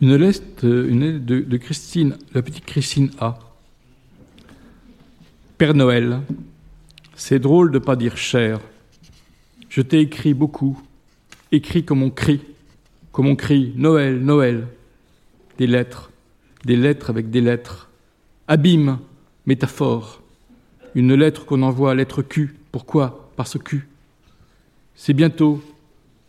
Une 0.00 0.16
lettre, 0.16 0.64
une 0.64 1.00
lettre 1.00 1.26
de, 1.26 1.40
de 1.40 1.56
Christine, 1.56 2.16
la 2.32 2.40
petite 2.40 2.64
Christine 2.64 3.10
A. 3.18 3.38
Père 5.58 5.74
Noël, 5.74 6.20
c'est 7.14 7.38
drôle 7.38 7.70
de 7.72 7.78
pas 7.78 7.96
dire 7.96 8.16
cher. 8.16 8.60
Je 9.68 9.82
t'ai 9.82 10.00
écrit 10.00 10.32
beaucoup, 10.32 10.80
écrit 11.52 11.84
comme 11.84 12.02
on 12.02 12.10
crie, 12.10 12.40
comme 13.12 13.26
on 13.26 13.36
crie 13.36 13.72
Noël, 13.76 14.20
Noël. 14.20 14.68
Des 15.58 15.66
lettres, 15.66 16.10
des 16.64 16.76
lettres 16.76 17.10
avec 17.10 17.30
des 17.30 17.40
lettres. 17.40 17.90
Abîme, 18.48 18.98
métaphore. 19.46 20.22
Une 20.94 21.14
lettre 21.14 21.44
qu'on 21.44 21.62
envoie 21.62 21.92
à 21.92 21.94
lettre 21.94 22.22
Q. 22.22 22.56
Pourquoi? 22.72 23.30
Parce 23.36 23.58
Q. 23.58 23.88
C'est 24.94 25.14
bientôt. 25.14 25.62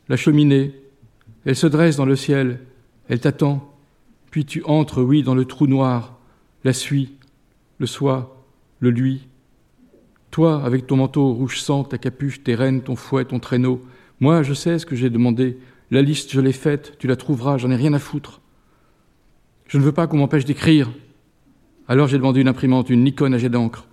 La 0.10 0.18
cheminée. 0.18 0.74
Elle 1.46 1.56
se 1.56 1.68
dresse 1.68 1.96
dans 1.96 2.06
le 2.06 2.16
ciel. 2.16 2.60
Elle 3.10 3.20
t'attend. 3.20 3.74
Puis 4.30 4.46
tu 4.46 4.64
entres, 4.66 5.02
oui, 5.02 5.24
dans 5.24 5.36
le 5.36 5.46
trou 5.46 5.68
noir. 5.68 6.18
La 6.64 6.74
suie. 6.74 7.14
Le 7.80 7.86
soi. 7.86 8.44
Le 8.80 8.92
lui. 8.92 9.28
Toi, 10.30 10.64
avec 10.64 10.88
ton 10.88 10.96
manteau 10.96 11.34
rouge 11.34 11.60
sang, 11.60 11.84
ta 11.84 11.98
capuche, 11.98 12.44
tes 12.44 12.56
rênes, 12.56 12.82
ton 12.82 12.96
fouet, 12.96 13.26
ton 13.26 13.40
traîneau. 13.40 13.84
Moi, 14.20 14.44
je 14.44 14.54
sais 14.54 14.80
ce 14.80 14.86
que 14.86 14.96
j'ai 14.96 15.10
demandé. 15.10 15.58
La 15.92 16.02
liste, 16.02 16.32
je 16.32 16.42
l'ai 16.42 16.54
faite. 16.54 16.96
Tu 16.98 17.08
la 17.08 17.16
trouveras. 17.16 17.58
J'en 17.58 17.70
ai 17.70 17.76
rien 17.76 17.94
à 17.94 18.00
foutre. 18.00 18.42
Je 19.68 19.78
ne 19.78 19.84
veux 19.84 19.92
pas 19.92 20.08
qu'on 20.08 20.18
m'empêche 20.18 20.46
d'écrire. 20.46 20.90
Alors 21.88 22.08
j'ai 22.08 22.18
demandé 22.18 22.42
une 22.42 22.48
imprimante, 22.48 22.90
une 22.90 23.04
Nikon 23.04 23.34
à 23.34 23.38
jet 23.38 23.50
d'encre. 23.50 23.86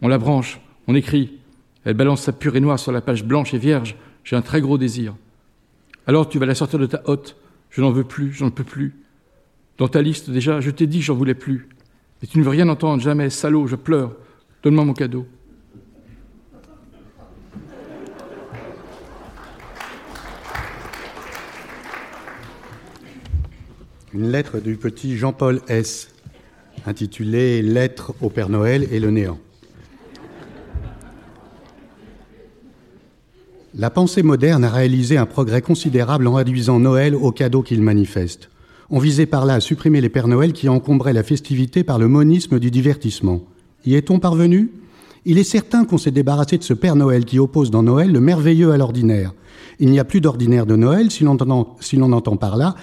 On 0.00 0.08
la 0.08 0.18
branche, 0.18 0.60
on 0.88 0.94
écrit. 0.94 1.38
Elle 1.84 1.94
balance 1.94 2.22
sa 2.22 2.32
purée 2.32 2.60
noire 2.60 2.78
sur 2.78 2.92
la 2.92 3.00
page 3.00 3.24
blanche 3.24 3.54
et 3.54 3.58
vierge. 3.58 3.96
J'ai 4.24 4.36
un 4.36 4.42
très 4.42 4.60
gros 4.60 4.78
désir. 4.78 5.14
Alors 6.06 6.28
tu 6.28 6.38
vas 6.38 6.46
la 6.46 6.54
sortir 6.54 6.78
de 6.78 6.86
ta 6.86 7.02
hotte. 7.06 7.36
Je 7.70 7.80
n'en 7.80 7.90
veux 7.90 8.04
plus, 8.04 8.32
j'en 8.32 8.50
peux 8.50 8.64
plus. 8.64 8.94
Dans 9.78 9.88
ta 9.88 10.02
liste 10.02 10.30
déjà, 10.30 10.60
je 10.60 10.70
t'ai 10.70 10.86
dit 10.86 10.98
que 10.98 11.04
j'en 11.04 11.14
voulais 11.14 11.34
plus. 11.34 11.68
Mais 12.20 12.28
tu 12.28 12.38
ne 12.38 12.44
veux 12.44 12.50
rien 12.50 12.68
entendre, 12.68 13.02
jamais, 13.02 13.30
salaud, 13.30 13.66
je 13.66 13.76
pleure. 13.76 14.14
Donne-moi 14.62 14.84
mon 14.84 14.94
cadeau. 14.94 15.26
Une 24.14 24.30
lettre 24.30 24.60
du 24.60 24.76
petit 24.76 25.16
Jean-Paul 25.16 25.62
S, 25.68 26.10
intitulée 26.84 27.62
Lettre 27.62 28.12
au 28.20 28.28
Père 28.28 28.50
Noël 28.50 28.86
et 28.92 29.00
le 29.00 29.10
néant. 29.10 29.38
La 33.74 33.88
pensée 33.88 34.22
moderne 34.22 34.64
a 34.64 34.70
réalisé 34.70 35.16
un 35.16 35.24
progrès 35.24 35.62
considérable 35.62 36.26
en 36.26 36.34
réduisant 36.34 36.78
Noël 36.78 37.14
aux 37.14 37.32
cadeaux 37.32 37.62
qu'il 37.62 37.80
manifeste. 37.80 38.50
On 38.90 38.98
visait 38.98 39.24
par 39.24 39.46
là 39.46 39.54
à 39.54 39.60
supprimer 39.60 40.02
les 40.02 40.10
Pères 40.10 40.28
Noël 40.28 40.52
qui 40.52 40.68
encombraient 40.68 41.14
la 41.14 41.22
festivité 41.22 41.82
par 41.82 41.98
le 41.98 42.06
monisme 42.06 42.58
du 42.58 42.70
divertissement. 42.70 43.42
Y 43.86 43.94
est-on 43.94 44.18
parvenu? 44.18 44.72
Il 45.24 45.38
est 45.38 45.44
certain 45.44 45.84
qu'on 45.84 45.98
s'est 45.98 46.10
débarrassé 46.10 46.58
de 46.58 46.64
ce 46.64 46.74
Père 46.74 46.96
Noël 46.96 47.24
qui 47.24 47.38
oppose 47.38 47.70
dans 47.70 47.84
Noël 47.84 48.10
le 48.10 48.20
merveilleux 48.20 48.72
à 48.72 48.76
l'ordinaire. 48.76 49.32
Il 49.78 49.90
n'y 49.90 50.00
a 50.00 50.04
plus 50.04 50.20
d'ordinaire 50.20 50.66
de 50.66 50.74
Noël 50.74 51.12
si 51.12 51.22
l'on 51.22 51.38
entend, 52.12 52.36
par 52.36 52.56
là 52.56 52.74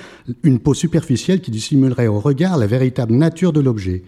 une 0.44 0.60
peau 0.60 0.74
superficielle 0.74 1.42
qui 1.42 1.52
dissimulerait 1.52 2.08
au 2.08 2.22
regard 2.22 2.58
la 2.58 2.66
véritable 2.66 3.14
nature 3.14 3.52
de 3.52 3.60
l'objet. 3.60 4.04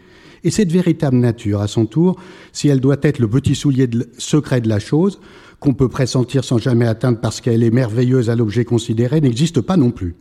Et 0.45 0.49
cette 0.49 0.71
véritable 0.71 1.17
nature, 1.17 1.59
à 1.59 1.67
son 1.67 1.85
tour, 1.85 2.15
si 2.53 2.69
elle 2.69 2.79
doit 2.79 2.97
être 3.01 3.19
le 3.19 3.29
petit 3.29 3.53
soulier 3.53 3.89
secret 4.17 4.61
de 4.61 4.69
la 4.69 4.79
chose, 4.79 5.19
qu'on 5.59 5.73
peut 5.73 5.89
pressentir 5.89 6.45
sans 6.45 6.57
jamais 6.57 6.87
atteindre 6.87 7.19
parce 7.19 7.41
qu'elle 7.41 7.63
est 7.63 7.69
merveilleuse 7.69 8.29
à 8.29 8.35
l'objet 8.37 8.63
considéré, 8.63 9.19
n'existe 9.19 9.59
pas 9.59 9.75
non 9.75 9.91
plus. 9.91 10.15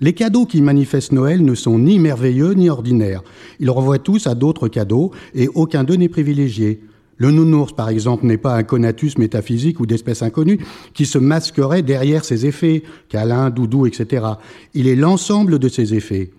Les 0.00 0.12
cadeaux 0.12 0.46
qui 0.46 0.62
manifestent 0.62 1.10
Noël 1.10 1.44
ne 1.44 1.56
sont 1.56 1.80
ni 1.80 1.98
merveilleux 1.98 2.52
ni 2.52 2.70
ordinaires. 2.70 3.24
Ils 3.58 3.68
renvoient 3.68 3.98
tous 3.98 4.28
à 4.28 4.36
d'autres 4.36 4.68
cadeaux 4.68 5.10
et 5.34 5.48
aucun 5.48 5.82
d'eux 5.82 5.96
n'est 5.96 6.08
privilégié. 6.08 6.80
Le 7.18 7.32
nounours, 7.32 7.72
par 7.72 7.88
exemple, 7.88 8.26
n'est 8.26 8.38
pas 8.38 8.54
un 8.54 8.62
conatus 8.62 9.18
métaphysique 9.18 9.80
ou 9.80 9.86
d'espèce 9.86 10.22
inconnue 10.22 10.60
qui 10.94 11.04
se 11.04 11.18
masquerait 11.18 11.82
derrière 11.82 12.24
ses 12.24 12.46
effets, 12.46 12.84
câlin, 13.08 13.50
doudou, 13.50 13.86
etc. 13.86 14.24
Il 14.72 14.86
est 14.86 14.96
l'ensemble 14.96 15.58
de 15.58 15.68
ses 15.68 15.94
effets. 15.94 16.30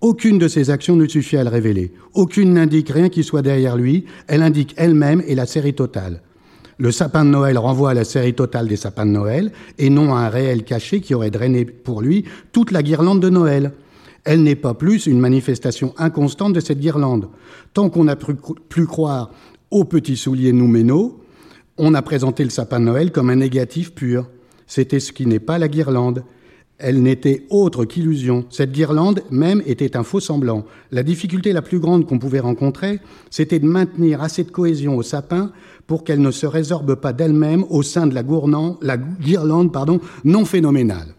Aucune 0.00 0.38
de 0.38 0.48
ses 0.48 0.70
actions 0.70 0.96
ne 0.96 1.06
suffit 1.06 1.36
à 1.36 1.44
le 1.44 1.50
révéler. 1.50 1.92
Aucune 2.14 2.54
n'indique 2.54 2.88
rien 2.88 3.08
qui 3.08 3.24
soit 3.24 3.42
derrière 3.42 3.76
lui. 3.76 4.06
Elle 4.28 4.42
indique 4.42 4.72
elle-même 4.76 5.22
et 5.26 5.34
la 5.34 5.46
série 5.46 5.74
totale. 5.74 6.22
Le 6.78 6.92
sapin 6.92 7.26
de 7.26 7.30
Noël 7.30 7.58
renvoie 7.58 7.90
à 7.90 7.94
la 7.94 8.04
série 8.04 8.32
totale 8.32 8.66
des 8.66 8.76
sapins 8.76 9.04
de 9.04 9.10
Noël 9.10 9.52
et 9.76 9.90
non 9.90 10.14
à 10.14 10.20
un 10.20 10.28
réel 10.30 10.64
cachet 10.64 11.00
qui 11.00 11.12
aurait 11.12 11.30
drainé 11.30 11.66
pour 11.66 12.00
lui 12.00 12.24
toute 12.52 12.70
la 12.70 12.82
guirlande 12.82 13.20
de 13.20 13.28
Noël. 13.28 13.72
Elle 14.24 14.42
n'est 14.42 14.56
pas 14.56 14.72
plus 14.72 15.06
une 15.06 15.18
manifestation 15.18 15.92
inconstante 15.98 16.54
de 16.54 16.60
cette 16.60 16.80
guirlande. 16.80 17.28
Tant 17.74 17.90
qu'on 17.90 18.08
a 18.08 18.16
pu, 18.16 18.34
plus 18.70 18.86
croire 18.86 19.30
aux 19.70 19.84
petits 19.84 20.16
souliers 20.16 20.52
nouménaux, 20.52 21.20
on 21.78 21.94
a 21.94 22.02
présenté 22.02 22.44
le 22.44 22.50
sapin 22.50 22.80
de 22.80 22.84
Noël 22.84 23.12
comme 23.12 23.30
un 23.30 23.36
négatif 23.36 23.94
pur. 23.94 24.28
C'était 24.66 25.00
ce 25.00 25.12
qui 25.12 25.26
n'est 25.26 25.40
pas 25.40 25.58
la 25.58 25.68
guirlande. 25.68 26.24
Elle 26.78 27.02
n'était 27.02 27.46
autre 27.50 27.84
qu'illusion. 27.84 28.46
Cette 28.50 28.72
guirlande 28.72 29.22
même 29.30 29.62
était 29.66 29.96
un 29.96 30.02
faux 30.02 30.20
semblant. 30.20 30.64
La 30.90 31.02
difficulté 31.02 31.52
la 31.52 31.62
plus 31.62 31.78
grande 31.78 32.06
qu'on 32.06 32.18
pouvait 32.18 32.40
rencontrer, 32.40 33.00
c'était 33.30 33.58
de 33.58 33.66
maintenir 33.66 34.22
assez 34.22 34.44
de 34.44 34.50
cohésion 34.50 34.96
au 34.96 35.02
sapin 35.02 35.52
pour 35.86 36.04
qu'elle 36.04 36.20
ne 36.20 36.30
se 36.30 36.46
résorbe 36.46 36.94
pas 36.94 37.12
d'elle-même 37.12 37.64
au 37.68 37.82
sein 37.82 38.06
de 38.06 38.14
la, 38.14 38.22
gournant, 38.22 38.78
la 38.80 38.96
guirlande 38.96 39.72
pardon, 39.72 40.00
non 40.24 40.44
phénoménale. 40.44 41.14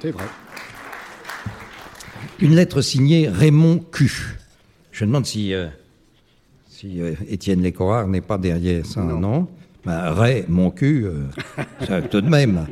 C'est 0.00 0.10
vrai. 0.10 0.24
Une 2.40 2.56
lettre 2.56 2.80
signée 2.80 3.28
Raymond 3.28 3.84
Q. 3.92 4.38
Je 4.90 5.04
demande 5.04 5.24
si, 5.26 5.54
euh, 5.54 5.68
si 6.82 7.00
euh, 7.00 7.14
Étienne 7.28 7.62
Lécorard 7.62 8.08
n'est 8.08 8.20
pas 8.20 8.38
derrière 8.38 8.84
ça, 8.84 9.04
non, 9.04 9.20
non? 9.20 9.48
Ben, 9.84 10.10
Ray, 10.10 10.44
mon 10.48 10.72
cul, 10.72 11.06
euh, 11.06 12.00
tout 12.10 12.20
de 12.20 12.28
même. 12.28 12.66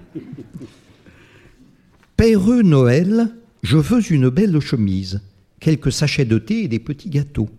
Péreux 2.16 2.62
Noël, 2.62 3.28
je 3.62 3.76
veux 3.76 4.12
une 4.12 4.28
belle 4.28 4.58
chemise, 4.58 5.20
quelques 5.60 5.92
sachets 5.92 6.24
de 6.24 6.38
thé 6.38 6.64
et 6.64 6.68
des 6.68 6.80
petits 6.80 7.08
gâteaux, 7.08 7.50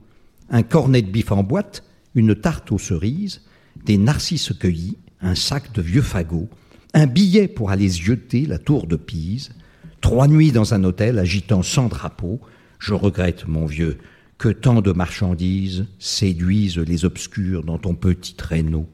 un 0.50 0.62
cornet 0.62 1.02
de 1.02 1.10
bif 1.10 1.32
en 1.32 1.42
boîte, 1.42 1.86
une 2.16 2.36
tarte 2.36 2.70
aux 2.74 2.80
cerises, 2.80 3.42
des 3.86 3.98
narcisses 3.98 4.52
cueillis, 4.52 4.98
un 5.22 5.36
sac 5.36 5.72
de 5.72 5.82
vieux 5.82 6.02
fagots, 6.02 6.50
un 6.94 7.08
billet 7.08 7.48
pour 7.48 7.72
aller 7.72 7.88
zioter 7.88 8.46
la 8.46 8.58
tour 8.58 8.88
de 8.88 8.98
Pise, 8.98 9.52
trois 10.02 10.28
nuits 10.28 10.52
dans 10.52 10.74
un 10.74 10.84
hôtel 10.84 11.18
agitant 11.18 11.64
sans 11.64 11.88
drapeau. 11.88 12.42
Je 12.78 12.94
regrette, 12.94 13.48
mon 13.48 13.66
vieux, 13.66 14.00
que 14.42 14.50
tant 14.50 14.82
de 14.82 14.92
marchandises 14.92 15.86
séduisent 16.00 16.80
les 16.80 17.06
obscurs 17.06 17.64
dans 17.64 17.78
ton 17.78 17.94
petit 17.94 18.34
traîneau. 18.34 18.90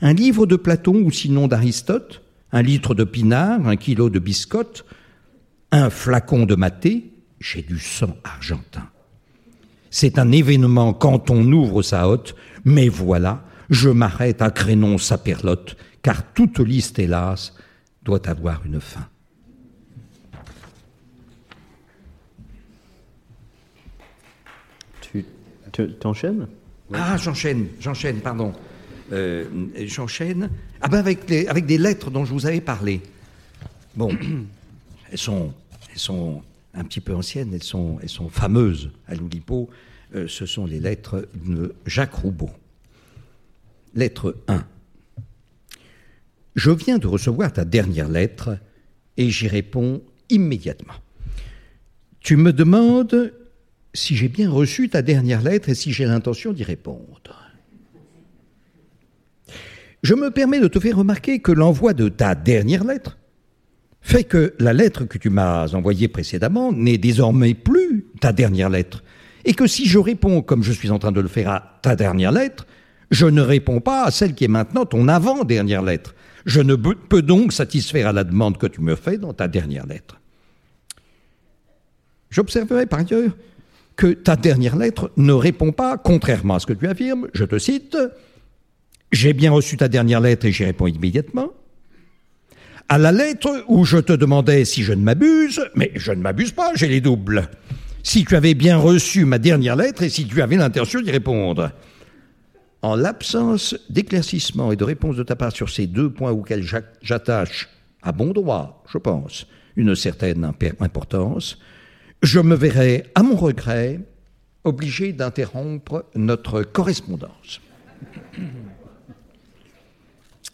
Un 0.00 0.14
livre 0.14 0.46
de 0.46 0.56
Platon 0.56 0.94
ou 0.94 1.10
sinon 1.10 1.46
d'Aristote, 1.46 2.22
un 2.52 2.62
litre 2.62 2.94
de 2.94 3.04
pinard, 3.04 3.68
un 3.68 3.76
kilo 3.76 4.08
de 4.08 4.18
biscotte, 4.18 4.86
un 5.72 5.90
flacon 5.90 6.46
de 6.46 6.54
maté, 6.54 7.12
j'ai 7.38 7.60
du 7.60 7.78
sang 7.78 8.16
argentin. 8.24 8.88
C'est 9.90 10.18
un 10.18 10.32
événement 10.32 10.94
quand 10.94 11.28
on 11.28 11.52
ouvre 11.52 11.82
sa 11.82 12.08
hotte, 12.08 12.34
mais 12.64 12.88
voilà, 12.88 13.44
je 13.68 13.90
m'arrête 13.90 14.40
à 14.40 14.50
Crénon 14.50 14.96
sa 14.96 15.18
perlotte, 15.18 15.76
car 16.00 16.32
toute 16.32 16.60
liste, 16.60 16.98
hélas, 16.98 17.52
doit 18.02 18.26
avoir 18.26 18.64
une 18.64 18.80
fin. 18.80 19.06
T'enchaînes 26.00 26.46
Ah, 26.92 27.16
j'enchaîne, 27.16 27.66
j'enchaîne, 27.80 28.20
pardon. 28.20 28.52
Euh, 29.12 29.44
j'enchaîne. 29.86 30.50
Ah 30.80 30.88
ben 30.88 30.98
avec, 30.98 31.28
les- 31.28 31.46
avec 31.46 31.66
des 31.66 31.78
lettres 31.78 32.10
dont 32.10 32.24
je 32.24 32.32
vous 32.32 32.46
avais 32.46 32.60
parlé. 32.60 33.00
Bon, 33.96 34.10
elles 35.10 35.18
sont, 35.18 35.52
elles 35.92 35.98
sont 35.98 36.42
un 36.74 36.84
petit 36.84 37.00
peu 37.00 37.14
anciennes, 37.14 37.52
elles 37.52 37.62
sont, 37.62 37.98
elles 38.02 38.08
sont 38.08 38.28
fameuses 38.28 38.90
à 39.06 39.14
l'Oulipo. 39.14 39.68
Euh, 40.14 40.26
ce 40.28 40.46
sont 40.46 40.66
les 40.66 40.80
lettres 40.80 41.28
de 41.46 41.74
Jacques 41.86 42.14
Roubaud. 42.14 42.50
Lettre 43.94 44.36
1. 44.48 44.64
Je 46.54 46.70
viens 46.70 46.98
de 46.98 47.06
recevoir 47.06 47.52
ta 47.52 47.64
dernière 47.64 48.08
lettre 48.08 48.58
et 49.16 49.30
j'y 49.30 49.48
réponds 49.48 50.02
immédiatement. 50.30 50.94
Tu 52.20 52.36
me 52.36 52.52
demandes 52.52 53.32
si 53.94 54.16
j'ai 54.16 54.28
bien 54.28 54.50
reçu 54.50 54.88
ta 54.88 55.02
dernière 55.02 55.42
lettre 55.42 55.68
et 55.68 55.74
si 55.74 55.92
j'ai 55.92 56.04
l'intention 56.04 56.52
d'y 56.52 56.64
répondre. 56.64 57.38
Je 60.02 60.14
me 60.14 60.30
permets 60.30 60.60
de 60.60 60.68
te 60.68 60.80
faire 60.80 60.96
remarquer 60.96 61.38
que 61.40 61.52
l'envoi 61.52 61.92
de 61.94 62.08
ta 62.08 62.34
dernière 62.34 62.84
lettre 62.84 63.18
fait 64.00 64.24
que 64.24 64.54
la 64.58 64.72
lettre 64.72 65.04
que 65.04 65.16
tu 65.16 65.30
m'as 65.30 65.68
envoyée 65.74 66.08
précédemment 66.08 66.72
n'est 66.72 66.98
désormais 66.98 67.54
plus 67.54 68.06
ta 68.20 68.32
dernière 68.32 68.68
lettre, 68.68 69.04
et 69.44 69.54
que 69.54 69.68
si 69.68 69.86
je 69.86 69.98
réponds 69.98 70.42
comme 70.42 70.64
je 70.64 70.72
suis 70.72 70.90
en 70.90 70.98
train 70.98 71.12
de 71.12 71.20
le 71.20 71.28
faire 71.28 71.50
à 71.50 71.78
ta 71.82 71.94
dernière 71.94 72.32
lettre, 72.32 72.66
je 73.12 73.26
ne 73.26 73.40
réponds 73.42 73.80
pas 73.80 74.04
à 74.04 74.10
celle 74.10 74.34
qui 74.34 74.44
est 74.44 74.48
maintenant 74.48 74.86
ton 74.86 75.06
avant-dernière 75.06 75.82
lettre. 75.82 76.14
Je 76.46 76.60
ne 76.60 76.74
peux- 76.74 77.22
donc 77.22 77.52
satisfaire 77.52 78.08
à 78.08 78.12
la 78.12 78.24
demande 78.24 78.58
que 78.58 78.66
tu 78.66 78.80
me 78.80 78.96
fais 78.96 79.18
dans 79.18 79.32
ta 79.32 79.46
dernière 79.46 79.86
lettre. 79.86 80.18
J'observerai 82.30 82.86
par 82.86 83.00
ailleurs 83.00 83.36
que 83.96 84.12
ta 84.12 84.36
dernière 84.36 84.76
lettre 84.76 85.10
ne 85.16 85.32
répond 85.32 85.72
pas, 85.72 85.98
contrairement 85.98 86.54
à 86.54 86.60
ce 86.60 86.66
que 86.66 86.72
tu 86.72 86.86
affirmes, 86.86 87.28
je 87.34 87.44
te 87.44 87.58
cite, 87.58 87.96
J'ai 89.12 89.34
bien 89.34 89.52
reçu 89.52 89.76
ta 89.76 89.88
dernière 89.88 90.20
lettre 90.22 90.46
et 90.46 90.52
j'y 90.52 90.64
réponds 90.64 90.86
immédiatement. 90.86 91.50
À 92.88 92.96
la 92.98 93.12
lettre 93.12 93.64
où 93.68 93.84
je 93.84 93.98
te 93.98 94.12
demandais 94.14 94.64
si 94.64 94.82
je 94.82 94.92
ne 94.94 95.02
m'abuse, 95.02 95.60
mais 95.74 95.90
je 95.94 96.12
ne 96.12 96.22
m'abuse 96.22 96.52
pas, 96.52 96.72
j'ai 96.74 96.88
les 96.88 97.00
doubles. 97.02 97.48
Si 98.02 98.24
tu 98.24 98.34
avais 98.36 98.54
bien 98.54 98.78
reçu 98.78 99.24
ma 99.26 99.38
dernière 99.38 99.76
lettre 99.76 100.02
et 100.02 100.08
si 100.08 100.26
tu 100.26 100.40
avais 100.40 100.56
l'intention 100.56 101.00
d'y 101.02 101.10
répondre. 101.10 101.70
En 102.80 102.96
l'absence 102.96 103.76
d'éclaircissement 103.90 104.72
et 104.72 104.76
de 104.76 104.84
réponse 104.84 105.16
de 105.16 105.22
ta 105.22 105.36
part 105.36 105.52
sur 105.52 105.68
ces 105.70 105.86
deux 105.86 106.10
points 106.10 106.32
auxquels 106.32 106.62
j'a- 106.64 106.80
j'attache, 107.02 107.68
à 108.02 108.12
bon 108.12 108.32
droit, 108.32 108.82
je 108.90 108.98
pense, 108.98 109.46
une 109.76 109.94
certaine 109.94 110.50
importance, 110.80 111.58
je 112.22 112.40
me 112.40 112.54
verrai, 112.54 113.04
à 113.14 113.22
mon 113.22 113.36
regret, 113.36 114.00
obligé 114.64 115.12
d'interrompre 115.12 116.06
notre 116.14 116.62
correspondance. 116.62 117.60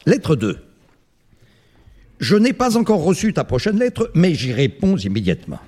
Lettre 0.07 0.37
2. 0.37 0.59
Je 2.21 2.37
n'ai 2.37 2.53
pas 2.53 2.77
encore 2.77 3.03
reçu 3.05 3.33
ta 3.33 3.45
prochaine 3.45 3.79
lettre, 3.79 4.11
mais 4.15 4.35
j'y 4.35 4.53
réponds 4.53 4.97
immédiatement. 4.97 5.61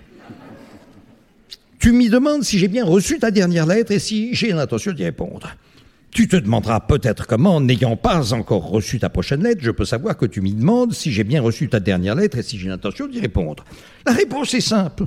Tu 1.78 1.92
m'y 1.92 2.08
demandes 2.08 2.42
si 2.42 2.58
j'ai 2.58 2.68
bien 2.68 2.84
reçu 2.84 3.18
ta 3.18 3.30
dernière 3.30 3.66
lettre 3.66 3.92
et 3.92 3.98
si 3.98 4.34
j'ai 4.34 4.52
l'intention 4.52 4.92
d'y 4.92 5.04
répondre. 5.04 5.54
Tu 6.10 6.26
te 6.26 6.36
demanderas 6.36 6.80
peut-être 6.80 7.26
comment, 7.26 7.60
n'ayant 7.60 7.96
pas 7.96 8.32
encore 8.32 8.68
reçu 8.68 8.98
ta 8.98 9.08
prochaine 9.10 9.44
lettre, 9.44 9.62
je 9.62 9.70
peux 9.70 9.84
savoir 9.84 10.16
que 10.16 10.26
tu 10.26 10.40
m'y 10.40 10.52
demandes 10.52 10.92
si 10.92 11.12
j'ai 11.12 11.22
bien 11.22 11.40
reçu 11.40 11.68
ta 11.68 11.78
dernière 11.78 12.16
lettre 12.16 12.38
et 12.38 12.42
si 12.42 12.58
j'ai 12.58 12.68
l'intention 12.68 13.06
d'y 13.06 13.20
répondre. 13.20 13.64
La 14.04 14.12
réponse 14.12 14.52
est 14.54 14.60
simple. 14.60 15.06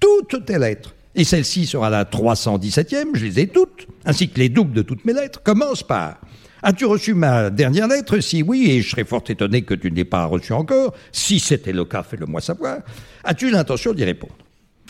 Toutes 0.00 0.44
tes 0.44 0.58
lettres, 0.58 0.94
et 1.14 1.24
celle-ci 1.24 1.66
sera 1.66 1.90
la 1.90 2.04
317e, 2.04 3.14
je 3.14 3.24
les 3.24 3.40
ai 3.40 3.46
toutes, 3.48 3.86
ainsi 4.04 4.28
que 4.28 4.38
les 4.38 4.48
doubles 4.48 4.72
de 4.72 4.82
toutes 4.82 5.04
mes 5.04 5.12
lettres, 5.12 5.42
commencent 5.42 5.82
par 5.82 6.20
As-tu 6.62 6.86
reçu 6.86 7.14
ma 7.14 7.50
dernière 7.50 7.86
lettre? 7.86 8.18
Si 8.18 8.42
oui, 8.42 8.70
et 8.70 8.82
je 8.82 8.90
serais 8.90 9.04
fort 9.04 9.22
étonné 9.28 9.62
que 9.62 9.74
tu 9.74 9.90
ne 9.90 9.96
l'aies 9.96 10.04
pas 10.04 10.24
reçue 10.24 10.52
encore, 10.52 10.94
si 11.12 11.38
c'était 11.38 11.72
le 11.72 11.84
cas, 11.84 12.02
fais-le-moi 12.02 12.40
savoir, 12.40 12.78
as-tu 13.22 13.50
l'intention 13.50 13.92
d'y 13.92 14.04
répondre? 14.04 14.34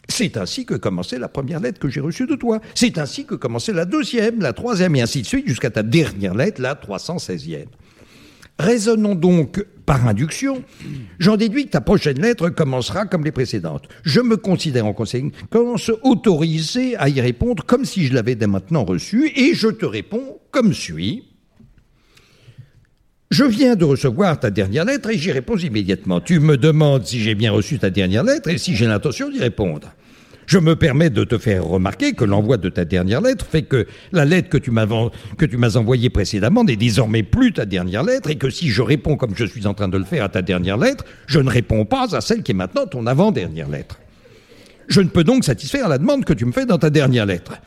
C'est 0.09 0.38
ainsi 0.38 0.64
que 0.64 0.74
commençait 0.74 1.18
la 1.18 1.28
première 1.28 1.61
lettre 1.61 1.78
que 1.78 1.90
j'ai 1.90 2.00
reçue 2.00 2.26
de 2.26 2.34
toi. 2.34 2.61
C'est 2.74 2.96
ainsi 2.96 3.26
que 3.26 3.34
commençait 3.34 3.74
la 3.74 3.84
deuxième, 3.84 4.40
la 4.40 4.54
troisième, 4.54 4.96
et 4.96 5.02
ainsi 5.02 5.20
de 5.20 5.26
suite, 5.26 5.46
jusqu'à 5.46 5.68
ta 5.68 5.82
dernière 5.82 6.34
lettre, 6.34 6.62
la 6.62 6.74
316e. 6.74 7.66
Raisonnons 8.59 9.14
donc 9.14 9.64
par 9.86 10.06
induction. 10.06 10.62
J'en 11.18 11.36
déduis 11.36 11.66
que 11.66 11.70
ta 11.70 11.80
prochaine 11.80 12.20
lettre 12.20 12.50
commencera 12.50 13.06
comme 13.06 13.24
les 13.24 13.32
précédentes. 13.32 13.88
Je 14.02 14.20
me 14.20 14.36
considère 14.36 14.86
en 14.86 14.92
conséquence 14.92 15.90
autorisé 16.02 16.96
à 16.96 17.09
y 17.09 17.20
répondre 17.20 17.64
comme 17.64 17.84
si 17.84 18.06
je 18.06 18.14
l'avais 18.14 18.34
dès 18.34 18.46
maintenant 18.46 18.84
reçue, 18.84 19.32
et 19.34 19.54
je 19.54 19.68
te 19.68 19.86
réponds 19.86 20.40
comme 20.50 20.74
suit. 20.74 21.24
Je 23.30 23.44
viens 23.44 23.76
de 23.76 23.84
recevoir 23.84 24.40
ta 24.40 24.50
dernière 24.50 24.84
lettre 24.84 25.11
et 25.11 25.18
j'y 25.18 25.32
réponds 25.32 25.56
immédiatement. 25.56 26.20
Tu 26.20 26.40
me 26.40 26.56
demandes 26.56 27.04
si 27.04 27.20
j'ai 27.20 27.34
bien 27.34 27.52
reçu 27.52 27.78
ta 27.78 27.90
dernière 27.90 28.24
lettre 28.24 28.48
et 28.48 28.59
si 28.59 28.74
j'ai 28.74 28.86
l'intention 28.86 29.30
d'y 29.30 29.38
répondre. 29.38 29.92
Je 30.49 30.57
me 30.57 30.76
permets 30.76 31.11
de 31.11 31.24
te 31.24 31.36
faire 31.36 31.62
remarquer 31.62 32.14
que 32.14 32.24
l'envoi 32.24 32.57
de 32.57 32.70
ta 32.70 32.86
dernière 32.86 33.20
lettre 33.20 33.44
fait 33.44 33.64
que 33.64 33.86
la 34.12 34.24
lettre 34.24 34.49
que 34.49 34.57
tu 34.57 34.70
m'as 34.70 35.76
envoyée 35.76 36.09
précédemment 36.09 36.64
n'est 36.64 36.76
désormais 36.76 37.22
plus 37.22 37.53
ta 37.53 37.66
dernière 37.66 38.03
lettre 38.03 38.30
et 38.30 38.36
que 38.36 38.49
si 38.49 38.70
je 38.70 38.80
réponds 38.80 39.18
comme 39.18 39.36
je 39.36 39.44
suis 39.44 39.66
en 39.66 39.74
train 39.74 39.88
de 39.88 39.99
le 39.99 40.05
faire 40.05 40.24
à 40.24 40.30
ta 40.30 40.40
dernière 40.40 40.78
lettre, 40.78 41.05
je 41.26 41.38
ne 41.38 41.51
réponds 41.51 41.84
pas 41.84 42.16
à 42.16 42.22
celle 42.22 42.42
qui 42.42 42.53
est 42.53 42.55
maintenant 42.55 42.86
ton 42.86 43.07
avant-dernière 43.07 43.68
lettre. 43.68 44.01
Je 44.88 45.03
ne 45.03 45.09
peux 45.09 45.22
donc 45.22 45.44
satisfaire 45.44 45.86
la 45.86 45.99
demande 45.99 46.24
que 46.24 46.32
tu 46.32 46.46
me 46.46 46.53
fais 46.53 46.64
dans 46.64 46.78
ta 46.78 46.88
dernière 46.88 47.26
lettre. 47.26 47.59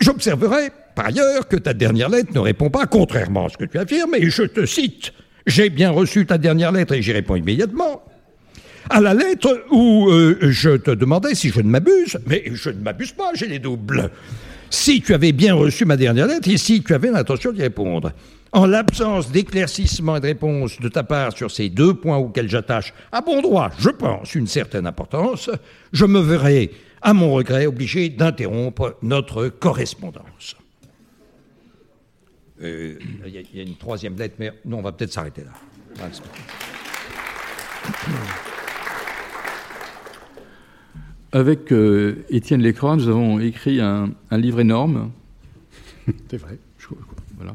J'observerai, 0.00 0.70
par 0.96 1.06
ailleurs, 1.06 1.46
que 1.46 1.56
ta 1.56 1.72
dernière 1.72 2.08
lettre 2.08 2.32
ne 2.34 2.40
répond 2.40 2.68
pas, 2.68 2.86
contrairement 2.86 3.46
à 3.46 3.48
ce 3.48 3.58
que 3.58 3.64
tu 3.64 3.78
affirmes, 3.78 4.16
et 4.16 4.28
je 4.28 4.42
te 4.42 4.66
cite 4.66 5.12
J'ai 5.46 5.70
bien 5.70 5.90
reçu 5.90 6.26
ta 6.26 6.36
dernière 6.36 6.72
lettre 6.72 6.94
et 6.94 7.02
j'y 7.02 7.12
réponds 7.12 7.36
immédiatement. 7.36 8.02
À 8.88 9.00
la 9.00 9.14
lettre 9.14 9.64
où 9.70 10.08
euh, 10.10 10.38
je 10.42 10.76
te 10.76 10.90
demandais 10.92 11.34
si 11.34 11.50
je 11.50 11.60
ne 11.60 11.68
m'abuse, 11.68 12.18
mais 12.26 12.44
je 12.52 12.70
ne 12.70 12.80
m'abuse 12.80 13.12
pas, 13.12 13.30
j'ai 13.34 13.46
les 13.48 13.58
doubles. 13.58 14.10
Si 14.70 15.00
tu 15.00 15.12
avais 15.14 15.32
bien 15.32 15.54
reçu 15.54 15.84
ma 15.84 15.96
dernière 15.96 16.26
lettre 16.26 16.48
et 16.48 16.56
si 16.56 16.82
tu 16.82 16.94
avais 16.94 17.10
l'intention 17.10 17.52
d'y 17.52 17.62
répondre. 17.62 18.12
En 18.52 18.64
l'absence 18.64 19.30
d'éclaircissement 19.30 20.16
et 20.16 20.20
de 20.20 20.26
réponse 20.26 20.80
de 20.80 20.88
ta 20.88 21.02
part 21.02 21.36
sur 21.36 21.50
ces 21.50 21.68
deux 21.68 21.94
points 21.94 22.16
auxquels 22.16 22.48
j'attache 22.48 22.94
à 23.12 23.20
bon 23.20 23.42
droit, 23.42 23.70
je 23.78 23.90
pense, 23.90 24.34
une 24.34 24.46
certaine 24.46 24.86
importance, 24.86 25.50
je 25.92 26.04
me 26.06 26.20
verrai, 26.20 26.70
à 27.02 27.12
mon 27.12 27.32
regret, 27.34 27.66
obligé 27.66 28.08
d'interrompre 28.08 28.96
notre 29.02 29.48
correspondance. 29.48 30.56
Euh, 32.62 32.98
Il 33.26 33.32
y, 33.54 33.60
a- 33.60 33.62
une 33.62 33.76
troisième 33.76 34.16
lettre, 34.16 34.36
mais 34.38 34.52
non, 34.64 34.78
on 34.78 34.82
va 34.82 34.92
peut-être 34.92 35.12
s'arrêter 35.12 35.42
là. 35.42 35.52
Avec 41.36 41.70
euh, 41.70 42.24
Étienne 42.30 42.62
Lécroix, 42.62 42.96
nous 42.96 43.08
avons 43.08 43.38
écrit 43.40 43.78
un, 43.82 44.10
un 44.30 44.38
livre 44.38 44.58
énorme, 44.60 45.10
C'est 46.30 46.38
vrai. 46.38 46.58
je- 46.78 46.86
voilà, 47.36 47.54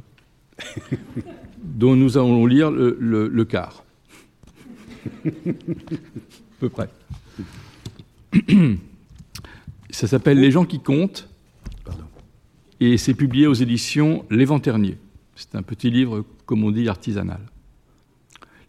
dont 1.63 1.95
nous 1.95 2.15
allons 2.15 2.45
lire 2.45 2.69
le, 2.69 2.95
le- 2.99 3.27
le 3.27 3.43
quart. 3.45 3.83
à 5.25 5.29
peu 6.59 6.69
près. 6.69 6.89
Ça 9.89 10.05
s'appelle 10.07 10.39
Les 10.39 10.51
gens 10.51 10.65
qui 10.65 10.79
comptent 10.79 11.27
Pardon. 11.83 12.03
et 12.79 12.97
c'est 12.99 13.15
publié 13.15 13.47
aux 13.47 13.53
éditions 13.55 14.25
L'Éventernier. 14.29 14.99
C'est 15.35 15.55
un 15.55 15.63
petit 15.63 15.89
livre, 15.89 16.23
comme 16.45 16.63
on 16.63 16.69
dit, 16.69 16.87
artisanal. 16.87 17.41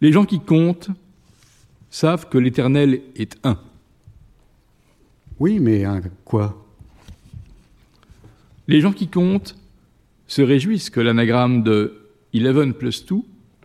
Les 0.01 0.11
gens 0.11 0.25
qui 0.25 0.39
comptent 0.39 0.89
savent 1.91 2.27
que 2.29 2.39
l'Éternel 2.39 3.01
est 3.15 3.37
un. 3.43 3.59
Oui, 5.43 5.59
mais 5.59 5.83
un 5.83 5.99
quoi? 6.23 6.65
Les 8.69 8.79
gens 8.79 8.93
qui 8.93 9.09
comptent 9.09 9.57
se 10.25 10.41
réjouissent 10.41 10.89
que 10.89 11.01
l'anagramme 11.01 11.63
de 11.63 12.07
11 12.33 12.73
plus 12.79 13.05
2 13.05 13.17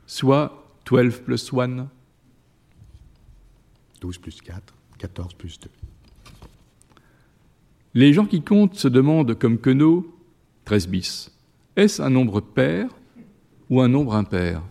soit 0.05 0.75
12 0.87 1.21
plus 1.21 1.53
1. 1.53 1.89
12 4.01 4.19
plus 4.19 4.41
4, 4.41 4.75
14 4.99 5.35
plus 5.35 5.61
2. 5.61 5.71
Les 7.95 8.13
gens 8.13 8.27
qui 8.27 8.43
comptent 8.43 8.75
se 8.75 8.89
demandent, 8.89 9.39
comme 9.39 9.59
Queneau, 9.59 10.19
13 10.65 10.89
bis, 10.89 11.31
est-ce 11.77 12.03
un 12.03 12.11
nombre 12.11 12.41
pair 12.41 12.89
ou 13.71 13.81
un 13.81 13.87
nombre 13.87 14.17
impair? 14.17 14.65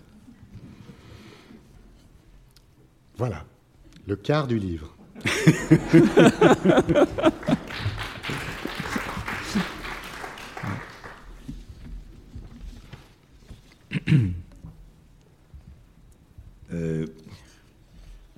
Voilà, 3.16 3.46
le 4.08 4.18
quart 4.18 4.48
du 4.48 4.60
livre. 4.60 4.97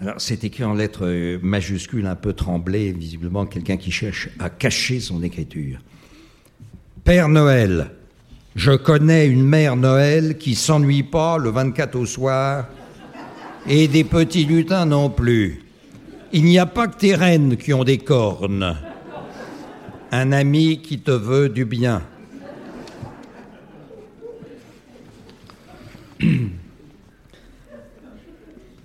Alors, 0.02 0.22
c'est 0.22 0.46
écrit 0.46 0.64
en 0.64 0.74
lettres 0.74 1.06
euh, 1.06 1.40
majuscules 1.42 2.06
un 2.06 2.16
peu 2.16 2.32
tremblées, 2.32 2.94
visiblement 2.94 3.46
quelqu'un 3.46 3.76
qui 3.76 3.92
cherche 3.92 4.30
à 4.40 4.50
cacher 4.50 5.02
son 5.02 5.22
écriture. 5.24 5.80
Père 7.04 7.28
Noël, 7.28 7.92
je 8.56 8.72
connais 8.72 9.28
une 9.28 9.44
mère 9.44 9.76
Noël 9.76 10.38
qui 10.38 10.56
s'ennuie 10.56 11.04
pas 11.04 11.38
le 11.38 11.50
24 11.50 11.96
au 11.96 12.06
soir, 12.06 12.68
et 13.68 13.88
des 13.90 14.06
petits 14.06 14.46
lutins 14.46 14.86
non 14.86 15.10
plus. 15.10 15.62
Il 16.32 16.46
n'y 16.46 16.60
a 16.60 16.68
pas 16.68 16.88
que 16.88 16.98
tes 16.98 17.16
reines 17.16 17.58
qui 17.58 17.74
ont 17.74 17.84
des 17.84 17.98
cornes. 17.98 18.78
Un 20.12 20.32
ami 20.32 20.82
qui 20.82 21.00
te 21.00 21.10
veut 21.12 21.50
du 21.50 21.66
bien. 21.66 22.04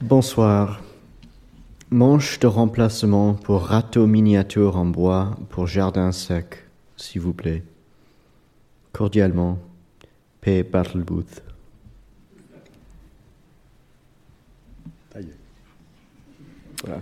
Bonsoir. 0.01 0.80
Manche 1.90 2.38
de 2.40 2.47
remplacement 2.47 3.34
pour 3.34 3.66
râteau 3.66 4.07
miniature 4.07 4.76
en 4.76 4.86
bois 4.86 5.36
pour 5.51 5.66
jardin 5.66 6.12
sec, 6.12 6.64
s'il 6.97 7.20
vous 7.20 7.34
plaît. 7.34 7.62
Cordialement, 8.92 9.59
P. 10.40 10.62
Bartlebooth. 10.62 11.42
Voilà. 16.84 17.01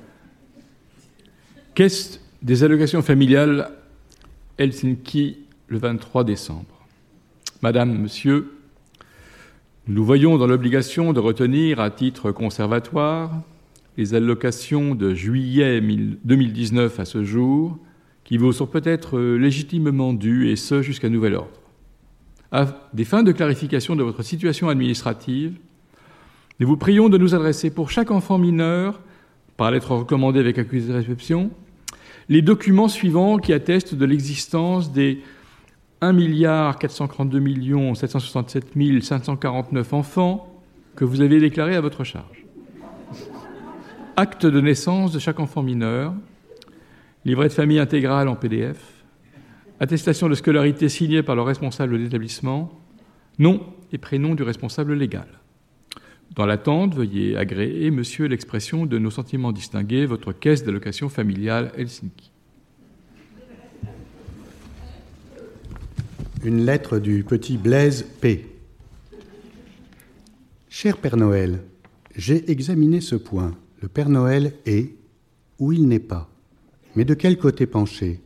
Caisse 1.74 2.20
des 2.42 2.64
allocations 2.64 3.00
familiales 3.00 3.70
Helsinki 4.58 5.38
le 5.68 5.78
23 5.78 6.22
décembre? 6.22 6.86
Madame, 7.62 7.98
Monsieur, 7.98 8.52
nous 9.86 10.04
voyons 10.04 10.36
dans 10.36 10.46
l'obligation 10.46 11.14
de 11.14 11.20
retenir 11.20 11.80
à 11.80 11.90
titre 11.90 12.30
conservatoire 12.30 13.40
les 13.96 14.12
allocations 14.12 14.94
de 14.94 15.14
juillet 15.14 15.80
2019 15.80 17.00
à 17.00 17.06
ce 17.06 17.24
jour, 17.24 17.78
qui 18.24 18.36
vous 18.36 18.52
sont 18.52 18.66
peut-être 18.66 19.18
légitimement 19.18 20.12
dues, 20.12 20.50
et 20.50 20.56
ce 20.56 20.82
jusqu'à 20.82 21.08
nouvel 21.08 21.36
ordre. 21.36 21.58
À 22.50 22.66
des 22.92 23.04
fins 23.04 23.22
de 23.22 23.32
clarification 23.32 23.96
de 23.96 24.02
votre 24.02 24.22
situation 24.22 24.68
administrative, 24.68 25.56
nous 26.60 26.68
vous 26.68 26.76
prions 26.76 27.08
de 27.08 27.16
nous 27.16 27.34
adresser 27.34 27.70
pour 27.70 27.90
chaque 27.90 28.10
enfant 28.10 28.36
mineur, 28.36 29.00
par 29.62 29.70
lettre 29.70 29.94
recommandée 29.94 30.40
avec 30.40 30.58
accusé 30.58 30.88
de 30.88 30.98
réception, 30.98 31.52
les 32.28 32.42
documents 32.42 32.88
suivants 32.88 33.38
qui 33.38 33.52
attestent 33.52 33.94
de 33.94 34.04
l'existence 34.04 34.90
des 34.90 35.22
1 36.00 36.72
432 36.80 37.94
767 37.94 38.72
549 39.00 39.92
enfants 39.92 40.60
que 40.96 41.04
vous 41.04 41.20
avez 41.20 41.38
déclarés 41.38 41.76
à 41.76 41.80
votre 41.80 42.02
charge. 42.02 42.44
Acte 44.16 44.46
de 44.46 44.60
naissance 44.60 45.12
de 45.12 45.20
chaque 45.20 45.38
enfant 45.38 45.62
mineur, 45.62 46.12
livret 47.24 47.46
de 47.46 47.52
famille 47.52 47.78
intégral 47.78 48.26
en 48.26 48.34
PDF, 48.34 48.80
attestation 49.78 50.28
de 50.28 50.34
scolarité 50.34 50.88
signée 50.88 51.22
par 51.22 51.36
le 51.36 51.42
responsable 51.42 51.92
de 51.92 51.98
l'établissement, 51.98 52.80
nom 53.38 53.64
et 53.92 53.98
prénom 53.98 54.34
du 54.34 54.42
responsable 54.42 54.94
légal. 54.94 55.28
Dans 56.34 56.46
l'attente, 56.46 56.94
veuillez 56.94 57.36
agréer, 57.36 57.90
monsieur, 57.90 58.26
l'expression 58.26 58.86
de 58.86 58.98
nos 58.98 59.10
sentiments 59.10 59.52
distingués, 59.52 60.06
votre 60.06 60.32
caisse 60.32 60.64
d'allocation 60.64 61.10
familiale 61.10 61.72
Helsinki. 61.76 62.32
Une 66.42 66.64
lettre 66.64 66.98
du 66.98 67.22
petit 67.22 67.58
Blaise 67.58 68.06
P. 68.20 68.46
Cher 70.70 70.96
Père 70.96 71.18
Noël, 71.18 71.62
j'ai 72.16 72.50
examiné 72.50 73.02
ce 73.02 73.14
point. 73.14 73.54
Le 73.82 73.88
Père 73.88 74.08
Noël 74.08 74.54
est 74.64 74.94
ou 75.58 75.72
il 75.72 75.86
n'est 75.86 75.98
pas. 75.98 76.30
Mais 76.96 77.04
de 77.04 77.12
quel 77.12 77.36
côté 77.36 77.66
pencher? 77.66 78.20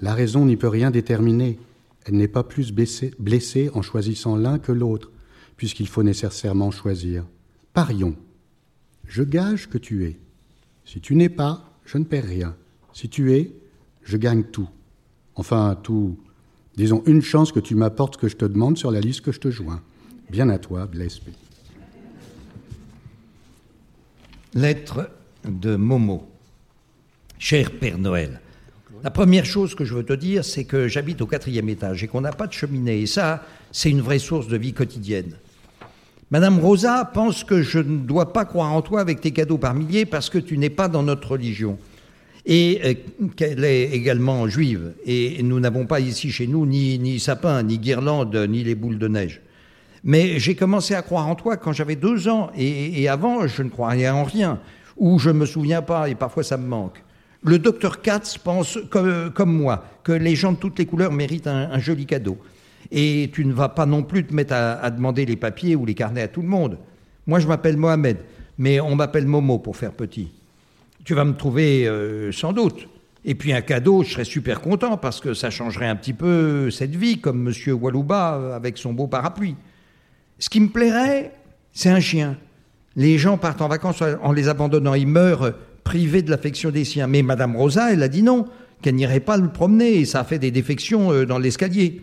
La 0.00 0.14
raison 0.14 0.46
n'y 0.46 0.56
peut 0.56 0.68
rien 0.68 0.90
déterminer. 0.90 1.58
Elle 2.06 2.16
n'est 2.16 2.28
pas 2.28 2.44
plus 2.44 2.72
blessée 2.72 3.70
en 3.74 3.82
choisissant 3.82 4.36
l'un 4.36 4.58
que 4.58 4.72
l'autre, 4.72 5.12
puisqu'il 5.58 5.86
faut 5.86 6.02
nécessairement 6.02 6.70
choisir. 6.70 7.24
Parions. 7.72 8.16
Je 9.06 9.22
gage 9.22 9.68
que 9.68 9.78
tu 9.78 10.04
es. 10.04 10.18
Si 10.84 11.00
tu 11.00 11.14
n'es 11.14 11.28
pas, 11.28 11.78
je 11.84 11.98
ne 11.98 12.04
perds 12.04 12.24
rien. 12.24 12.56
Si 12.92 13.08
tu 13.08 13.32
es, 13.32 13.52
je 14.02 14.16
gagne 14.16 14.44
tout. 14.44 14.68
Enfin, 15.34 15.78
tout. 15.82 16.18
Disons 16.76 17.02
une 17.06 17.22
chance 17.22 17.52
que 17.52 17.60
tu 17.60 17.74
m'apportes 17.74 18.16
que 18.16 18.28
je 18.28 18.36
te 18.36 18.44
demande 18.44 18.78
sur 18.78 18.90
la 18.90 19.00
liste 19.00 19.22
que 19.22 19.32
je 19.32 19.40
te 19.40 19.50
joins. 19.50 19.82
Bien 20.30 20.48
à 20.48 20.58
toi, 20.58 20.86
Blaise 20.86 21.18
P. 21.18 21.32
Lettre 24.54 25.10
de 25.44 25.76
Momo. 25.76 26.28
Cher 27.38 27.72
Père 27.72 27.98
Noël, 27.98 28.40
la 29.02 29.10
première 29.10 29.44
chose 29.44 29.74
que 29.74 29.84
je 29.84 29.94
veux 29.94 30.04
te 30.04 30.12
dire, 30.12 30.44
c'est 30.44 30.64
que 30.64 30.86
j'habite 30.86 31.20
au 31.22 31.26
quatrième 31.26 31.68
étage 31.68 32.04
et 32.04 32.08
qu'on 32.08 32.20
n'a 32.20 32.32
pas 32.32 32.46
de 32.46 32.52
cheminée. 32.52 33.00
Et 33.00 33.06
ça, 33.06 33.44
c'est 33.72 33.90
une 33.90 34.00
vraie 34.00 34.18
source 34.18 34.46
de 34.46 34.56
vie 34.56 34.72
quotidienne. 34.72 35.36
Madame 36.32 36.60
Rosa 36.60 37.04
pense 37.12 37.44
que 37.44 37.60
je 37.60 37.78
ne 37.78 37.98
dois 37.98 38.32
pas 38.32 38.46
croire 38.46 38.72
en 38.72 38.80
toi 38.80 39.02
avec 39.02 39.20
tes 39.20 39.32
cadeaux 39.32 39.58
par 39.58 39.74
milliers 39.74 40.06
parce 40.06 40.30
que 40.30 40.38
tu 40.38 40.56
n'es 40.56 40.70
pas 40.70 40.88
dans 40.88 41.02
notre 41.02 41.32
religion. 41.32 41.76
Et 42.46 42.80
euh, 42.86 43.26
qu'elle 43.36 43.62
est 43.64 43.90
également 43.90 44.48
juive. 44.48 44.94
Et 45.04 45.42
nous 45.42 45.60
n'avons 45.60 45.84
pas 45.84 46.00
ici 46.00 46.30
chez 46.30 46.46
nous 46.46 46.64
ni, 46.64 46.98
ni 46.98 47.20
sapin, 47.20 47.62
ni 47.62 47.78
guirlande, 47.78 48.34
ni 48.48 48.64
les 48.64 48.74
boules 48.74 48.96
de 48.96 49.08
neige. 49.08 49.42
Mais 50.04 50.38
j'ai 50.38 50.54
commencé 50.54 50.94
à 50.94 51.02
croire 51.02 51.28
en 51.28 51.34
toi 51.34 51.58
quand 51.58 51.74
j'avais 51.74 51.96
deux 51.96 52.28
ans. 52.28 52.50
Et, 52.56 53.06
avant, 53.10 53.46
je 53.46 53.62
ne 53.62 53.68
croyais 53.68 54.08
en 54.08 54.24
rien. 54.24 54.58
Ou 54.96 55.18
je 55.18 55.28
ne 55.28 55.38
me 55.38 55.44
souviens 55.44 55.82
pas, 55.82 56.08
et 56.08 56.14
parfois 56.14 56.44
ça 56.44 56.56
me 56.56 56.66
manque. 56.66 57.02
Le 57.44 57.58
docteur 57.58 58.00
Katz 58.00 58.38
pense, 58.38 58.78
comme, 58.88 59.52
moi, 59.52 59.84
que 60.02 60.12
les 60.12 60.34
gens 60.34 60.52
de 60.52 60.56
toutes 60.56 60.78
les 60.78 60.86
couleurs 60.86 61.12
méritent 61.12 61.46
un 61.46 61.78
joli 61.78 62.06
cadeau. 62.06 62.38
Et 62.90 63.30
tu 63.32 63.44
ne 63.44 63.52
vas 63.52 63.68
pas 63.68 63.86
non 63.86 64.02
plus 64.02 64.24
te 64.24 64.34
mettre 64.34 64.54
à, 64.54 64.90
demander 64.90 65.24
les 65.24 65.36
papiers 65.36 65.76
ou 65.76 65.86
les 65.86 65.94
carnets 65.94 66.22
à 66.22 66.28
tout 66.28 66.42
le 66.42 66.48
monde. 66.48 66.78
Moi, 67.26 67.38
je 67.38 67.46
m'appelle 67.46 67.76
Mohamed, 67.76 68.18
mais 68.58 68.80
on 68.80 68.96
m'appelle 68.96 69.26
Momo 69.26 69.58
pour 69.58 69.76
faire 69.76 69.92
petit. 69.92 70.32
Tu 71.04 71.14
vas 71.14 71.24
me 71.24 71.34
trouver 71.34 71.86
euh, 71.86 72.32
sans 72.32 72.52
doute. 72.52 72.88
Et 73.24 73.34
puis 73.34 73.52
un 73.52 73.60
cadeau, 73.60 74.02
je 74.02 74.10
serais 74.10 74.24
super 74.24 74.60
content 74.60 74.96
parce 74.96 75.20
que 75.20 75.32
ça 75.32 75.50
changerait 75.50 75.86
un 75.86 75.96
petit 75.96 76.12
peu 76.12 76.70
cette 76.70 76.96
vie, 76.96 77.20
comme 77.20 77.40
Monsieur 77.40 77.72
Walouba 77.72 78.34
euh, 78.34 78.56
avec 78.56 78.78
son 78.78 78.92
beau 78.92 79.06
parapluie. 79.06 79.54
Ce 80.38 80.50
qui 80.50 80.58
me 80.60 80.68
plairait, 80.68 81.32
c'est 81.72 81.90
un 81.90 82.00
chien. 82.00 82.36
Les 82.96 83.18
gens 83.18 83.38
partent 83.38 83.62
en 83.62 83.68
vacances 83.68 84.02
en 84.22 84.32
les 84.32 84.48
abandonnant, 84.48 84.94
ils 84.94 85.06
meurent 85.06 85.54
privés 85.84 86.22
de 86.22 86.30
l'affection 86.30 86.70
des 86.70 86.84
siens. 86.84 87.06
Mais 87.06 87.22
Madame 87.22 87.56
Rosa, 87.56 87.92
elle 87.92 88.02
a 88.02 88.08
dit 88.08 88.22
non, 88.22 88.46
qu'elle 88.82 88.96
n'irait 88.96 89.20
pas 89.20 89.36
le 89.36 89.48
promener, 89.48 90.00
et 90.00 90.04
ça 90.04 90.20
a 90.20 90.24
fait 90.24 90.38
des 90.38 90.50
défections 90.50 91.12
euh, 91.12 91.24
dans 91.24 91.38
l'escalier. 91.38 92.02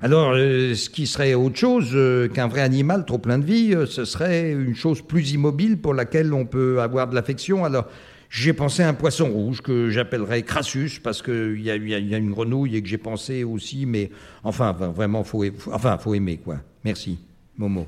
Alors, 0.00 0.32
euh, 0.34 0.74
ce 0.74 0.90
qui 0.90 1.06
serait 1.06 1.32
autre 1.32 1.56
chose 1.56 1.90
euh, 1.94 2.28
qu'un 2.28 2.48
vrai 2.48 2.60
animal 2.60 3.06
trop 3.06 3.16
plein 3.16 3.38
de 3.38 3.46
vie, 3.46 3.74
euh, 3.74 3.86
ce 3.86 4.04
serait 4.04 4.52
une 4.52 4.74
chose 4.74 5.00
plus 5.00 5.32
immobile 5.32 5.78
pour 5.78 5.94
laquelle 5.94 6.34
on 6.34 6.44
peut 6.44 6.82
avoir 6.82 7.08
de 7.08 7.14
l'affection. 7.14 7.64
Alors, 7.64 7.86
j'ai 8.28 8.52
pensé 8.52 8.82
à 8.82 8.88
un 8.88 8.94
poisson 8.94 9.30
rouge 9.30 9.62
que 9.62 9.88
j'appellerais 9.88 10.42
Crassus 10.42 11.00
parce 11.02 11.22
qu'il 11.22 11.62
y, 11.62 11.70
a, 11.70 11.76
une 12.18 12.30
grenouille 12.30 12.76
et 12.76 12.82
que 12.82 12.88
j'ai 12.88 12.98
pensé 12.98 13.42
aussi, 13.42 13.86
mais 13.86 14.10
enfin, 14.44 14.72
vraiment, 14.72 15.24
faut, 15.24 15.44
enfin, 15.72 15.96
faut 15.96 16.12
aimer, 16.12 16.38
quoi. 16.44 16.56
Merci, 16.84 17.18
Momo. 17.56 17.86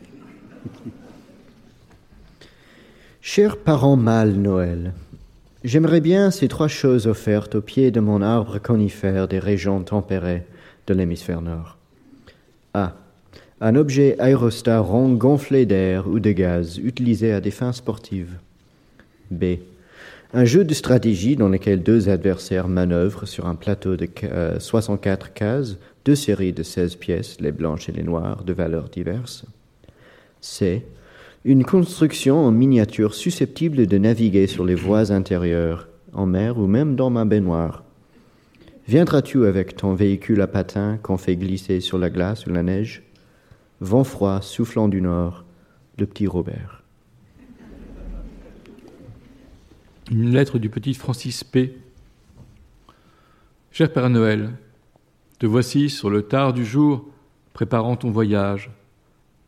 Cher 3.20 3.58
parent 3.58 3.96
mâle 3.96 4.32
Noël, 4.32 4.94
j'aimerais 5.62 6.00
bien 6.00 6.30
ces 6.30 6.48
trois 6.48 6.68
choses 6.68 7.06
offertes 7.06 7.56
au 7.56 7.60
pied 7.60 7.90
de 7.90 8.00
mon 8.00 8.22
arbre 8.22 8.58
conifère 8.58 9.28
des 9.28 9.40
régions 9.40 9.82
tempérées 9.82 10.46
de 10.86 10.94
l'hémisphère 10.94 11.42
nord. 11.42 11.77
A. 12.74 12.94
Un 13.60 13.74
objet 13.74 14.16
aérostat 14.20 14.80
rond 14.80 15.12
gonflé 15.14 15.66
d'air 15.66 16.06
ou 16.06 16.20
de 16.20 16.30
gaz 16.30 16.78
utilisé 16.78 17.32
à 17.32 17.40
des 17.40 17.50
fins 17.50 17.72
sportives. 17.72 18.38
B. 19.30 19.56
Un 20.34 20.44
jeu 20.44 20.62
de 20.62 20.74
stratégie 20.74 21.36
dans 21.36 21.48
lequel 21.48 21.82
deux 21.82 22.08
adversaires 22.08 22.68
manœuvrent 22.68 23.26
sur 23.26 23.46
un 23.46 23.54
plateau 23.54 23.96
de 23.96 24.06
64 24.58 25.26
euh, 25.26 25.30
cases, 25.34 25.76
deux 26.04 26.14
séries 26.14 26.52
de 26.52 26.62
16 26.62 26.96
pièces, 26.96 27.40
les 27.40 27.50
blanches 27.50 27.88
et 27.88 27.92
les 27.92 28.02
noires, 28.02 28.44
de 28.44 28.52
valeurs 28.52 28.90
diverses. 28.90 29.44
C. 30.40 30.84
Une 31.44 31.64
construction 31.64 32.44
en 32.44 32.50
miniature 32.50 33.14
susceptible 33.14 33.86
de 33.86 33.98
naviguer 33.98 34.46
sur 34.46 34.64
les 34.64 34.74
voies 34.74 35.12
intérieures, 35.12 35.88
en 36.12 36.26
mer 36.26 36.58
ou 36.58 36.66
même 36.66 36.94
dans 36.94 37.10
ma 37.10 37.24
baignoire. 37.24 37.82
Viendras-tu 38.88 39.44
avec 39.44 39.76
ton 39.76 39.92
véhicule 39.92 40.40
à 40.40 40.46
patins 40.46 40.96
qu'on 40.96 41.18
fait 41.18 41.36
glisser 41.36 41.80
sur 41.80 41.98
la 41.98 42.08
glace 42.08 42.46
ou 42.46 42.50
la 42.50 42.62
neige? 42.62 43.02
Vent 43.82 44.02
froid 44.02 44.40
soufflant 44.40 44.88
du 44.88 45.02
nord, 45.02 45.44
le 45.98 46.06
petit 46.06 46.26
Robert. 46.26 46.82
Une 50.10 50.32
lettre 50.32 50.58
du 50.58 50.70
petit 50.70 50.94
Francis 50.94 51.44
P. 51.44 51.76
Cher 53.72 53.92
Père 53.92 54.08
Noël, 54.08 54.54
te 55.38 55.44
voici 55.44 55.90
sur 55.90 56.08
le 56.08 56.22
tard 56.22 56.54
du 56.54 56.64
jour 56.64 57.06
préparant 57.52 57.96
ton 57.96 58.10
voyage. 58.10 58.70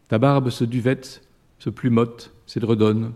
Ta 0.08 0.18
barbe 0.18 0.50
se 0.50 0.64
duvette, 0.64 1.22
se 1.58 1.70
plumote, 1.70 2.34
s'édredonne. 2.44 3.14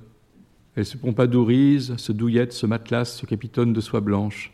Elle 0.75 0.87
se 0.87 0.97
pompadourise, 0.97 1.95
se 1.99 2.12
douillette, 2.12 2.55
se 2.55 2.64
matelasse, 2.64 3.14
se 3.14 3.27
capitone 3.27 3.75
de 3.75 3.81
soie 3.83 4.01
blanche. 4.01 4.53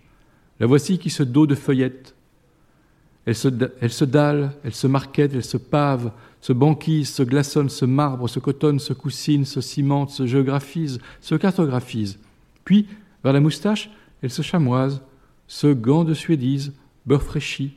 La 0.61 0.67
voici 0.67 0.99
qui 0.99 1.11
se 1.11 1.23
dos 1.23 1.47
de 1.47 1.55
feuillettes. 1.55 2.15
Elle 3.27 3.35
se, 3.35 3.49
elle 3.81 3.93
se 3.93 4.05
dalle, 4.05 4.53
elle 4.65 4.75
se 4.75 4.87
marquette, 4.87 5.33
elle 5.35 5.45
se 5.45 5.57
pave, 5.57 6.13
se 6.41 6.53
banquise, 6.53 7.09
se 7.09 7.23
glaçonne, 7.23 7.69
se 7.69 7.85
marbre, 7.85 8.29
se 8.29 8.39
cotonne, 8.39 8.79
se 8.79 8.93
coussine, 8.93 9.45
se 9.45 9.61
cimente, 9.61 10.11
se 10.11 10.27
géographise, 10.27 11.01
se 11.21 11.35
cartographise. 11.35 12.19
Puis, 12.65 12.89
vers 13.25 13.33
la 13.33 13.41
moustache, 13.41 13.91
elle 14.23 14.31
se 14.31 14.43
chamoise, 14.43 15.03
se 15.49 15.67
gant 15.67 16.05
de 16.05 16.15
suédise, 16.15 16.73
beurre 17.07 17.23
fraîchi. 17.23 17.75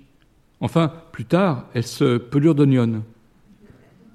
Enfin, 0.61 0.93
plus 1.11 1.25
tard, 1.25 1.65
elle 1.73 1.83
se 1.83 2.17
pelure 2.17 2.55
d'oignon. 2.55 3.03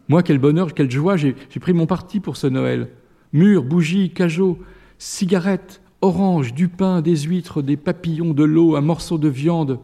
Moi, 0.08 0.22
quel 0.22 0.38
bonheur, 0.38 0.72
quelle 0.72 0.90
joie, 0.90 1.16
j'ai 1.16 1.34
pris 1.60 1.74
mon 1.74 1.86
parti 1.86 2.20
pour 2.20 2.38
ce 2.38 2.46
Noël. 2.46 2.88
Murs, 3.34 3.64
bougies, 3.64 4.10
cajots, 4.10 4.58
cigarettes, 4.98 5.82
oranges, 6.00 6.54
du 6.54 6.68
pain, 6.68 7.02
des 7.02 7.16
huîtres, 7.16 7.62
des 7.62 7.76
papillons, 7.76 8.34
de 8.34 8.44
l'eau, 8.44 8.76
un 8.76 8.80
morceau 8.80 9.18
de 9.18 9.28
viande. 9.28 9.80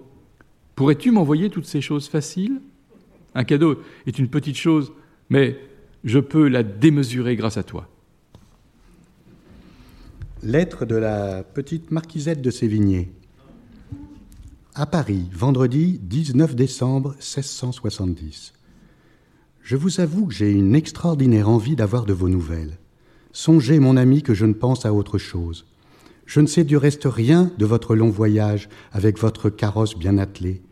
Pourrais-tu 0.74 1.10
m'envoyer 1.10 1.50
toutes 1.50 1.66
ces 1.66 1.80
choses 1.80 2.08
faciles? 2.08 2.60
Un 3.34 3.44
cadeau 3.44 3.78
est 4.06 4.18
une 4.18 4.28
petite 4.28 4.56
chose, 4.56 4.92
mais 5.28 5.58
je 6.04 6.18
peux 6.18 6.48
la 6.48 6.62
démesurer 6.62 7.36
grâce 7.36 7.56
à 7.56 7.62
toi. 7.62 7.88
Lettre 10.42 10.84
de 10.84 10.96
la 10.96 11.42
petite 11.42 11.90
marquisette 11.90 12.42
de 12.42 12.50
Sévigné. 12.50 13.10
À 14.74 14.86
Paris, 14.86 15.28
vendredi 15.32 15.98
19 16.02 16.54
décembre 16.54 17.10
1670. 17.12 18.52
Je 19.62 19.76
vous 19.76 20.00
avoue 20.00 20.26
que 20.26 20.34
j'ai 20.34 20.52
une 20.52 20.74
extraordinaire 20.74 21.48
envie 21.48 21.76
d'avoir 21.76 22.04
de 22.04 22.12
vos 22.12 22.28
nouvelles. 22.28 22.76
Songez, 23.32 23.78
mon 23.80 23.96
ami, 23.96 24.22
que 24.22 24.34
je 24.34 24.44
ne 24.44 24.52
pense 24.52 24.84
à 24.84 24.92
autre 24.92 25.16
chose. 25.16 25.64
Je 26.26 26.40
ne 26.40 26.46
sais 26.46 26.64
du 26.64 26.76
reste 26.76 27.04
rien 27.04 27.50
de 27.58 27.66
votre 27.66 27.94
long 27.94 28.10
voyage 28.10 28.68
avec 28.92 29.18
votre 29.18 29.50
carrosse 29.50 29.96
bien 29.96 30.18
attelée. 30.18 30.62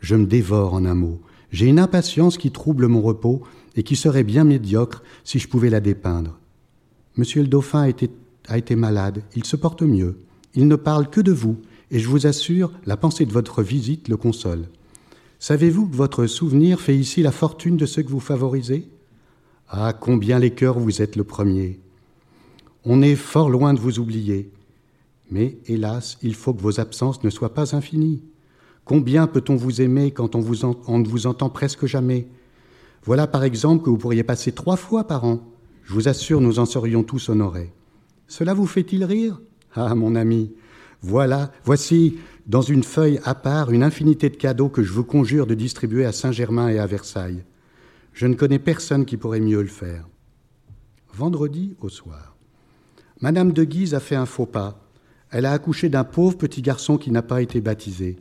Je 0.00 0.16
me 0.16 0.26
dévore 0.26 0.74
en 0.74 0.84
un 0.84 0.94
mot. 0.94 1.20
J'ai 1.52 1.66
une 1.66 1.78
impatience 1.78 2.38
qui 2.38 2.50
trouble 2.50 2.88
mon 2.88 3.00
repos 3.00 3.42
et 3.76 3.82
qui 3.82 3.96
serait 3.96 4.24
bien 4.24 4.44
médiocre 4.44 5.02
si 5.24 5.38
je 5.38 5.48
pouvais 5.48 5.70
la 5.70 5.80
dépeindre. 5.80 6.38
Monsieur 7.16 7.42
le 7.42 7.48
dauphin 7.48 7.82
a 7.82 7.88
été, 7.88 8.10
a 8.48 8.58
été 8.58 8.76
malade, 8.76 9.22
il 9.36 9.44
se 9.44 9.56
porte 9.56 9.82
mieux. 9.82 10.18
Il 10.54 10.68
ne 10.68 10.76
parle 10.76 11.08
que 11.08 11.20
de 11.20 11.32
vous, 11.32 11.56
et 11.90 11.98
je 11.98 12.08
vous 12.08 12.26
assure, 12.26 12.72
la 12.84 12.96
pensée 12.96 13.26
de 13.26 13.32
votre 13.32 13.62
visite 13.62 14.08
le 14.08 14.16
console. 14.16 14.68
Savez-vous 15.38 15.88
que 15.88 15.96
votre 15.96 16.26
souvenir 16.26 16.80
fait 16.80 16.96
ici 16.96 17.22
la 17.22 17.30
fortune 17.30 17.76
de 17.76 17.86
ceux 17.86 18.02
que 18.02 18.10
vous 18.10 18.20
favorisez? 18.20 18.88
Ah, 19.68 19.92
combien 19.92 20.38
les 20.38 20.50
cœurs 20.50 20.78
vous 20.78 21.02
êtes 21.02 21.16
le 21.16 21.24
premier 21.24 21.78
On 22.84 23.02
est 23.02 23.16
fort 23.16 23.50
loin 23.50 23.74
de 23.74 23.80
vous 23.80 23.98
oublier. 23.98 24.50
Mais 25.30 25.58
hélas, 25.66 26.18
il 26.22 26.34
faut 26.34 26.54
que 26.54 26.62
vos 26.62 26.80
absences 26.80 27.24
ne 27.24 27.30
soient 27.30 27.54
pas 27.54 27.74
infinies. 27.74 28.22
Combien 28.84 29.26
peut-on 29.26 29.56
vous 29.56 29.80
aimer 29.80 30.12
quand 30.12 30.36
on, 30.36 30.38
ne 30.40 31.08
vous 31.08 31.26
entend 31.26 31.50
presque 31.50 31.86
jamais? 31.86 32.28
Voilà 33.04 33.26
par 33.26 33.44
exemple 33.44 33.84
que 33.84 33.90
vous 33.90 33.98
pourriez 33.98 34.22
passer 34.22 34.52
trois 34.52 34.76
fois 34.76 35.06
par 35.06 35.24
an. 35.24 35.40
Je 35.84 35.92
vous 35.92 36.08
assure, 36.08 36.40
nous 36.40 36.58
en 36.58 36.66
serions 36.66 37.02
tous 37.02 37.28
honorés. 37.28 37.72
Cela 38.28 38.54
vous 38.54 38.66
fait-il 38.66 39.04
rire? 39.04 39.40
Ah, 39.74 39.94
mon 39.94 40.14
ami, 40.14 40.52
voilà, 41.02 41.52
voici 41.64 42.18
dans 42.46 42.62
une 42.62 42.82
feuille 42.82 43.20
à 43.24 43.34
part 43.34 43.70
une 43.70 43.82
infinité 43.82 44.30
de 44.30 44.36
cadeaux 44.36 44.68
que 44.68 44.82
je 44.82 44.92
vous 44.92 45.04
conjure 45.04 45.46
de 45.46 45.54
distribuer 45.54 46.04
à 46.04 46.12
Saint-Germain 46.12 46.68
et 46.68 46.78
à 46.78 46.86
Versailles. 46.86 47.44
Je 48.12 48.26
ne 48.26 48.34
connais 48.34 48.58
personne 48.58 49.04
qui 49.04 49.16
pourrait 49.16 49.40
mieux 49.40 49.60
le 49.60 49.68
faire. 49.68 50.08
Vendredi 51.12 51.76
au 51.80 51.88
soir. 51.88 52.36
Madame 53.20 53.52
de 53.52 53.64
Guise 53.64 53.94
a 53.94 54.00
fait 54.00 54.16
un 54.16 54.26
faux 54.26 54.46
pas. 54.46 54.85
Elle 55.30 55.46
a 55.46 55.52
accouché 55.52 55.88
d'un 55.88 56.04
pauvre 56.04 56.36
petit 56.36 56.62
garçon 56.62 56.98
qui 56.98 57.10
n'a 57.10 57.22
pas 57.22 57.42
été 57.42 57.60
baptisé. 57.60 58.16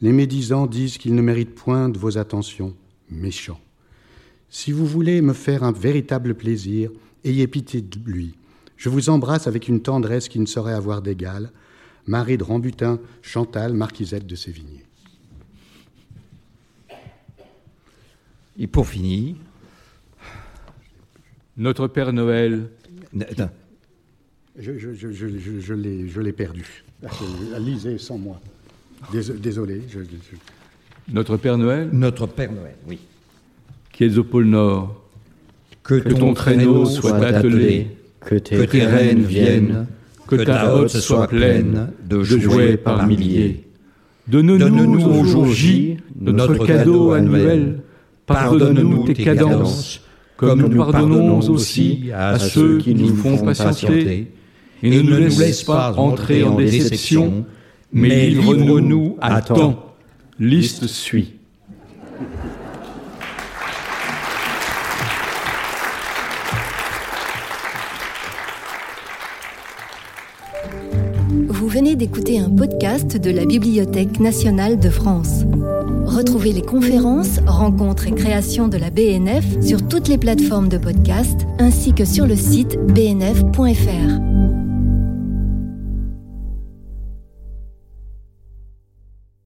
Les 0.00 0.12
médisants 0.12 0.66
disent 0.66 0.98
qu'il 0.98 1.14
ne 1.14 1.22
mérite 1.22 1.54
point 1.54 1.88
de 1.88 1.98
vos 1.98 2.16
attentions. 2.16 2.74
Méchant. 3.10 3.60
Si 4.48 4.72
vous 4.72 4.86
voulez 4.86 5.20
me 5.20 5.32
faire 5.32 5.62
un 5.62 5.72
véritable 5.72 6.34
plaisir, 6.34 6.90
ayez 7.24 7.46
pitié 7.46 7.82
de 7.82 7.98
lui. 8.04 8.34
Je 8.76 8.88
vous 8.88 9.10
embrasse 9.10 9.46
avec 9.46 9.68
une 9.68 9.82
tendresse 9.82 10.28
qui 10.28 10.40
ne 10.40 10.46
saurait 10.46 10.72
avoir 10.72 11.02
d'égal. 11.02 11.52
Marie 12.06 12.38
de 12.38 12.44
Rambutin, 12.44 12.98
Chantal, 13.20 13.74
marquisette 13.74 14.26
de 14.26 14.34
Sévigné. 14.34 14.84
Et 18.58 18.66
pour 18.66 18.88
finir, 18.88 19.36
Notre 21.56 21.88
Père 21.88 22.12
Noël. 22.12 22.70
Je, 24.58 24.78
je, 24.78 24.92
je, 24.94 25.12
je 26.06 26.20
l'ai 26.20 26.32
perdu. 26.32 26.84
Lisez 27.58 27.98
sans 27.98 28.18
moi. 28.18 28.40
Désolé. 29.12 29.82
Notre 31.12 31.36
Père 31.36 31.58
Noël 31.58 31.88
Notre 31.92 32.26
Père 32.26 32.52
Noël, 32.52 32.76
oui. 32.88 32.98
Qui 33.92 34.04
est 34.04 34.18
au 34.18 34.24
pôle 34.24 34.46
Nord. 34.46 34.96
Que, 35.82 35.94
que 35.94 36.10
ton, 36.10 36.34
traîneau 36.34 36.84
soit 36.84 37.16
attelé, 37.24 37.88
que 38.20 38.34
tes, 38.34 38.56
que 38.56 38.62
tes 38.62 38.84
reines 38.84 39.22
viennent, 39.22 39.86
que 40.26 40.36
ta 40.36 40.74
hotte 40.74 40.90
soit 40.90 41.26
pleine 41.26 41.90
de 42.06 42.22
jouets 42.22 42.76
par 42.76 43.06
milliers. 43.06 43.64
Donne-nous 44.28 45.06
au 45.06 45.24
jour 45.24 45.46
J 45.46 45.96
notre 46.20 46.64
cadeau 46.66 47.12
annuel. 47.12 47.80
Pardonne-nous 48.26 49.06
tes 49.06 49.14
cadences, 49.14 50.02
comme 50.36 50.60
nous 50.68 50.76
pardonnons 50.76 51.40
aussi 51.48 52.10
à 52.14 52.38
ceux 52.38 52.78
qui 52.78 52.94
nous 52.94 53.14
font 53.16 53.38
patienter. 53.38 54.28
Et 54.82 54.90
ne 54.90 55.02
nous 55.02 55.16
laisse 55.16 55.62
pas 55.62 55.92
entrer 55.96 56.42
en 56.42 56.56
déception, 56.56 57.44
mais 57.92 58.28
livre-nous 58.28 59.16
à 59.20 59.42
temps. 59.42 59.94
Liste 60.38 60.86
suit. 60.86 61.34
Vous 71.48 71.68
venez 71.68 71.94
d'écouter 71.94 72.38
un 72.38 72.50
podcast 72.50 73.16
de 73.16 73.30
la 73.30 73.44
Bibliothèque 73.44 74.18
nationale 74.18 74.80
de 74.80 74.88
France. 74.88 75.44
Retrouvez 76.06 76.52
les 76.52 76.62
conférences, 76.62 77.38
rencontres 77.46 78.08
et 78.08 78.12
créations 78.12 78.66
de 78.66 78.76
la 78.76 78.90
BNF 78.90 79.44
sur 79.62 79.86
toutes 79.86 80.08
les 80.08 80.18
plateformes 80.18 80.68
de 80.68 80.78
podcast 80.78 81.46
ainsi 81.58 81.92
que 81.92 82.04
sur 82.04 82.26
le 82.26 82.34
site 82.34 82.78
bnf.fr. 82.94 84.39